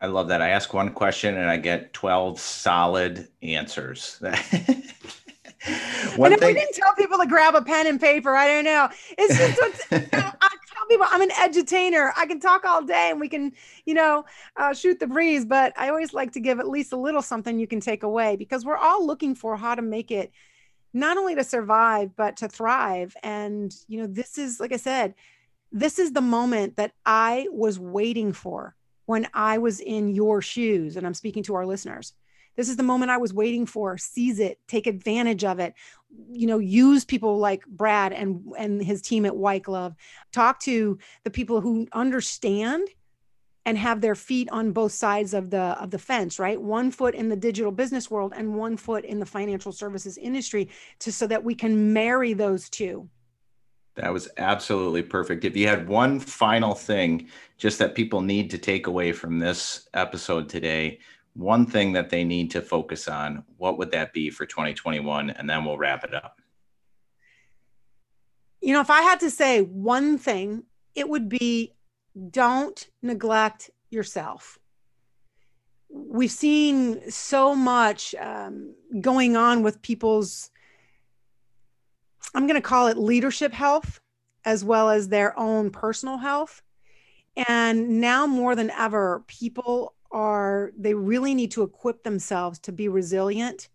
I 0.00 0.06
love 0.06 0.28
that. 0.28 0.42
I 0.42 0.50
ask 0.50 0.74
one 0.74 0.90
question 0.90 1.36
and 1.36 1.48
I 1.48 1.56
get 1.56 1.94
12 1.94 2.38
solid 2.38 3.28
answers. 3.42 4.18
one 4.20 4.32
and 6.32 6.34
if 6.34 6.40
thing- 6.40 6.54
we 6.54 6.60
didn't 6.60 6.74
tell 6.74 6.94
people 6.94 7.18
to 7.18 7.26
grab 7.26 7.54
a 7.54 7.62
pen 7.62 7.86
and 7.86 8.00
paper, 8.00 8.36
I 8.36 8.46
don't 8.46 8.64
know. 8.64 8.88
It's 9.16 9.56
just 9.56 9.90
you 9.90 9.98
know, 10.12 10.32
I 10.35 10.35
people 10.88 11.06
I'm 11.08 11.22
an 11.22 11.30
edutainer. 11.30 12.10
I 12.16 12.26
can 12.26 12.40
talk 12.40 12.64
all 12.64 12.82
day 12.82 13.08
and 13.10 13.20
we 13.20 13.28
can, 13.28 13.52
you 13.84 13.94
know, 13.94 14.24
uh, 14.56 14.74
shoot 14.74 15.00
the 15.00 15.06
breeze. 15.06 15.44
But 15.44 15.72
I 15.76 15.88
always 15.88 16.12
like 16.12 16.32
to 16.32 16.40
give 16.40 16.58
at 16.58 16.68
least 16.68 16.92
a 16.92 16.96
little 16.96 17.22
something 17.22 17.58
you 17.58 17.66
can 17.66 17.80
take 17.80 18.02
away 18.02 18.36
because 18.36 18.64
we're 18.64 18.76
all 18.76 19.06
looking 19.06 19.34
for 19.34 19.56
how 19.56 19.74
to 19.74 19.82
make 19.82 20.10
it 20.10 20.32
not 20.92 21.18
only 21.18 21.34
to 21.34 21.44
survive 21.44 22.16
but 22.16 22.36
to 22.38 22.48
thrive. 22.48 23.16
And 23.22 23.74
you 23.88 24.00
know, 24.00 24.06
this 24.06 24.38
is 24.38 24.60
like 24.60 24.72
I 24.72 24.78
said, 24.78 25.14
this 25.72 25.98
is 25.98 26.12
the 26.12 26.20
moment 26.20 26.76
that 26.76 26.92
I 27.04 27.48
was 27.50 27.78
waiting 27.78 28.32
for 28.32 28.74
when 29.06 29.28
I 29.34 29.58
was 29.58 29.80
in 29.80 30.08
your 30.08 30.42
shoes, 30.42 30.96
and 30.96 31.06
I'm 31.06 31.14
speaking 31.14 31.44
to 31.44 31.54
our 31.54 31.66
listeners. 31.66 32.12
This 32.56 32.68
is 32.68 32.76
the 32.76 32.82
moment 32.82 33.10
I 33.10 33.18
was 33.18 33.34
waiting 33.34 33.66
for. 33.66 33.98
Seize 33.98 34.40
it, 34.40 34.58
take 34.66 34.86
advantage 34.86 35.44
of 35.44 35.58
it. 35.58 35.74
You 36.30 36.46
know, 36.46 36.58
use 36.58 37.04
people 37.04 37.38
like 37.38 37.66
Brad 37.66 38.12
and 38.12 38.42
and 38.58 38.82
his 38.82 39.02
team 39.02 39.26
at 39.26 39.36
White 39.36 39.64
Glove. 39.64 39.94
Talk 40.32 40.60
to 40.60 40.98
the 41.24 41.30
people 41.30 41.60
who 41.60 41.86
understand 41.92 42.88
and 43.66 43.76
have 43.76 44.00
their 44.00 44.14
feet 44.14 44.48
on 44.50 44.70
both 44.70 44.92
sides 44.92 45.34
of 45.34 45.50
the 45.50 45.58
of 45.58 45.90
the 45.90 45.98
fence 45.98 46.38
right 46.38 46.60
one 46.60 46.90
foot 46.90 47.14
in 47.14 47.28
the 47.28 47.36
digital 47.36 47.72
business 47.72 48.10
world 48.10 48.32
and 48.34 48.54
one 48.54 48.76
foot 48.76 49.04
in 49.04 49.18
the 49.18 49.26
financial 49.26 49.72
services 49.72 50.16
industry 50.16 50.70
to 51.00 51.12
so 51.12 51.26
that 51.26 51.44
we 51.44 51.54
can 51.54 51.92
marry 51.92 52.32
those 52.32 52.70
two 52.70 53.06
that 53.96 54.12
was 54.12 54.28
absolutely 54.38 55.02
perfect 55.02 55.44
if 55.44 55.56
you 55.56 55.66
had 55.66 55.88
one 55.88 56.18
final 56.18 56.74
thing 56.74 57.28
just 57.58 57.78
that 57.78 57.94
people 57.94 58.20
need 58.22 58.48
to 58.50 58.58
take 58.58 58.86
away 58.86 59.12
from 59.12 59.38
this 59.38 59.88
episode 59.92 60.48
today 60.48 60.98
one 61.36 61.66
thing 61.66 61.92
that 61.92 62.10
they 62.10 62.24
need 62.24 62.50
to 62.50 62.62
focus 62.62 63.08
on 63.08 63.44
what 63.56 63.78
would 63.78 63.90
that 63.90 64.12
be 64.12 64.30
for 64.30 64.46
2021 64.46 65.30
and 65.30 65.48
then 65.48 65.64
we'll 65.64 65.78
wrap 65.78 66.02
it 66.04 66.14
up 66.14 66.40
you 68.60 68.72
know 68.72 68.80
if 68.80 68.90
i 68.90 69.02
had 69.02 69.20
to 69.20 69.30
say 69.30 69.60
one 69.60 70.16
thing 70.18 70.64
it 70.94 71.08
would 71.08 71.28
be 71.28 71.72
don't 72.30 72.88
neglect 73.02 73.70
yourself. 73.90 74.58
We've 75.88 76.30
seen 76.30 77.10
so 77.10 77.54
much 77.54 78.14
um, 78.18 78.74
going 79.00 79.36
on 79.36 79.62
with 79.62 79.82
people's, 79.82 80.50
I'm 82.34 82.46
going 82.46 82.60
to 82.60 82.66
call 82.66 82.88
it 82.88 82.96
leadership 82.96 83.52
health, 83.52 84.00
as 84.44 84.64
well 84.64 84.90
as 84.90 85.08
their 85.08 85.38
own 85.38 85.70
personal 85.70 86.18
health. 86.18 86.62
And 87.48 88.00
now 88.00 88.26
more 88.26 88.54
than 88.54 88.70
ever, 88.70 89.24
people 89.26 89.94
are, 90.10 90.72
they 90.76 90.94
really 90.94 91.34
need 91.34 91.50
to 91.52 91.62
equip 91.62 92.02
themselves 92.02 92.58
to 92.60 92.72
be 92.72 92.88
resilient, 92.88 93.68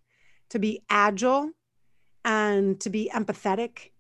to 0.50 0.60
be 0.60 0.84
agile, 0.90 1.52
and 2.24 2.80
to 2.82 2.90
be 2.90 3.12
empathetic 3.14 3.92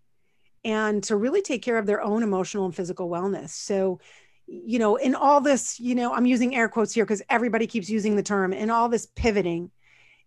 and 0.63 1.03
to 1.03 1.15
really 1.15 1.41
take 1.41 1.63
care 1.63 1.77
of 1.77 1.86
their 1.86 2.01
own 2.01 2.23
emotional 2.23 2.65
and 2.65 2.75
physical 2.75 3.09
wellness. 3.09 3.49
So, 3.49 3.99
you 4.47 4.79
know, 4.79 4.95
in 4.95 5.15
all 5.15 5.41
this, 5.41 5.79
you 5.79 5.95
know, 5.95 6.13
I'm 6.13 6.25
using 6.25 6.55
air 6.55 6.69
quotes 6.69 6.93
here 6.93 7.05
because 7.05 7.23
everybody 7.29 7.67
keeps 7.67 7.89
using 7.89 8.15
the 8.15 8.23
term, 8.23 8.53
in 8.53 8.69
all 8.69 8.89
this 8.89 9.07
pivoting, 9.15 9.71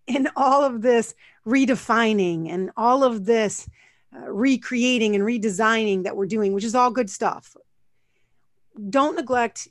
in 0.07 0.29
all 0.35 0.65
of 0.65 0.83
this 0.83 1.15
redefining, 1.47 2.51
and 2.51 2.71
all 2.77 3.05
of 3.05 3.25
this 3.25 3.69
uh, 4.15 4.31
recreating 4.31 5.15
and 5.15 5.25
redesigning 5.25 6.05
that 6.05 6.17
we're 6.17 6.27
doing, 6.27 6.53
which 6.53 6.65
is 6.65 6.75
all 6.75 6.91
good 6.91 7.11
stuff. 7.11 7.57
Don't 8.91 9.15
neglect 9.15 9.69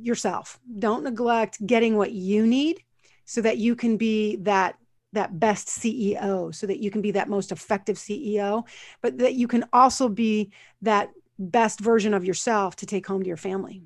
yourself. 0.00 0.58
Don't 0.78 1.04
neglect 1.04 1.64
getting 1.66 1.96
what 1.96 2.12
you 2.12 2.46
need 2.46 2.82
so 3.24 3.40
that 3.40 3.58
you 3.58 3.76
can 3.76 3.96
be 3.96 4.36
that 4.36 4.76
that 5.12 5.38
best 5.38 5.68
CEO 5.68 6.54
so 6.54 6.66
that 6.66 6.78
you 6.78 6.90
can 6.90 7.02
be 7.02 7.10
that 7.10 7.28
most 7.28 7.52
effective 7.52 7.96
CEO, 7.96 8.66
but 9.02 9.18
that 9.18 9.34
you 9.34 9.46
can 9.46 9.64
also 9.72 10.08
be 10.08 10.50
that 10.80 11.10
best 11.38 11.80
version 11.80 12.14
of 12.14 12.24
yourself 12.24 12.76
to 12.76 12.86
take 12.86 13.06
home 13.06 13.22
to 13.22 13.28
your 13.28 13.36
family. 13.36 13.82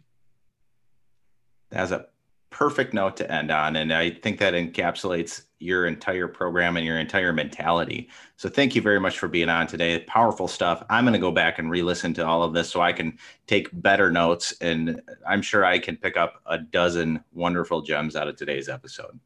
That's 1.70 1.90
a 1.90 2.06
perfect 2.50 2.94
note 2.94 3.16
to 3.16 3.30
end 3.30 3.50
on. 3.50 3.76
And 3.76 3.92
I 3.92 4.10
think 4.10 4.38
that 4.38 4.54
encapsulates 4.54 5.42
your 5.58 5.86
entire 5.86 6.28
program 6.28 6.76
and 6.76 6.84
your 6.84 6.98
entire 6.98 7.32
mentality. 7.32 8.08
So 8.36 8.48
thank 8.48 8.74
you 8.74 8.82
very 8.82 9.00
much 9.00 9.18
for 9.18 9.28
being 9.28 9.48
on 9.48 9.66
today. 9.66 10.00
Powerful 10.00 10.48
stuff. 10.48 10.84
I'm 10.90 11.04
going 11.04 11.14
to 11.14 11.18
go 11.18 11.32
back 11.32 11.58
and 11.58 11.70
re 11.70 11.82
listen 11.82 12.14
to 12.14 12.26
all 12.26 12.42
of 12.42 12.52
this 12.52 12.70
so 12.70 12.80
I 12.80 12.92
can 12.92 13.18
take 13.46 13.68
better 13.72 14.10
notes. 14.10 14.54
And 14.60 15.00
I'm 15.28 15.42
sure 15.42 15.64
I 15.64 15.78
can 15.78 15.96
pick 15.96 16.16
up 16.16 16.42
a 16.46 16.58
dozen 16.58 17.22
wonderful 17.32 17.82
gems 17.82 18.16
out 18.16 18.28
of 18.28 18.36
today's 18.36 18.68
episode. 18.68 19.18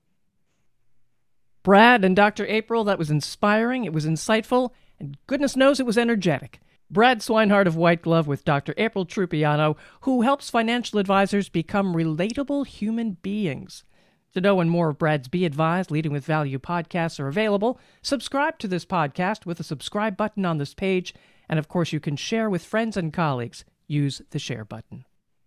Brad 1.63 2.05
and 2.05 2.17
Dr. 2.17 2.47
April, 2.47 2.85
that 2.85 2.99
was 2.99 3.11
inspiring, 3.11 3.85
it 3.85 3.93
was 3.93 4.07
insightful, 4.07 4.71
and 4.99 5.19
goodness 5.27 5.57
knows 5.57 5.79
it 5.79 5.87
was 5.87 5.99
energetic. 5.99 6.61
Brad 6.93 7.21
Swinehart 7.21 7.67
of 7.67 7.77
White 7.77 8.03
Glove 8.03 8.27
with 8.27 8.45
Dr. 8.45 8.75
April 8.77 9.07
Trupiano, 9.07 9.77
who 10.01 10.23
helps 10.23 10.51
financial 10.51 10.99
advisors 10.99 11.49
become 11.49 11.95
relatable 11.95 12.67
human 12.67 13.13
beings. 13.23 13.85
To 14.35 14.41
know 14.41 14.57
when 14.57 14.69
more 14.69 14.89
of 14.89 14.99
Brad's 14.99 15.29
Be 15.29 15.45
Advised 15.45 15.93
Leading 15.93 16.11
with 16.11 16.25
Value 16.25 16.59
podcasts 16.59 17.21
are 17.21 17.29
available, 17.29 17.79
subscribe 18.03 18.59
to 18.59 18.67
this 18.67 18.85
podcast 18.85 19.47
with 19.47 19.59
the 19.59 19.65
subscribe 19.65 20.17
button 20.17 20.45
on 20.45 20.59
this 20.59 20.75
page, 20.75 21.15
and 21.49 21.61
of 21.61 21.69
course, 21.69 21.93
you 21.93 22.01
can 22.01 22.17
share 22.17 22.51
with 22.51 22.65
friends 22.65 22.97
and 22.97 23.13
colleagues. 23.13 23.65
Use 23.87 24.21
the 24.31 24.41
share 24.41 24.65
button. 24.65 25.05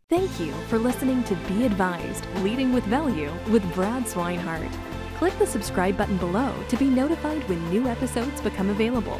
Thank 0.10 0.40
you 0.40 0.54
for 0.70 0.78
listening 0.78 1.26
to 1.26 1.36
Be 1.50 1.66
Advised 1.66 2.26
Leading 2.38 2.72
with 2.72 2.86
Value 2.86 3.34
with 3.50 3.70
Brad 3.74 4.04
Swinehart. 4.04 4.72
Click 5.18 5.38
the 5.40 5.48
subscribe 5.48 5.98
button 5.98 6.18
below 6.18 6.54
to 6.70 6.78
be 6.78 6.88
notified 6.88 7.48
when 7.50 7.70
new 7.70 7.88
episodes 7.88 8.40
become 8.40 8.70
available. 8.70 9.20